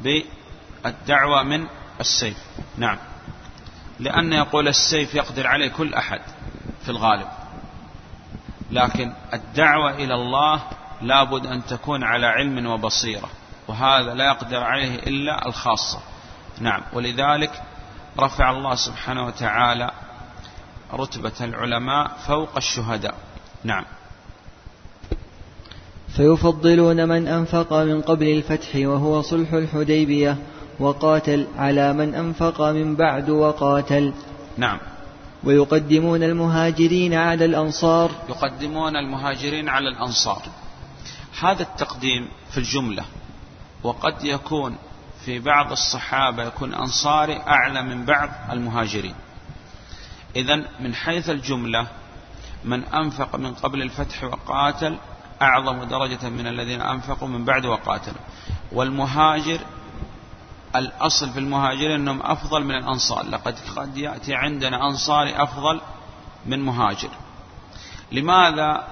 بالدعوة 0.00 1.42
من 1.42 1.66
السيف. 2.00 2.36
نعم. 2.76 2.98
لأن 4.00 4.32
يقول 4.32 4.68
السيف 4.68 5.14
يقدر 5.14 5.46
عليه 5.46 5.68
كل 5.68 5.94
أحد 5.94 6.20
في 6.84 6.88
الغالب. 6.88 7.28
لكن 8.70 9.12
الدعوة 9.34 9.90
إلى 9.90 10.14
الله 10.14 10.62
لابد 11.02 11.46
أن 11.46 11.66
تكون 11.66 12.04
على 12.04 12.26
علم 12.26 12.66
وبصيرة. 12.66 13.28
وهذا 13.68 14.14
لا 14.14 14.26
يقدر 14.26 14.64
عليه 14.64 14.94
إلا 14.94 15.46
الخاصة. 15.46 16.00
نعم. 16.60 16.82
ولذلك 16.92 17.62
رفع 18.18 18.50
الله 18.50 18.74
سبحانه 18.74 19.26
وتعالى 19.26 19.90
رتبة 20.92 21.32
العلماء 21.40 22.08
فوق 22.26 22.56
الشهداء. 22.56 23.14
نعم. 23.64 23.84
فيفضلون 26.16 27.08
من 27.08 27.28
أنفق 27.28 27.72
من 27.72 28.02
قبل 28.02 28.28
الفتح 28.28 28.76
وهو 28.76 29.22
صلح 29.22 29.52
الحديبية 29.52 30.38
وقاتل 30.80 31.46
على 31.56 31.92
من 31.92 32.14
أنفق 32.14 32.60
من 32.60 32.96
بعد 32.96 33.30
وقاتل. 33.30 34.12
نعم. 34.56 34.78
ويقدمون 35.44 36.22
المهاجرين 36.22 37.14
على 37.14 37.44
الأنصار. 37.44 38.10
يقدمون 38.28 38.96
المهاجرين 38.96 39.68
على 39.68 39.88
الأنصار. 39.88 40.42
هذا 41.40 41.62
التقديم 41.62 42.28
في 42.50 42.58
الجملة 42.58 43.04
وقد 43.82 44.24
يكون 44.24 44.76
في 45.24 45.38
بعض 45.38 45.72
الصحابة 45.72 46.42
يكون 46.42 46.74
أنصاري 46.74 47.36
أعلى 47.36 47.82
من 47.82 48.04
بعض 48.04 48.30
المهاجرين. 48.50 49.14
إذا 50.36 50.56
من 50.80 50.94
حيث 50.94 51.30
الجملة 51.30 51.86
من 52.64 52.84
أنفق 52.84 53.36
من 53.36 53.54
قبل 53.54 53.82
الفتح 53.82 54.24
وقاتل 54.24 54.96
أعظم 55.42 55.84
درجة 55.84 56.28
من 56.28 56.46
الذين 56.46 56.80
أنفقوا 56.80 57.28
من 57.28 57.44
بعد 57.44 57.66
وقاتلوا. 57.66 58.20
والمهاجر 58.72 59.60
الأصل 60.76 61.30
في 61.30 61.38
المهاجرين 61.38 61.90
أنهم 61.90 62.22
أفضل 62.22 62.64
من 62.64 62.74
الأنصار. 62.74 63.26
لقد 63.26 63.56
قد 63.76 63.96
يأتي 63.96 64.34
عندنا 64.34 64.88
أنصاري 64.88 65.42
أفضل 65.42 65.80
من 66.46 66.64
مهاجر. 66.64 67.10
لماذا 68.12 68.84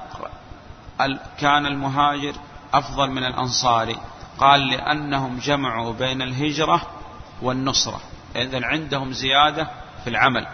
كان 1.38 1.66
المهاجر 1.66 2.34
أفضل 2.74 3.10
من 3.10 3.24
الأنصاري؟ 3.24 3.96
قال 4.38 4.66
لأنهم 4.68 5.38
جمعوا 5.38 5.92
بين 5.92 6.22
الهجرة 6.22 6.82
والنصرة. 7.42 8.00
إذن 8.36 8.64
عندهم 8.64 9.12
زيادة 9.12 9.70
في 10.04 10.10
العمل. 10.10 10.46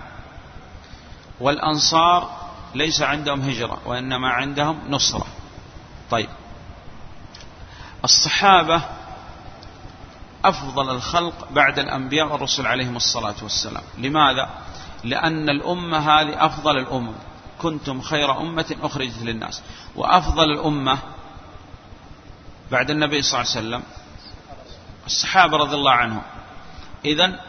والأنصار 1.41 2.31
ليس 2.75 3.03
عندهم 3.03 3.41
هجرة 3.41 3.79
وإنما 3.87 4.29
عندهم 4.29 4.79
نصرة. 4.89 5.27
طيب. 6.11 6.29
الصحابة 8.05 8.83
أفضل 10.45 10.91
الخلق 10.91 11.49
بعد 11.51 11.79
الأنبياء 11.79 12.33
والرسل 12.33 12.67
عليهم 12.67 12.97
الصلاة 12.97 13.35
والسلام. 13.43 13.83
لماذا؟ 13.99 14.51
لأن 15.05 15.49
الأمة 15.51 15.99
هذه 15.99 16.47
أفضل 16.47 16.79
الأمم. 16.79 17.15
كنتم 17.59 18.01
خير 18.01 18.41
أمة 18.41 18.77
أخرجت 18.83 19.23
للناس. 19.23 19.63
وأفضل 19.97 20.53
الأمة 20.53 20.99
بعد 22.71 22.91
النبي 22.91 23.23
صلى 23.23 23.41
الله 23.41 23.51
عليه 23.57 23.67
وسلم 23.67 23.83
الصحابة 25.07 25.57
رضي 25.57 25.75
الله 25.75 25.93
عنهم. 25.93 26.23
إذا 27.05 27.41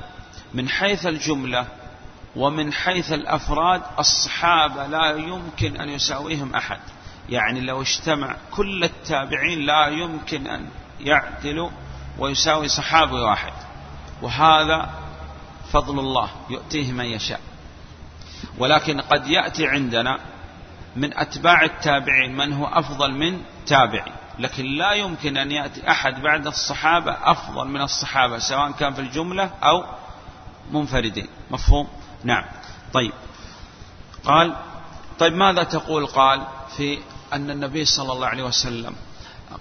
من 0.53 0.69
حيث 0.69 1.05
الجملة 1.07 1.65
ومن 2.35 2.73
حيث 2.73 3.13
الأفراد 3.13 3.81
الصحابة 3.99 4.87
لا 4.87 5.09
يمكن 5.09 5.81
أن 5.81 5.89
يساويهم 5.89 6.55
أحد. 6.55 6.79
يعني 7.29 7.61
لو 7.61 7.81
اجتمع 7.81 8.35
كل 8.51 8.83
التابعين 8.83 9.59
لا 9.65 9.87
يمكن 9.87 10.47
أن 10.47 10.69
يعدلوا 10.99 11.69
ويساوي 12.19 12.67
صحابي 12.67 13.15
واحد. 13.15 13.53
وهذا 14.21 14.89
فضل 15.71 15.99
الله 15.99 16.29
يؤتيه 16.49 16.91
من 16.91 17.05
يشاء. 17.05 17.39
ولكن 18.57 19.01
قد 19.01 19.27
يأتي 19.27 19.67
عندنا 19.67 20.19
من 20.95 21.17
أتباع 21.17 21.63
التابعين 21.63 22.37
من 22.37 22.53
هو 22.53 22.65
أفضل 22.65 23.13
من 23.13 23.41
تابعي. 23.65 24.11
لكن 24.39 24.65
لا 24.65 24.91
يمكن 24.91 25.37
أن 25.37 25.51
يأتي 25.51 25.91
أحد 25.91 26.21
بعد 26.21 26.47
الصحابة 26.47 27.17
أفضل 27.23 27.67
من 27.67 27.81
الصحابة 27.81 28.37
سواء 28.37 28.71
كان 28.71 28.93
في 28.93 29.01
الجملة 29.01 29.51
أو 29.63 29.85
منفردين. 30.71 31.27
مفهوم؟ 31.51 31.87
نعم. 32.23 32.43
طيب. 32.93 33.13
قال 34.25 34.55
طيب 35.19 35.33
ماذا 35.33 35.63
تقول؟ 35.63 36.05
قال 36.05 36.47
في 36.77 36.99
أن 37.33 37.49
النبي 37.51 37.85
صلى 37.85 38.13
الله 38.13 38.27
عليه 38.27 38.43
وسلم 38.43 38.95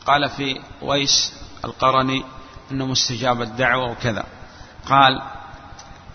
قال 0.06 0.28
في 0.30 0.60
ويس 0.82 1.32
القرني 1.64 2.24
أنه 2.70 2.86
مستجاب 2.86 3.42
الدعوة 3.42 3.90
وكذا. 3.90 4.24
قال 4.88 5.22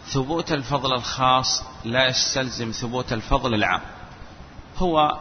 ثبوت 0.08 0.52
الفضل 0.52 0.94
الخاص 0.94 1.64
لا 1.86 2.08
يستلزم 2.08 2.72
ثبوت 2.72 3.14
الفضل 3.14 3.54
العام. 3.54 3.82
هو 4.78 5.20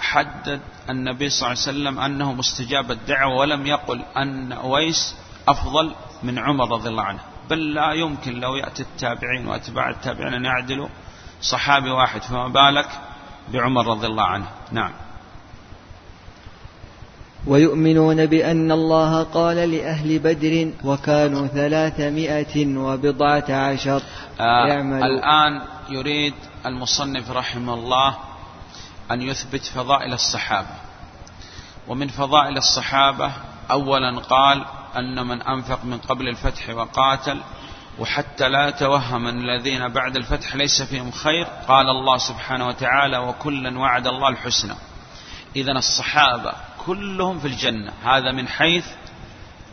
حدد 0.00 0.60
النبي 0.90 1.30
صلى 1.30 1.46
الله 1.46 1.62
عليه 1.62 1.78
وسلم 1.78 1.98
أنه 2.00 2.32
مستجاب 2.32 2.90
الدعوة 2.90 3.36
ولم 3.36 3.66
يقل 3.66 4.02
أن 4.16 4.52
أويس 4.52 5.14
أفضل 5.48 5.94
من 6.22 6.38
عمر 6.38 6.70
رضي 6.70 6.88
الله 6.88 7.02
عنه. 7.02 7.20
بل 7.50 7.74
لا 7.74 7.92
يمكن 7.92 8.40
لو 8.40 8.56
يأتي 8.56 8.82
التابعين 8.82 9.48
وأتباع 9.48 9.90
التابعين 9.90 10.34
أن 10.34 10.44
يعدلوا 10.44 10.88
صحابي 11.42 11.90
واحد 11.90 12.22
فما 12.22 12.48
بالك 12.48 12.88
بعمر 13.48 13.86
رضي 13.86 14.06
الله 14.06 14.26
عنه. 14.26 14.46
نعم. 14.72 14.92
ويؤمنون 17.48 18.26
بأن 18.26 18.72
الله 18.72 19.22
قال 19.22 19.56
لأهل 19.56 20.18
بدر 20.18 20.72
وكانوا 20.84 21.46
ثلاثمائة 21.46 22.76
وبضعة 22.76 23.44
عشر. 23.50 24.02
آه 24.40 24.82
الآن 25.06 25.62
يريد 25.88 26.34
المصنف 26.66 27.30
رحمه 27.30 27.74
الله 27.74 28.16
أن 29.10 29.22
يثبت 29.22 29.64
فضائل 29.64 30.12
الصحابة. 30.12 30.74
ومن 31.88 32.08
فضائل 32.08 32.56
الصحابة 32.56 33.32
أولا 33.70 34.20
قال 34.20 34.64
أن 34.96 35.26
من 35.26 35.42
أنفق 35.42 35.84
من 35.84 35.98
قبل 35.98 36.28
الفتح 36.28 36.70
وقاتل 36.70 37.40
وحتى 37.98 38.48
لا 38.48 38.68
يتوهم 38.68 39.26
أن 39.26 39.38
الذين 39.38 39.88
بعد 39.88 40.16
الفتح 40.16 40.56
ليس 40.56 40.82
فيهم 40.82 41.10
خير 41.10 41.44
قال 41.68 41.86
الله 41.88 42.18
سبحانه 42.18 42.66
وتعالى 42.68 43.18
وكلا 43.18 43.78
وعد 43.78 44.06
الله 44.06 44.28
الحسنى. 44.28 44.74
إذا 45.56 45.72
الصحابة 45.72 46.52
كلهم 46.88 47.38
في 47.38 47.48
الجنة. 47.48 47.92
هذا 48.04 48.32
من 48.32 48.48
حيث 48.48 48.86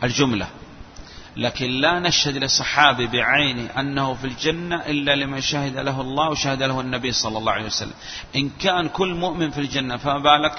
الجملة. 0.03 0.47
لكن 1.37 1.69
لا 1.69 1.99
نشهد 1.99 2.37
لصحابي 2.37 3.07
بعينه 3.07 3.69
أنه 3.79 4.13
في 4.13 4.27
الجنة 4.27 4.75
إلا 4.75 5.15
لمن 5.15 5.41
شهد 5.41 5.77
له 5.77 6.01
الله 6.01 6.29
وشهد 6.29 6.63
له 6.63 6.81
النبي 6.81 7.11
صلى 7.11 7.37
الله 7.37 7.51
عليه 7.51 7.65
وسلم. 7.65 7.93
إن 8.35 8.49
كان 8.49 8.87
كل 8.87 9.13
مؤمن 9.13 9.51
في 9.51 9.61
الجنة 9.61 9.97
فما 9.97 10.19
بالك 10.19 10.55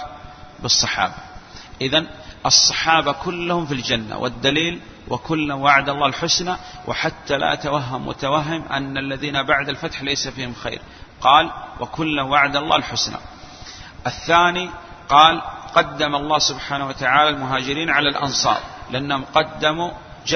بالصحابة. 0.63 1.15
إذا 1.81 2.07
الصحابة 2.47 3.13
كلهم 3.13 3.67
في 3.67 3.75
الجنة 3.75 4.19
والدليل 4.19 4.81
وكلا 5.09 5.55
وعد 5.55 5.89
الله 5.89 6.07
الحسنى 6.07 6.57
وحتى 6.87 7.39
لا 7.39 7.53
يتوهم 7.53 8.07
متوهم 8.07 8.63
أن 8.63 8.99
الذين 8.99 9.43
بعد 9.43 9.69
الفتح 9.69 10.03
ليس 10.03 10.29
فيهم 10.29 10.55
خير. 10.55 10.81
قال 11.21 11.51
وكلا 11.81 12.23
وعد 12.23 12.57
الله 12.57 12.77
الحسنى. 12.77 13.17
الثاني 14.07 14.71
قال 15.09 15.43
قدم 15.77 16.15
الله 16.15 16.39
سبحانه 16.39 16.87
وتعالى 16.87 17.31
المهاجرين 17.31 17.91
على 17.91 18.09
الأنصار 18.09 18.61
لأنهم 18.91 19.25
قدموا 19.35 19.91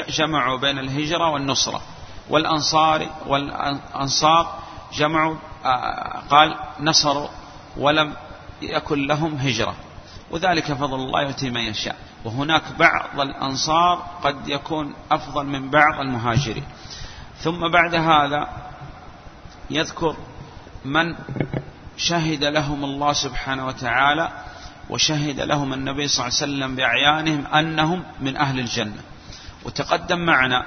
جمعوا 0.09 0.59
بين 0.59 0.78
الهجرة 0.78 1.30
والنصرة. 1.30 1.80
والأنصار 2.30 3.07
والأنصار 3.26 4.59
جمعوا 4.93 5.36
آه، 5.64 6.22
قال 6.30 6.57
نصروا 6.80 7.28
ولم 7.76 8.14
يكن 8.62 9.07
لهم 9.07 9.34
هجرة. 9.34 9.74
وذلك 10.30 10.72
فضل 10.72 10.95
الله 10.95 11.22
يؤتي 11.22 11.51
من 11.51 11.61
يشاء. 11.61 11.97
وهناك 12.24 12.62
بعض 12.78 13.20
الأنصار 13.20 14.07
قد 14.22 14.49
يكون 14.49 14.95
أفضل 15.11 15.47
من 15.47 15.70
بعض 15.70 16.01
المهاجرين. 16.01 16.64
ثم 17.38 17.68
بعد 17.68 17.95
هذا 17.95 18.49
يذكر 19.70 20.16
من 20.84 21.14
شهد 21.97 22.45
لهم 22.45 22.84
الله 22.84 23.12
سبحانه 23.12 23.66
وتعالى 23.66 24.28
وشهد 24.91 25.41
لهم 25.41 25.72
النبي 25.72 26.09
صلى 26.09 26.26
الله 26.26 26.36
عليه 26.41 26.53
وسلم 26.53 26.76
بأعيانهم 26.76 27.47
أنهم 27.47 28.05
من 28.20 28.36
أهل 28.36 28.59
الجنة. 28.61 29.03
وتقدم 29.64 30.18
معنا 30.18 30.66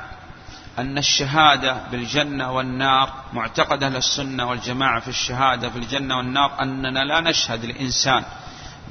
أن 0.80 0.97
الشهادة 0.97 1.78
بالجنة 1.91 2.51
والنار 2.51 3.13
معتقد 3.34 3.84
أهل 3.84 3.95
السنة 3.95 4.49
والجماعة 4.49 4.99
في 4.99 5.07
الشهادة 5.07 5.69
في 5.69 5.78
الجنة 5.78 6.17
والنار 6.17 6.61
أننا 6.61 6.99
لا 6.99 7.21
نشهد 7.21 7.65
لإنسان 7.65 8.24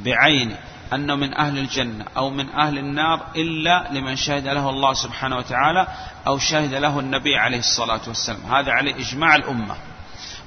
بعينه 0.05 0.59
أنه 0.93 1.15
من 1.15 1.35
أهل 1.35 1.59
الجنة 1.59 2.05
أو 2.17 2.31
من 2.31 2.49
أهل 2.51 2.79
النار 2.79 3.21
إلا 3.37 3.89
لمن 3.93 4.17
شهد 4.17 4.49
له 4.49 4.71
الله 4.71 4.95
سبحانه 4.95 5.37
وتعالى 5.37 5.87
أو 6.27 6.39
شهد 6.39 6.75
له 6.75 7.01
النبي 7.01 7.37
عليه 7.37 7.59
الصلاة 7.59 8.01
والسلام. 8.07 8.55
هذا 8.55 8.73
عليه 8.73 8.95
إجماع 8.95 9.35
الأمة. 9.35 9.77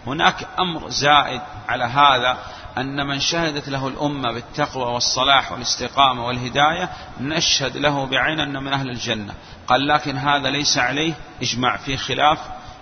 هناك 0.08 0.48
أمر 0.60 0.90
زائد 0.90 1.42
على 1.68 1.84
هذا 1.84 2.38
أن 2.78 3.08
من 3.08 3.20
شهدت 3.20 3.70
له 3.70 3.88
الأمة 3.88 4.32
بالتقوى 4.32 4.84
والصلاح 4.84 5.52
والاستقامة 5.52 6.28
والهداية 6.28 6.90
نشهد 7.20 7.78
له 7.78 8.06
بعين 8.06 8.40
أنه 8.40 8.60
من 8.60 8.74
أهل 8.74 8.90
الجنة. 8.90 9.34
قال 9.68 9.88
لكن 9.88 10.18
هذا 10.18 10.50
ليس 10.50 10.78
عليه 10.78 11.14
إجماع 11.42 11.78
في 11.78 11.98
خلاف 11.98 12.40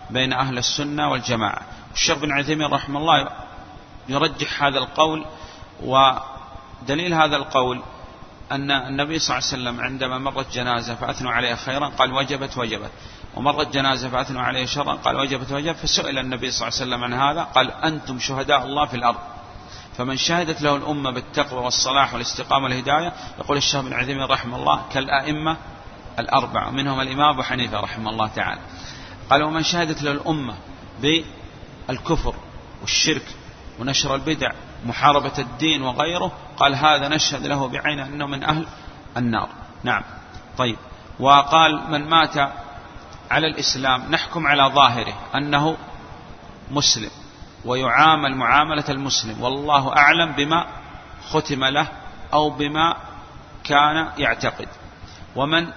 بين 0.09 0.33
أهل 0.33 0.57
السنة 0.57 1.11
والجماعة. 1.11 1.61
الشيخ 1.93 2.17
بن 2.17 2.31
عثيمين 2.31 2.67
رحمه 2.67 2.99
الله 2.99 3.29
يرجح 4.09 4.63
هذا 4.63 4.77
القول 4.77 5.25
ودليل 5.83 7.13
هذا 7.13 7.35
القول 7.35 7.81
أن 8.51 8.71
النبي 8.71 9.19
صلى 9.19 9.37
الله 9.37 9.47
عليه 9.47 9.61
وسلم 9.61 9.81
عندما 9.85 10.17
مرت 10.17 10.53
جنازة 10.53 10.95
فأثنوا 10.95 11.31
عليها 11.31 11.55
خيرا 11.55 11.87
قال 11.87 12.13
وجبت 12.13 12.57
وجبت. 12.57 12.91
ومرت 13.35 13.73
جنازة 13.73 14.09
فأثنوا 14.09 14.41
عليه 14.41 14.65
شرا 14.65 14.93
قال 14.93 15.15
وجبت 15.15 15.51
وجبت. 15.51 15.77
فسئل 15.77 16.19
النبي 16.19 16.51
صلى 16.51 16.67
الله 16.67 16.79
عليه 16.79 16.89
وسلم 16.91 17.03
عن 17.03 17.13
هذا 17.13 17.43
قال 17.43 17.71
أنتم 17.71 18.19
شهداء 18.19 18.65
الله 18.65 18.85
في 18.85 18.95
الأرض. 18.95 19.32
فمن 19.97 20.17
شهدت 20.17 20.61
له 20.61 20.75
الأمة 20.75 21.11
بالتقوى 21.11 21.59
والصلاح 21.59 22.13
والاستقامة 22.13 22.63
والهداية 22.63 23.13
يقول 23.39 23.57
الشيخ 23.57 23.81
بن 23.81 23.93
عثيمين 23.93 24.23
رحمه 24.23 24.57
الله 24.57 24.85
كالأئمة 24.93 25.57
الأربعة 26.19 26.69
منهم 26.69 26.99
الإمام 26.99 27.29
أبو 27.29 27.43
حنيفة 27.43 27.79
رحمه 27.79 28.09
الله 28.09 28.27
تعالى. 28.27 28.61
قال 29.29 29.43
ومن 29.43 29.63
شهدت 29.63 30.01
له 30.03 30.11
الأمة 30.11 30.55
بالكفر 31.01 32.35
والشرك 32.81 33.25
ونشر 33.79 34.15
البدع 34.15 34.51
محاربة 34.85 35.33
الدين 35.37 35.81
وغيره 35.81 36.31
قال 36.57 36.75
هذا 36.75 37.07
نشهد 37.07 37.47
له 37.47 37.67
بعين 37.67 37.99
أنه 37.99 38.27
من 38.27 38.43
أهل 38.43 38.67
النار. 39.17 39.49
نعم. 39.83 40.03
طيب. 40.57 40.77
وقال 41.19 41.91
من 41.91 42.09
مات 42.09 42.37
على 43.31 43.47
الإسلام 43.47 44.11
نحكم 44.11 44.47
على 44.47 44.63
ظاهره 44.75 45.13
أنه 45.35 45.77
مسلم. 46.71 47.09
ويعامل 47.65 48.35
معاملة 48.35 48.85
المسلم. 48.89 49.41
والله 49.41 49.97
أعلم 49.97 50.31
بما 50.31 50.67
ختم 51.29 51.65
له 51.65 51.87
أو 52.33 52.49
بما 52.49 52.95
كان 53.63 54.09
يعتقد. 54.17 54.67
ومن 55.35 55.67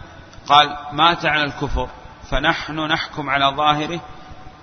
قال 0.49 0.77
مات 0.93 1.27
على 1.27 1.45
الكفر 1.45 1.89
فنحن 2.31 2.81
نحكم 2.81 3.31
على 3.31 3.57
ظاهره 3.57 4.01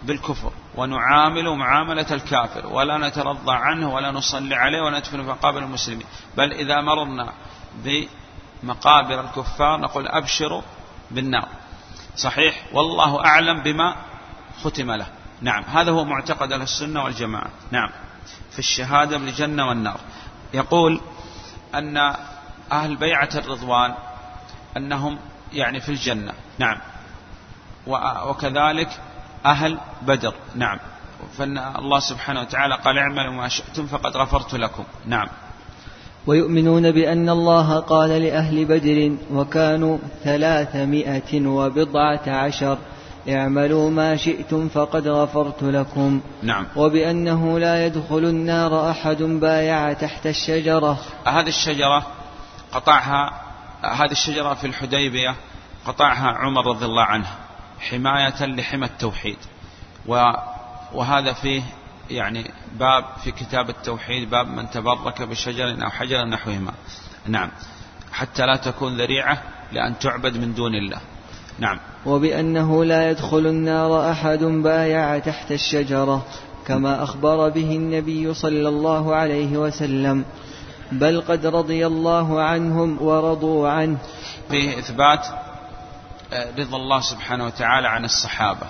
بالكفر 0.03 0.51
ونعامل 0.75 1.49
معاملة 1.49 2.05
الكافر. 2.11 2.67
ولا 2.67 2.97
نترضى 2.97 3.51
عنه 3.51 3.93
ولا 3.93 4.11
نصلي 4.11 4.55
عليه 4.55 4.81
ولا 4.81 4.97
ندفن 4.97 5.23
في 5.23 5.29
مقابر 5.29 5.59
المسلمين. 5.59 6.05
بل 6.37 6.51
إذا 6.53 6.81
مررنا 6.81 7.33
بمقابر 7.75 9.19
الكفار 9.19 9.79
نقول 9.79 10.07
أبشروا 10.07 10.61
بالنار. 11.11 11.47
صحيح؟ 12.15 12.63
والله 12.73 13.25
أعلم 13.25 13.63
بما 13.63 13.95
ختم 14.63 14.91
له. 14.91 15.07
نعم 15.43 15.63
هذا 15.63 15.91
هو 15.91 16.05
معتقد 16.05 16.51
أهل 16.51 16.61
السنة 16.61 17.03
والجماعة. 17.03 17.49
نعم 17.71 17.89
في 18.51 18.59
الشهادة 18.59 19.17
بالجنة 19.17 19.67
والنار. 19.67 19.99
يقول 20.53 21.01
أن 21.75 21.97
أهل 22.71 22.95
بيعة 22.95 23.29
الرضوان 23.35 23.93
أنهم 24.77 25.17
يعني 25.53 25.79
في 25.79 25.89
الجنة. 25.89 26.33
نعم 26.59 26.77
وكذلك 28.27 28.89
أهل 29.45 29.77
بدر. 30.01 30.33
نعم 30.55 30.79
فإن 31.37 31.57
الله 31.57 31.99
سبحانه 31.99 32.41
وتعالى 32.41 32.75
قال 32.75 32.97
اعملوا 32.97 33.33
ما 33.33 33.47
شئتم 33.47 33.87
فقد 33.87 34.17
غفرت 34.17 34.55
لكم. 34.55 34.83
نعم. 35.05 35.27
ويؤمنون 36.27 36.91
بأن 36.91 37.29
الله 37.29 37.79
قال 37.79 38.09
لأهل 38.09 38.65
بدر 38.65 39.15
وكانوا 39.31 39.97
ثلاثمائة 40.23 41.47
وبضعة 41.47 42.21
عشر. 42.27 42.77
اعملوا 43.29 43.89
ما 43.89 44.15
شئتم 44.15 44.69
فقد 44.69 45.07
غفرت 45.07 45.63
لكم. 45.63 46.21
نعم. 46.43 46.67
وبأنه 46.75 47.59
لا 47.59 47.85
يدخل 47.85 48.17
النار 48.17 48.89
أحد 48.89 49.23
بايع 49.23 49.93
تحت 49.93 50.27
الشجرة. 50.27 50.99
هذه 51.27 51.47
الشجرة 51.47 52.07
قطعها 52.71 53.41
هذه 53.83 54.11
الشجرة 54.11 54.53
في 54.53 54.67
الحديبية 54.67 55.35
قطعها 55.85 56.27
عمر 56.27 56.65
رضي 56.67 56.85
الله 56.85 57.03
عنه 57.03 57.27
حماية 57.79 58.45
لحمى 58.45 58.85
التوحيد. 58.85 59.37
وهذا 60.93 61.33
فيه 61.33 61.61
يعني 62.09 62.51
باب 62.79 63.05
في 63.23 63.31
كتاب 63.31 63.69
التوحيد 63.69 64.29
باب 64.29 64.47
من 64.47 64.69
تبرك 64.69 65.21
بشجر 65.21 65.83
أو 65.83 65.89
حجر 65.89 66.25
نحوهما. 66.25 66.73
نعم. 67.27 67.51
حتى 68.11 68.45
لا 68.45 68.55
تكون 68.55 68.97
ذريعة 68.97 69.41
لأن 69.71 69.99
تعبد 69.99 70.37
من 70.37 70.53
دون 70.53 70.75
الله. 70.75 70.99
نعم. 71.59 71.79
وبأنه 72.05 72.85
لا 72.85 73.11
يدخل 73.11 73.47
النار 73.47 74.11
أحد 74.11 74.43
بايع 74.43 75.19
تحت 75.19 75.51
الشجرة 75.51 76.25
كما 76.67 77.03
أخبر 77.03 77.49
به 77.49 77.71
النبي 77.71 78.33
صلى 78.33 78.69
الله 78.69 79.15
عليه 79.15 79.57
وسلم. 79.57 80.25
بل 80.91 81.21
قد 81.21 81.45
رضي 81.45 81.87
الله 81.87 82.41
عنهم 82.41 83.01
ورضوا 83.01 83.69
عنه. 83.69 83.97
فيه 84.49 84.79
إثبات 84.79 85.27
آه، 86.33 86.51
رضا 86.59 86.77
الله 86.77 86.99
سبحانه 87.01 87.45
وتعالى 87.45 87.87
عن 87.87 88.05
الصحابة. 88.05 88.67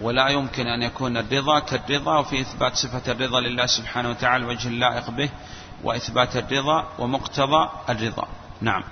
ولا 0.00 0.28
يمكن 0.28 0.66
أن 0.66 0.82
يكون 0.82 1.16
الرضا 1.16 1.58
كالرضا 1.58 2.18
وفي 2.18 2.40
إثبات 2.40 2.76
صفة 2.76 3.12
الرضا 3.12 3.40
لله 3.40 3.66
سبحانه 3.66 4.10
وتعالى 4.10 4.44
وجه 4.44 4.68
اللائق 4.68 5.10
به 5.10 5.30
وإثبات 5.84 6.36
الرضا 6.36 6.86
ومقتضى 6.98 7.68
الرضا. 7.88 8.28
نعم. 8.60 8.82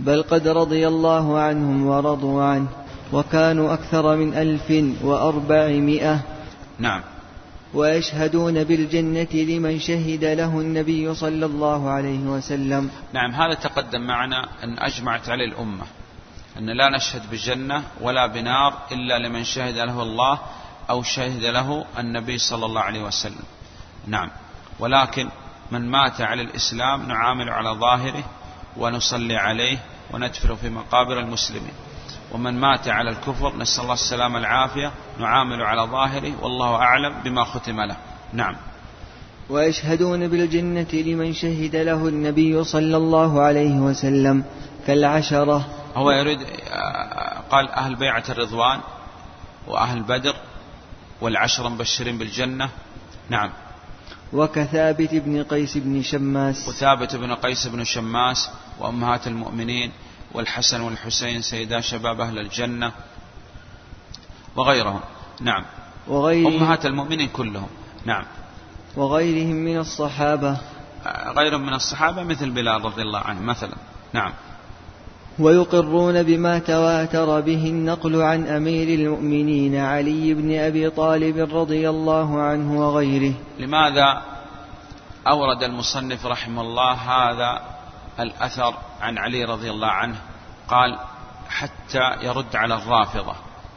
بل 0.00 0.22
قد 0.22 0.48
رضي 0.48 0.88
الله 0.88 1.40
عنهم 1.40 1.86
ورضوا 1.86 2.42
عنه 2.44 2.68
وكانوا 3.12 3.74
أكثر 3.74 4.16
من 4.16 4.34
ألف 4.34 4.96
وأربعمائة. 5.04 6.20
نعم. 6.78 7.02
ويشهدون 7.74 8.64
بالجنة 8.64 9.32
لمن 9.32 9.78
شهد 9.78 10.24
له 10.24 10.60
النبي 10.60 11.14
صلى 11.14 11.46
الله 11.46 11.90
عليه 11.90 12.18
وسلم. 12.18 12.90
نعم 13.12 13.30
هذا 13.30 13.54
تقدم 13.54 14.00
معنا 14.00 14.48
أن 14.64 14.78
أجمعت 14.78 15.28
عليه 15.28 15.44
الأمة 15.44 15.84
أن 16.58 16.66
لا 16.76 16.96
نشهد 16.96 17.30
بالجنة 17.30 17.82
ولا 18.00 18.26
بنار 18.26 18.74
إلا 18.92 19.18
لمن 19.18 19.44
شهد 19.44 19.76
له 19.76 20.02
الله 20.02 20.38
أو 20.90 21.02
شهد 21.02 21.44
له 21.44 21.84
النبي 21.98 22.38
صلى 22.38 22.66
الله 22.66 22.80
عليه 22.80 23.02
وسلم. 23.02 23.44
نعم. 24.06 24.30
ولكن 24.78 25.28
من 25.70 25.90
مات 25.90 26.20
على 26.20 26.42
الإسلام 26.42 27.08
نعامل 27.08 27.50
على 27.50 27.70
ظاهره 27.70 28.24
ونصلي 28.76 29.36
عليه 29.36 29.78
وندفر 30.12 30.56
في 30.56 30.70
مقابر 30.70 31.20
المسلمين. 31.20 31.72
ومن 32.32 32.60
مات 32.60 32.88
على 32.88 33.10
الكفر 33.10 33.56
نسأل 33.56 33.82
الله 33.82 33.94
السلامة 33.94 34.38
العافية 34.38 34.92
نعامل 35.18 35.62
على 35.62 35.82
ظاهره 35.82 36.42
والله 36.42 36.74
أعلم 36.74 37.14
بما 37.24 37.44
ختم 37.44 37.80
له. 37.80 37.96
نعم. 38.32 38.56
ويشهدون 39.50 40.28
بالجنة 40.28 40.92
لمن 40.92 41.32
شهد 41.32 41.76
له 41.76 42.08
النبي 42.08 42.64
صلى 42.64 42.96
الله 42.96 43.42
عليه 43.42 43.74
وسلم 43.74 44.44
كالعشرة. 44.86 45.66
هو 45.96 46.10
يريد 46.10 46.38
قال 47.50 47.68
أهل 47.68 47.94
بيعة 47.94 48.24
الرضوان 48.28 48.80
وأهل 49.66 50.02
بدر 50.02 50.34
والعشر 51.20 51.68
مبشرين 51.68 52.18
بالجنة. 52.18 52.68
نعم. 53.28 53.50
وكثابت 54.32 55.14
بن 55.14 55.42
قيس 55.42 55.78
بن 55.78 56.02
شماس. 56.02 56.68
وثابت 56.68 57.16
بن 57.16 57.34
قيس 57.34 57.66
بن 57.66 57.84
شماس 57.84 58.50
وأمهات 58.80 59.26
المؤمنين 59.26 59.90
والحسن 60.32 60.80
والحسين 60.80 61.42
سيدا 61.42 61.80
شباب 61.80 62.20
أهل 62.20 62.38
الجنة 62.38 62.92
وغيرهم. 64.56 65.00
نعم. 65.40 65.64
وغيرهم 66.08 66.62
أمهات 66.62 66.86
المؤمنين 66.86 67.28
كلهم. 67.28 67.68
نعم. 68.04 68.24
وغيرهم 68.96 69.56
من 69.56 69.78
الصحابة. 69.78 70.56
غيرهم 71.36 71.66
من 71.66 71.74
الصحابة 71.74 72.22
مثل 72.22 72.50
بلال 72.50 72.84
رضي 72.84 73.02
الله 73.02 73.18
عنه 73.18 73.40
مثلا. 73.40 73.76
نعم. 74.12 74.32
ويقرون 75.38 76.22
بما 76.22 76.58
تواتر 76.58 77.40
به 77.40 77.66
النقل 77.66 78.22
عن 78.22 78.46
أمير 78.46 78.88
المؤمنين 78.98 79.76
علي 79.76 80.34
بن 80.34 80.58
أبي 80.58 80.90
طالب 80.90 81.56
رضي 81.56 81.88
الله 81.88 82.40
عنه 82.40 82.80
وغيره. 82.80 83.34
لماذا 83.58 84.22
أورد 85.28 85.62
المصنف 85.62 86.26
رحمه 86.26 86.62
الله 86.62 86.92
هذا 86.92 87.79
الأثر 88.20 88.74
عن 89.00 89.18
علي 89.18 89.44
رضي 89.44 89.70
الله 89.70 89.88
عنه؟ 89.88 90.16
قال 90.68 90.98
حتى 91.48 92.16
يرد 92.22 92.56
على 92.56 92.74
الرافضة. 92.74 93.34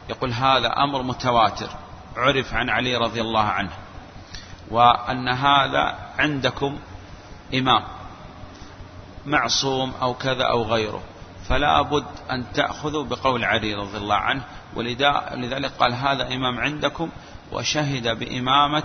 يقول 0.08 0.32
هذا 0.32 0.68
أمر 0.68 1.02
متواتر 1.02 1.68
عرف 2.16 2.54
عن 2.54 2.70
علي 2.70 2.96
رضي 2.96 3.20
الله 3.20 3.44
عنه. 3.44 3.72
وأن 4.70 5.28
هذا 5.28 5.98
عندكم 6.18 6.78
إمام 7.54 7.82
معصوم 9.26 9.92
أو 10.02 10.14
كذا 10.14 10.44
أو 10.44 10.62
غيره. 10.62 11.02
فلا 11.48 11.82
بد 11.82 12.06
أن 12.30 12.52
تأخذوا 12.52 13.04
بقول 13.04 13.44
علي 13.44 13.74
رضي 13.74 13.96
الله 13.96 14.16
عنه 14.16 14.42
ولذلك 14.76 15.72
قال 15.78 15.94
هذا 15.94 16.34
إمام 16.34 16.60
عندكم 16.60 17.10
وشهد 17.52 18.18
بإمامة 18.18 18.82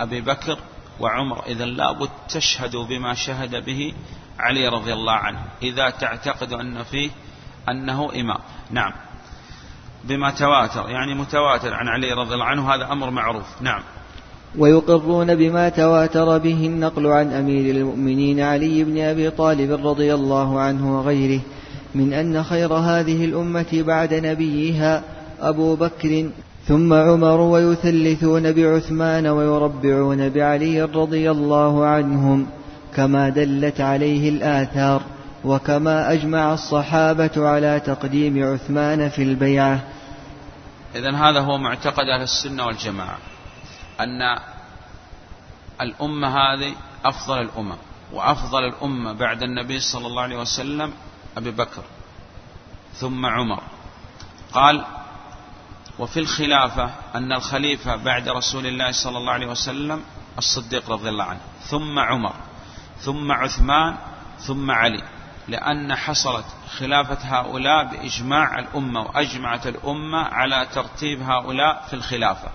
أبي 0.00 0.20
بكر 0.20 0.58
وعمر 1.00 1.46
إذا 1.46 1.64
لابد 1.64 2.10
تشهدوا 2.28 2.84
بما 2.84 3.14
شهد 3.14 3.64
به 3.64 3.94
علي 4.40 4.68
رضي 4.68 4.92
الله 4.92 5.12
عنه 5.12 5.38
إذا 5.62 5.90
تعتقد 5.90 6.52
أن 6.52 6.82
فيه 6.82 7.10
أنه 7.68 8.10
إمام. 8.20 8.38
نعم. 8.70 8.92
بما 10.04 10.30
تواتر 10.30 10.90
يعني 10.90 11.14
متواتر 11.14 11.74
عن 11.74 11.88
علي 11.88 12.12
رضي 12.12 12.34
الله 12.34 12.44
عنه 12.44 12.74
هذا 12.74 12.92
أمر 12.92 13.10
معروف. 13.10 13.62
نعم. 13.62 13.82
ويقرون 14.58 15.34
بما 15.34 15.68
تواتر 15.68 16.38
به 16.38 16.66
النقل 16.66 17.06
عن 17.06 17.32
أمير 17.32 17.76
المؤمنين 17.76 18.40
علي 18.40 18.84
بن 18.84 18.98
أبي 18.98 19.30
طالب 19.30 19.86
رضي 19.86 20.14
الله 20.14 20.60
عنه 20.60 20.98
وغيره 20.98 21.40
من 21.94 22.12
أن 22.12 22.42
خير 22.42 22.72
هذه 22.72 23.24
الأمة 23.24 23.82
بعد 23.86 24.14
نبيها 24.14 25.02
أبو 25.40 25.74
بكر 25.74 26.30
ثم 26.66 26.92
عمر 26.92 27.40
ويثلثون 27.40 28.52
بعثمان 28.52 29.26
ويربعون 29.26 30.28
بعلي 30.28 30.82
رضي 30.82 31.30
الله 31.30 31.86
عنهم. 31.86 32.46
كما 32.94 33.28
دلت 33.28 33.80
عليه 33.80 34.28
الآثار 34.28 35.02
وكما 35.44 36.12
أجمع 36.12 36.54
الصحابة 36.54 37.48
على 37.48 37.80
تقديم 37.80 38.52
عثمان 38.52 39.08
في 39.08 39.22
البيعة. 39.22 39.80
إذا 40.94 41.16
هذا 41.16 41.40
هو 41.40 41.58
معتقد 41.58 42.04
أهل 42.14 42.22
السنة 42.22 42.66
والجماعة 42.66 43.18
أن 44.00 44.38
الأمة 45.80 46.28
هذه 46.28 46.74
أفضل 47.04 47.40
الأمم 47.40 47.76
وأفضل 48.12 48.64
الأمة 48.64 49.12
بعد 49.12 49.42
النبي 49.42 49.80
صلى 49.80 50.06
الله 50.06 50.22
عليه 50.22 50.38
وسلم 50.38 50.92
أبي 51.36 51.50
بكر 51.50 51.82
ثم 52.94 53.26
عمر. 53.26 53.62
قال 54.52 54.84
وفي 55.98 56.20
الخلافة 56.20 56.90
أن 57.14 57.32
الخليفة 57.32 57.96
بعد 57.96 58.28
رسول 58.28 58.66
الله 58.66 58.92
صلى 58.92 59.18
الله 59.18 59.32
عليه 59.32 59.46
وسلم 59.46 60.02
الصديق 60.38 60.90
رضي 60.90 61.08
الله 61.08 61.24
عنه 61.24 61.40
ثم 61.62 61.98
عمر. 61.98 62.34
ثم 63.00 63.32
عثمان 63.32 63.96
ثم 64.38 64.70
علي. 64.70 65.02
لأن 65.48 65.94
حصلت 65.94 66.44
خلافة 66.78 67.18
هؤلاء 67.22 67.84
بإجماع 67.84 68.58
الأمة 68.58 69.00
وأجمعت 69.00 69.66
الأمة 69.66 70.18
على 70.18 70.66
ترتيب 70.74 71.22
هؤلاء 71.22 71.86
في 71.88 71.94
الخلافة. 71.96 72.48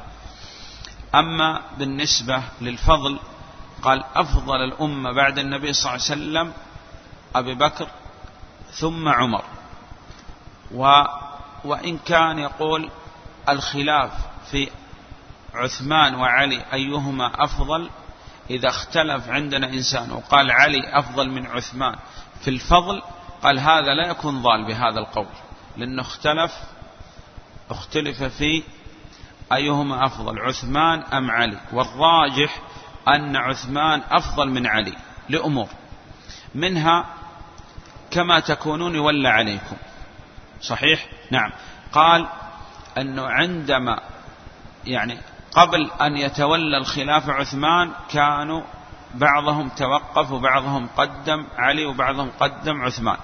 أما 1.15 1.61
بالنسبة 1.77 2.43
للفضل 2.61 3.19
قال 3.81 4.03
أفضل 4.15 4.63
الأمة 4.63 5.11
بعد 5.11 5.39
النبي 5.39 5.73
صلى 5.73 5.81
الله 5.81 5.91
عليه 5.91 6.21
وسلم 6.21 6.53
أبي 7.35 7.55
بكر 7.55 7.87
ثم 8.71 9.09
عمر. 9.09 9.43
و 10.71 11.03
وإن 11.65 11.97
كان 11.97 12.39
يقول 12.39 12.89
الخلاف 13.49 14.11
في 14.51 14.69
عثمان 15.53 16.15
وعلي 16.15 16.65
أيهما 16.73 17.43
أفضل 17.43 17.89
إذا 18.49 18.69
اختلف 18.69 19.29
عندنا 19.29 19.67
إنسان 19.67 20.11
وقال 20.11 20.51
علي 20.51 20.99
أفضل 20.99 21.29
من 21.29 21.45
عثمان 21.45 21.95
في 22.41 22.49
الفضل 22.49 23.01
قال 23.43 23.59
هذا 23.59 23.93
لا 23.93 24.07
يكون 24.09 24.41
ضال 24.41 24.65
بهذا 24.65 24.99
القول 24.99 25.27
لأنه 25.77 26.01
اختلف 26.01 26.51
اختلف 27.69 28.23
في 28.23 28.63
أيهما 29.53 30.05
أفضل 30.05 30.39
عثمان 30.39 30.99
أم 31.01 31.31
علي 31.31 31.59
والراجح 31.73 32.61
أن 33.07 33.35
عثمان 33.35 34.01
أفضل 34.11 34.49
من 34.49 34.67
علي 34.67 34.93
لأمور 35.29 35.67
منها 36.55 37.05
كما 38.11 38.39
تكونون 38.39 38.95
يولى 38.95 39.29
عليكم. 39.29 39.75
صحيح؟ 40.61 41.07
نعم. 41.31 41.51
قال 41.91 42.27
أنه 42.97 43.25
عندما 43.25 43.99
يعني 44.85 45.17
قبل 45.55 45.91
أن 46.01 46.17
يتولى 46.17 46.77
الخلافة 46.77 47.33
عثمان 47.33 47.91
كانوا 48.11 48.61
بعضهم 49.15 49.69
توقف 49.69 50.31
وبعضهم 50.31 50.89
قدم 50.97 51.47
علي 51.57 51.85
وبعضهم 51.85 52.31
قدم 52.39 52.81
عثمان. 52.81 53.17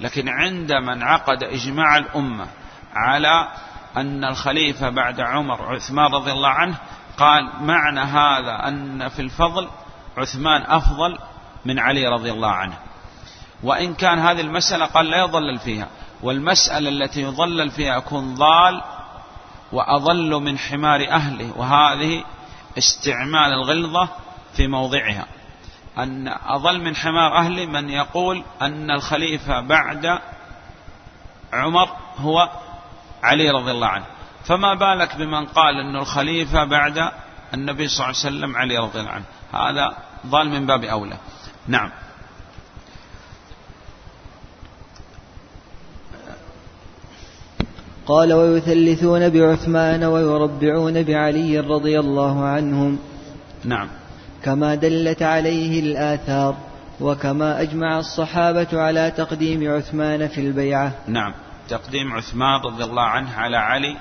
لكن 0.00 0.28
عندما 0.28 0.92
انعقد 0.92 1.42
إجماع 1.42 1.96
الأمة 1.96 2.46
على 2.94 3.48
أن 3.96 4.24
الخليفة 4.24 4.90
بعد 4.90 5.20
عمر 5.20 5.74
عثمان 5.74 6.12
رضي 6.12 6.32
الله 6.32 6.48
عنه 6.48 6.76
قال 7.18 7.50
معنى 7.60 8.00
هذا 8.00 8.68
أن 8.68 9.08
في 9.08 9.22
الفضل 9.22 9.68
عثمان 10.16 10.62
أفضل 10.62 11.18
من 11.64 11.78
علي 11.78 12.06
رضي 12.06 12.30
الله 12.30 12.50
عنه. 12.50 12.74
وإن 13.62 13.94
كان 13.94 14.18
هذه 14.18 14.40
المسألة 14.40 14.86
قال 14.86 15.06
لا 15.06 15.18
يضلل 15.18 15.58
فيها. 15.58 15.88
والمسألة 16.22 16.88
التي 16.88 17.22
يضلل 17.22 17.70
فيها 17.70 17.96
يكون 17.96 18.34
ضال 18.34 18.82
وأضل 19.74 20.30
من 20.30 20.58
حمار 20.58 21.10
أهله 21.10 21.52
وهذه 21.56 22.24
استعمال 22.78 23.52
الغلظة 23.52 24.08
في 24.56 24.66
موضعها. 24.66 25.26
أن 25.98 26.28
أضل 26.46 26.80
من 26.80 26.96
حمار 26.96 27.36
أهله 27.36 27.66
من 27.66 27.90
يقول 27.90 28.42
أن 28.62 28.90
الخليفة 28.90 29.60
بعد 29.60 30.18
عمر 31.52 31.88
هو 32.18 32.48
علي 33.22 33.50
رضي 33.50 33.70
الله 33.70 33.86
عنه. 33.86 34.04
فما 34.44 34.74
بالك 34.74 35.16
بمن 35.16 35.46
قال 35.46 35.80
أن 35.80 35.96
الخليفة 35.96 36.64
بعد 36.64 37.10
النبي 37.54 37.88
صلى 37.88 38.06
الله 38.06 38.18
عليه 38.24 38.36
وسلم 38.36 38.56
علي 38.56 38.78
رضي 38.78 39.00
الله 39.00 39.10
عنه؟ 39.10 39.24
هذا 39.52 39.96
ضال 40.26 40.48
من 40.48 40.66
باب 40.66 40.84
أولى. 40.84 41.16
نعم. 41.68 41.90
قال 48.06 48.32
ويثلثون 48.32 49.28
بعثمان 49.28 50.04
ويربعون 50.04 51.02
بعلي 51.02 51.60
رضي 51.60 52.00
الله 52.00 52.44
عنهم. 52.44 52.98
نعم. 53.64 53.88
كما 54.42 54.74
دلت 54.74 55.22
عليه 55.22 55.80
الآثار 55.80 56.56
وكما 57.00 57.60
أجمع 57.62 57.98
الصحابة 57.98 58.66
على 58.72 59.12
تقديم 59.16 59.70
عثمان 59.70 60.28
في 60.28 60.40
البيعة. 60.40 60.92
نعم. 61.08 61.34
تقديم 61.68 62.12
عثمان 62.12 62.60
رضي 62.60 62.84
الله 62.84 63.02
عنه 63.02 63.34
على 63.36 63.56
علي 63.56 63.96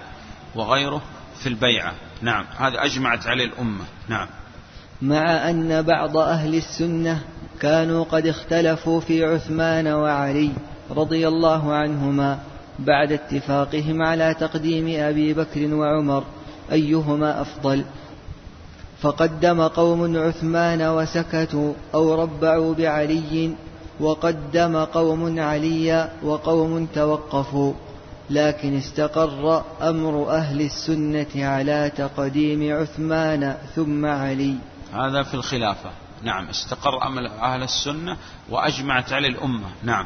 وغيره 0.55 1.01
في 1.39 1.49
البيعة. 1.49 1.93
نعم. 2.21 2.45
هذا 2.57 2.83
أجمعت 2.83 3.27
عليه 3.27 3.45
الأمة. 3.45 3.85
نعم. 4.07 4.27
مع 5.01 5.49
أن 5.49 5.81
بعض 5.81 6.17
أهل 6.17 6.55
السنة 6.55 7.19
كانوا 7.59 8.03
قد 8.03 8.27
اختلفوا 8.27 8.99
في 8.99 9.25
عثمان 9.25 9.87
وعلي 9.87 10.51
رضي 10.91 11.27
الله 11.27 11.73
عنهما. 11.73 12.39
بعد 12.79 13.11
اتفاقهم 13.11 14.01
على 14.01 14.35
تقديم 14.39 15.01
أبي 15.01 15.33
بكر 15.33 15.73
وعمر 15.73 16.23
أيهما 16.71 17.41
أفضل؟ 17.41 17.85
فقدم 19.01 19.61
قوم 19.61 20.17
عثمان 20.17 20.81
وسكتوا 20.81 21.73
أو 21.93 22.21
ربعوا 22.21 22.73
بعلي 22.73 23.55
وقدم 23.99 24.77
قوم 24.77 25.39
عليا 25.39 26.11
وقوم 26.23 26.85
توقفوا 26.85 27.73
لكن 28.29 28.77
استقر 28.77 29.63
أمر 29.81 30.29
أهل 30.29 30.61
السنة 30.61 31.45
على 31.45 31.91
تقديم 31.97 32.75
عثمان 32.75 33.57
ثم 33.75 34.05
علي. 34.05 34.55
هذا 34.93 35.23
في 35.23 35.33
الخلافة. 35.33 35.89
نعم 36.23 36.49
استقر 36.49 37.07
أمر 37.07 37.27
أهل 37.27 37.63
السنة 37.63 38.17
وأجمعت 38.49 39.13
عليه 39.13 39.29
الأمة. 39.29 39.67
نعم. 39.83 40.05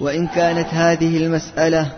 وإن 0.00 0.26
كانت 0.26 0.68
هذه 0.74 1.16
المسألة 1.16 1.92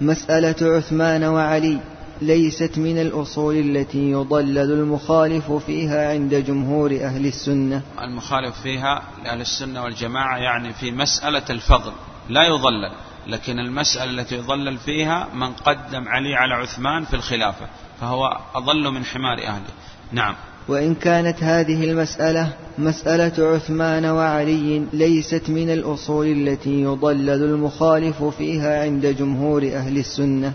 مسألة 0.00 0.76
عثمان 0.76 1.24
وعلي 1.24 1.80
ليست 2.22 2.78
من 2.78 2.98
الأصول 2.98 3.56
التي 3.56 4.10
يضلل 4.10 4.72
المخالف 4.72 5.52
فيها 5.52 6.10
عند 6.10 6.34
جمهور 6.34 6.90
أهل 6.90 7.26
السنة. 7.26 7.82
المخالف 8.02 8.60
فيها 8.62 9.02
لأهل 9.24 9.40
السنة 9.40 9.82
والجماعة 9.82 10.38
يعني 10.38 10.72
في 10.72 10.90
مسألة 10.90 11.42
الفضل 11.50 11.92
لا 12.28 12.42
يضلل 12.42 12.92
لكن 13.26 13.58
المسألة 13.58 14.10
التي 14.10 14.34
يضلل 14.34 14.78
فيها 14.78 15.28
من 15.34 15.52
قدم 15.52 16.08
علي 16.08 16.34
على 16.34 16.54
عثمان 16.54 17.04
في 17.04 17.14
الخلافة 17.14 17.66
فهو 18.00 18.38
أضل 18.54 18.90
من 18.90 19.04
حمار 19.04 19.38
أهله. 19.38 19.72
نعم. 20.12 20.34
وإن 20.68 20.94
كانت 20.94 21.42
هذه 21.42 21.84
المسألة 21.84 22.52
مسألة 22.78 23.46
عثمان 23.54 24.04
وعلي 24.04 24.82
ليست 24.92 25.42
من 25.48 25.70
الأصول 25.70 26.26
التي 26.26 26.82
يضلل 26.82 27.44
المخالف 27.44 28.24
فيها 28.24 28.82
عند 28.82 29.06
جمهور 29.06 29.62
أهل 29.62 29.98
السنة. 29.98 30.52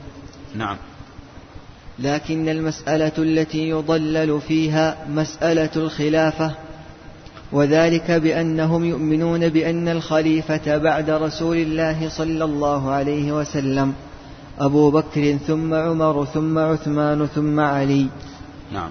نعم. 0.56 0.78
لكن 2.00 2.50
المسألة 2.50 3.12
التي 3.18 3.70
يضلل 3.70 4.42
فيها 4.42 4.98
مسألة 5.10 5.70
الخلافة 5.76 6.52
وذلك 7.52 8.12
بأنهم 8.12 8.86
يؤمنون 8.86 9.50
بأن 9.50 9.88
الخليفة 9.88 10.78
بعد 10.78 11.10
رسول 11.10 11.58
الله 11.58 12.10
صلى 12.10 12.44
الله 12.44 12.92
عليه 12.92 13.32
وسلم 13.32 13.94
أبو 14.60 14.92
بكر 14.92 15.38
ثم 15.48 15.74
عمر 15.74 16.26
ثم 16.26 16.58
عثمان 16.58 17.28
ثم 17.28 17.60
علي. 17.60 18.08
نعم. 18.74 18.90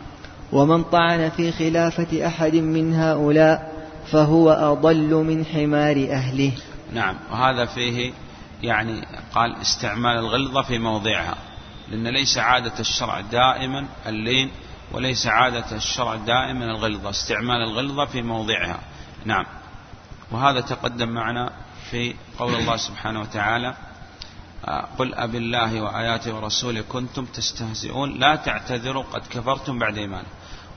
ومن 0.53 0.83
طعن 0.85 1.31
في 1.31 1.53
خلافة 1.53 2.27
أحد 2.27 2.55
من 2.55 2.95
هؤلاء 2.95 3.73
فهو 4.11 4.51
أضل 4.51 5.15
من 5.15 5.45
حمار 5.45 5.97
أهله. 6.11 6.53
نعم 6.93 7.17
وهذا 7.31 7.67
فيه 7.67 8.13
يعني 8.63 9.07
قال 9.35 9.57
استعمال 9.57 10.19
الغلظة 10.19 10.63
في 10.63 10.79
موضعها 10.79 11.37
لأن 11.91 12.09
ليس 12.09 12.39
عادة 12.39 12.73
الشرع 12.81 13.21
دائما 13.21 13.87
اللين 14.07 14.51
وليس 14.93 15.27
عادة 15.27 15.77
الشرع 15.77 16.15
دائما 16.15 16.65
الغلظة 16.65 17.11
استعمال 17.11 17.63
الغلظة 17.63 18.07
في 18.07 18.23
موضعها. 18.23 18.81
نعم 19.25 19.47
وهذا 20.31 20.61
تقدم 20.61 21.09
معنا 21.09 21.53
في 21.91 22.15
قول 22.39 22.55
الله 22.55 22.77
سبحانه 22.77 23.21
وتعالى 23.21 23.75
قل 24.99 25.15
أب 25.15 25.35
الله 25.35 25.83
وآياته 25.83 26.35
ورسوله 26.35 26.85
كنتم 26.89 27.25
تستهزئون 27.25 28.19
لا 28.19 28.37
تعتذروا 28.37 29.03
قد 29.03 29.23
كفرتم 29.31 29.79
بعد 29.79 29.99
إيمانه 29.99 30.29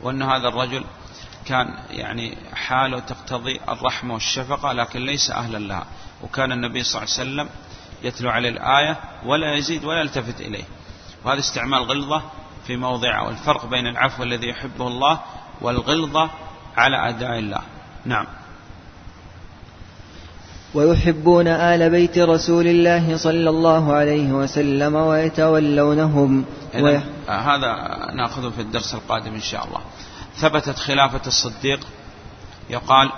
وأن 0.06 0.22
هذا 0.22 0.48
الرجل 0.48 0.84
كان 1.46 1.78
يعني 1.90 2.38
حاله 2.54 3.00
تقتضي 3.00 3.60
الرحمة 3.70 4.14
والشفقة 4.14 4.72
لكن 4.72 5.06
ليس 5.06 5.32
أهلا 5.32 5.58
لها. 5.58 5.86
وكان 6.24 6.52
النبي 6.52 6.84
صلى 6.84 7.04
الله 7.04 7.14
عليه 7.20 7.30
وسلم 7.32 7.50
يتلو 8.04 8.30
عليه 8.30 8.50
الآية 8.50 8.98
ولا 9.26 9.54
يزيد 9.54 9.86
ولا 9.86 10.00
يلتفت 10.00 10.42
إليه. 10.42 10.64
وهذا 11.24 11.40
استعمال 11.40 11.80
غلظة 11.84 12.22
في 12.68 12.78
موضعه 12.78 13.28
والفرق 13.28 13.66
بين 13.66 13.88
العفو 13.88 14.24
الذي 14.24 14.48
يحبه 14.48 14.88
الله 14.88 15.20
والغلظة 15.62 16.30
على 16.78 17.10
أداء 17.10 17.40
الله. 17.40 17.62
نعم. 18.06 18.26
ويحبون 20.76 21.48
آل 21.48 21.90
بيت 21.90 22.18
رسول 22.18 22.68
الله 22.68 23.18
صلى 23.18 23.50
الله 23.50 23.94
عليه 23.94 24.32
وسلم 24.32 24.96
ويتولونهم. 24.96 26.46
وي... 26.76 27.02
هذا 27.28 27.72
نأخذه 28.16 28.50
في 28.50 28.62
الدرس 28.62 28.94
القادم 28.94 29.34
إن 29.34 29.42
شاء 29.42 29.66
الله. 29.68 29.82
ثبتت 30.36 30.80
خلافة 30.80 31.22
الصديق. 31.28 31.80
يقال 32.70 33.12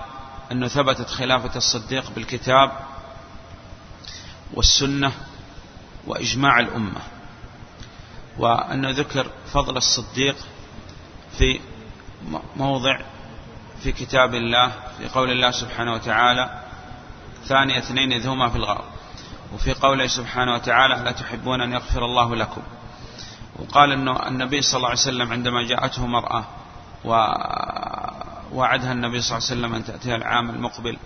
أنه 0.51 0.67
ثبتت 0.67 1.07
خلافة 1.07 1.57
الصديق 1.57 2.11
بالكتاب 2.15 2.71
والسنة 4.53 5.11
وإجماع 6.07 6.59
الأمة 6.59 7.01
وأنه 8.37 8.89
ذكر 8.89 9.27
فضل 9.53 9.77
الصديق 9.77 10.35
في 11.37 11.59
موضع 12.55 12.99
في 13.83 13.91
كتاب 13.91 14.33
الله 14.33 14.71
في 14.97 15.07
قول 15.07 15.31
الله 15.31 15.51
سبحانه 15.51 15.93
وتعالى 15.93 16.66
ثاني 17.45 17.77
اثنين 17.77 18.13
إذ 18.13 18.27
هما 18.27 18.49
في 18.49 18.55
الغار. 18.55 18.83
وفي 19.53 19.73
قوله 19.73 20.07
سبحانه 20.07 20.53
وتعالى 20.53 20.95
لا 20.95 21.11
تحبون 21.11 21.61
أن 21.61 21.73
يغفر 21.73 22.05
الله 22.05 22.35
لكم. 22.35 22.61
وقال 23.59 23.91
أنه 23.91 24.27
النبي 24.27 24.61
صلى 24.61 24.77
الله 24.77 24.89
عليه 24.89 24.99
وسلم 24.99 25.31
عندما 25.31 25.63
جاءته 25.63 26.05
مرأة 26.05 26.45
ووعدها 27.05 28.91
النبي 28.91 29.21
صلى 29.21 29.37
الله 29.37 29.47
عليه 29.49 29.59
وسلم 29.59 29.75
أن 29.75 29.85
تأتيها 29.85 30.15
العام 30.15 30.49
المقبل 30.49 30.97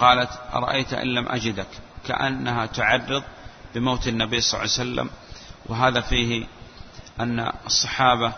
قالت 0.00 0.30
أرأيت 0.54 0.92
إن 0.92 1.06
لم 1.06 1.28
أجدك؟ 1.28 1.66
كأنها 2.06 2.66
تعرض 2.66 3.22
بموت 3.74 4.08
النبي 4.08 4.40
صلى 4.40 4.60
الله 4.60 4.72
عليه 4.78 4.90
وسلم. 4.90 5.10
وهذا 5.66 6.00
فيه 6.00 6.46
أن 7.20 7.52
الصحابة 7.66 8.32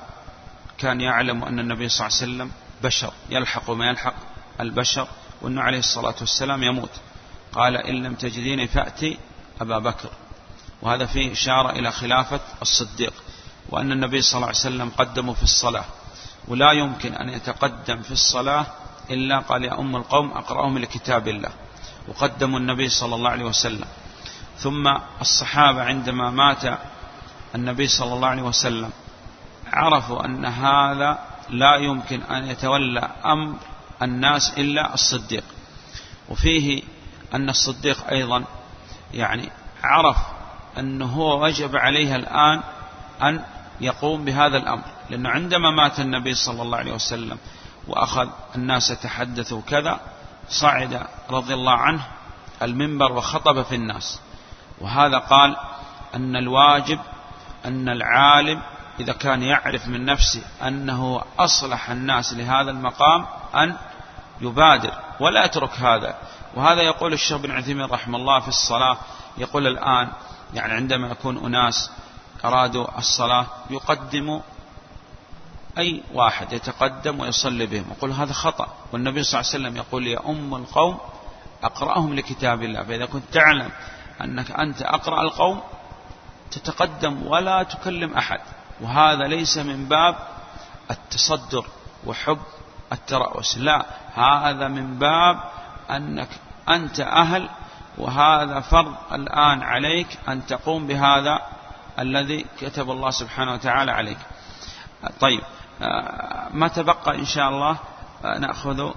كان 0.79 1.01
يعلم 1.01 1.45
أن 1.45 1.59
النبي 1.59 1.89
صلى 1.89 2.07
الله 2.07 2.19
عليه 2.19 2.33
وسلم 2.33 2.51
بشر 2.83 3.13
يلحق 3.31 3.71
ما 3.71 3.87
يلحق 3.87 4.15
البشر 4.61 5.09
وأنه 5.43 5.63
عليه 5.63 5.79
الصلاة 5.79 6.15
والسلام 6.21 6.63
يموت. 6.63 6.91
قال 7.53 7.77
إن 7.77 8.03
لم 8.03 8.15
تجديني 8.15 8.67
فأتي 8.67 9.19
أبا 9.61 9.79
بكر. 9.79 10.11
وهذا 10.83 11.07
فيه 11.07 11.33
إشارة 11.33 11.71
إلى 11.71 11.93
خلافة 11.93 12.41
الصديق 12.63 13.13
وأن 13.71 13.93
النبي 13.93 14.23
صلى 14.23 14.37
الله 14.37 14.47
عليه 14.47 14.57
وسلم 14.57 14.91
قدمه 14.91 15.33
في 15.33 15.43
الصلاة. 15.43 15.85
ولا 16.49 16.73
يمكن 16.73 17.15
أن 17.15 17.29
يتقدم 17.29 18.03
في 18.03 18.11
الصلاة 18.11 18.67
إلا 19.11 19.39
قال 19.39 19.65
يا 19.65 19.81
أم 19.81 19.97
القوم 19.97 20.33
أقرأهم 20.33 20.79
لكتاب 20.79 21.29
الله. 21.29 21.51
وقدموا 22.09 22.59
النبي 22.59 22.89
صلى 22.89 23.15
الله 23.15 23.31
عليه 23.31 23.45
وسلم. 23.45 23.87
ثم 24.59 24.95
الصحابة 25.21 25.83
عندما 25.83 26.31
مات 26.31 26.79
النبي 27.55 27.87
صلى 27.87 28.15
الله 28.15 28.29
عليه 28.29 28.43
وسلم 28.43 28.91
عرفوا 29.73 30.25
أن 30.25 30.45
هذا 30.45 31.19
لا 31.49 31.77
يمكن 31.77 32.23
أن 32.23 32.47
يتولى 32.47 33.11
أمر 33.25 33.57
الناس 34.03 34.53
إلا 34.59 34.95
الصديق. 34.95 35.45
وفيه 36.29 36.83
أن 37.35 37.49
الصديق 37.49 38.11
أيضا 38.11 38.45
يعني 39.15 39.49
عرف 39.83 40.17
أنه 40.79 41.07
هو 41.07 41.45
وجب 41.45 41.77
عليه 41.77 42.17
الآن 42.17 42.63
أن 43.23 43.45
يقوم 43.81 44.25
بهذا 44.25 44.57
الأمر. 44.57 44.85
لأنه 45.11 45.31
عندما 45.31 45.71
مات 45.71 46.01
النبي 46.01 46.35
صلى 46.35 46.63
الله 46.63 46.79
عليه 46.79 46.93
وسلم 46.93 47.39
وأخذ 47.89 48.29
الناس 48.55 48.91
يتحدثوا 48.91 49.61
كذا 49.69 50.01
صعد 50.49 51.07
رضي 51.31 51.55
الله 51.55 51.77
عنه 51.77 52.07
المنبر 52.63 53.13
وخطب 53.13 53.63
في 53.63 53.75
الناس. 53.75 54.21
وهذا 54.81 55.19
قال 55.19 55.57
أن 56.15 56.37
الواجب 56.37 56.99
أن 57.65 57.89
العالم 57.89 58.63
إذا 59.01 59.13
كان 59.13 59.43
يعرف 59.43 59.89
من 59.89 60.05
نفسه 60.05 60.43
أنه 60.63 61.23
أصلح 61.39 61.91
الناس 61.91 62.33
لهذا 62.33 62.71
المقام 62.71 63.27
أن 63.55 63.77
يبادر 64.41 64.93
ولا 65.21 65.45
يترك 65.45 65.81
هذا. 65.81 66.15
وهذا 66.55 66.83
يقول 66.83 67.13
الشيخ 67.13 67.37
بن 67.37 67.51
عثيمين 67.51 67.87
رحمه 67.87 68.19
الله 68.19 68.41
في 68.41 68.49
الصلاة 68.49 68.97
يقول 69.39 69.67
الآن 69.67 70.13
يعني 70.55 70.73
عندما 70.73 71.09
يكون 71.09 71.45
أناس 71.47 71.91
أرادوا 72.45 72.99
الصلاة 72.99 73.47
يقدم 73.71 74.41
أي 75.79 76.03
واحد 76.15 76.53
يتقدم 76.53 77.21
ويصلي 77.21 77.67
بهم 77.67 77.85
يقول 77.97 78.13
هذا 78.13 78.33
خطأ. 78.33 78.69
والنبي 78.93 79.23
صلى 79.23 79.41
الله 79.41 79.51
عليه 79.53 79.61
وسلم 79.65 79.77
يقول 79.77 80.07
يا 80.07 80.31
أم 80.31 80.55
القوم 80.55 80.99
أقرأهم 81.63 82.15
لكتاب 82.15 82.63
الله 82.63 82.83
فإذا 82.83 83.07
كنت 83.07 83.25
تعلم 83.33 83.71
أنك 84.21 84.51
أنت 84.51 84.83
أقرأ 84.83 85.23
القوم 85.23 85.61
تتقدم 86.51 87.27
ولا 87.27 87.63
تكلم 87.63 88.15
أحد. 88.15 88.41
وهذا 88.81 89.25
ليس 89.29 89.59
من 89.59 89.89
باب 89.89 90.17
التصدر 90.91 91.67
وحب 92.07 92.39
الترأس 92.93 93.59
لا 93.59 93.87
هذا 94.15 94.69
من 94.69 94.99
باب 94.99 95.41
أنك 95.91 96.29
أنت 96.69 97.01
أهل 97.01 97.49
وهذا 97.99 98.61
فرض 98.61 98.95
الآن 99.13 99.63
عليك 99.63 100.19
أن 100.29 100.47
تقوم 100.47 100.87
بهذا 100.87 101.39
الذي 101.99 102.47
كتب 102.61 102.91
الله 102.91 103.11
سبحانه 103.11 103.53
وتعالى 103.53 103.93
عليك. 103.93 104.19
طيب 105.21 105.41
ما 106.51 106.69
تبقى 106.69 107.19
إن 107.19 107.25
شاء 107.25 107.49
الله 107.49 107.77
نأخذ 108.39 108.91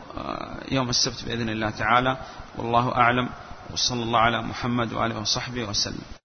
يوم 0.72 0.90
السبت 0.90 1.26
بإذن 1.26 1.50
الله 1.50 1.70
تعالى. 1.70 2.18
والله 2.58 2.96
أعلم 2.96 3.30
وصلى 3.74 4.04
الله 4.04 4.20
على 4.20 4.42
محمد 4.42 4.94
وآله 4.94 5.20
وصحبه 5.20 5.64
وسلم. 5.64 6.16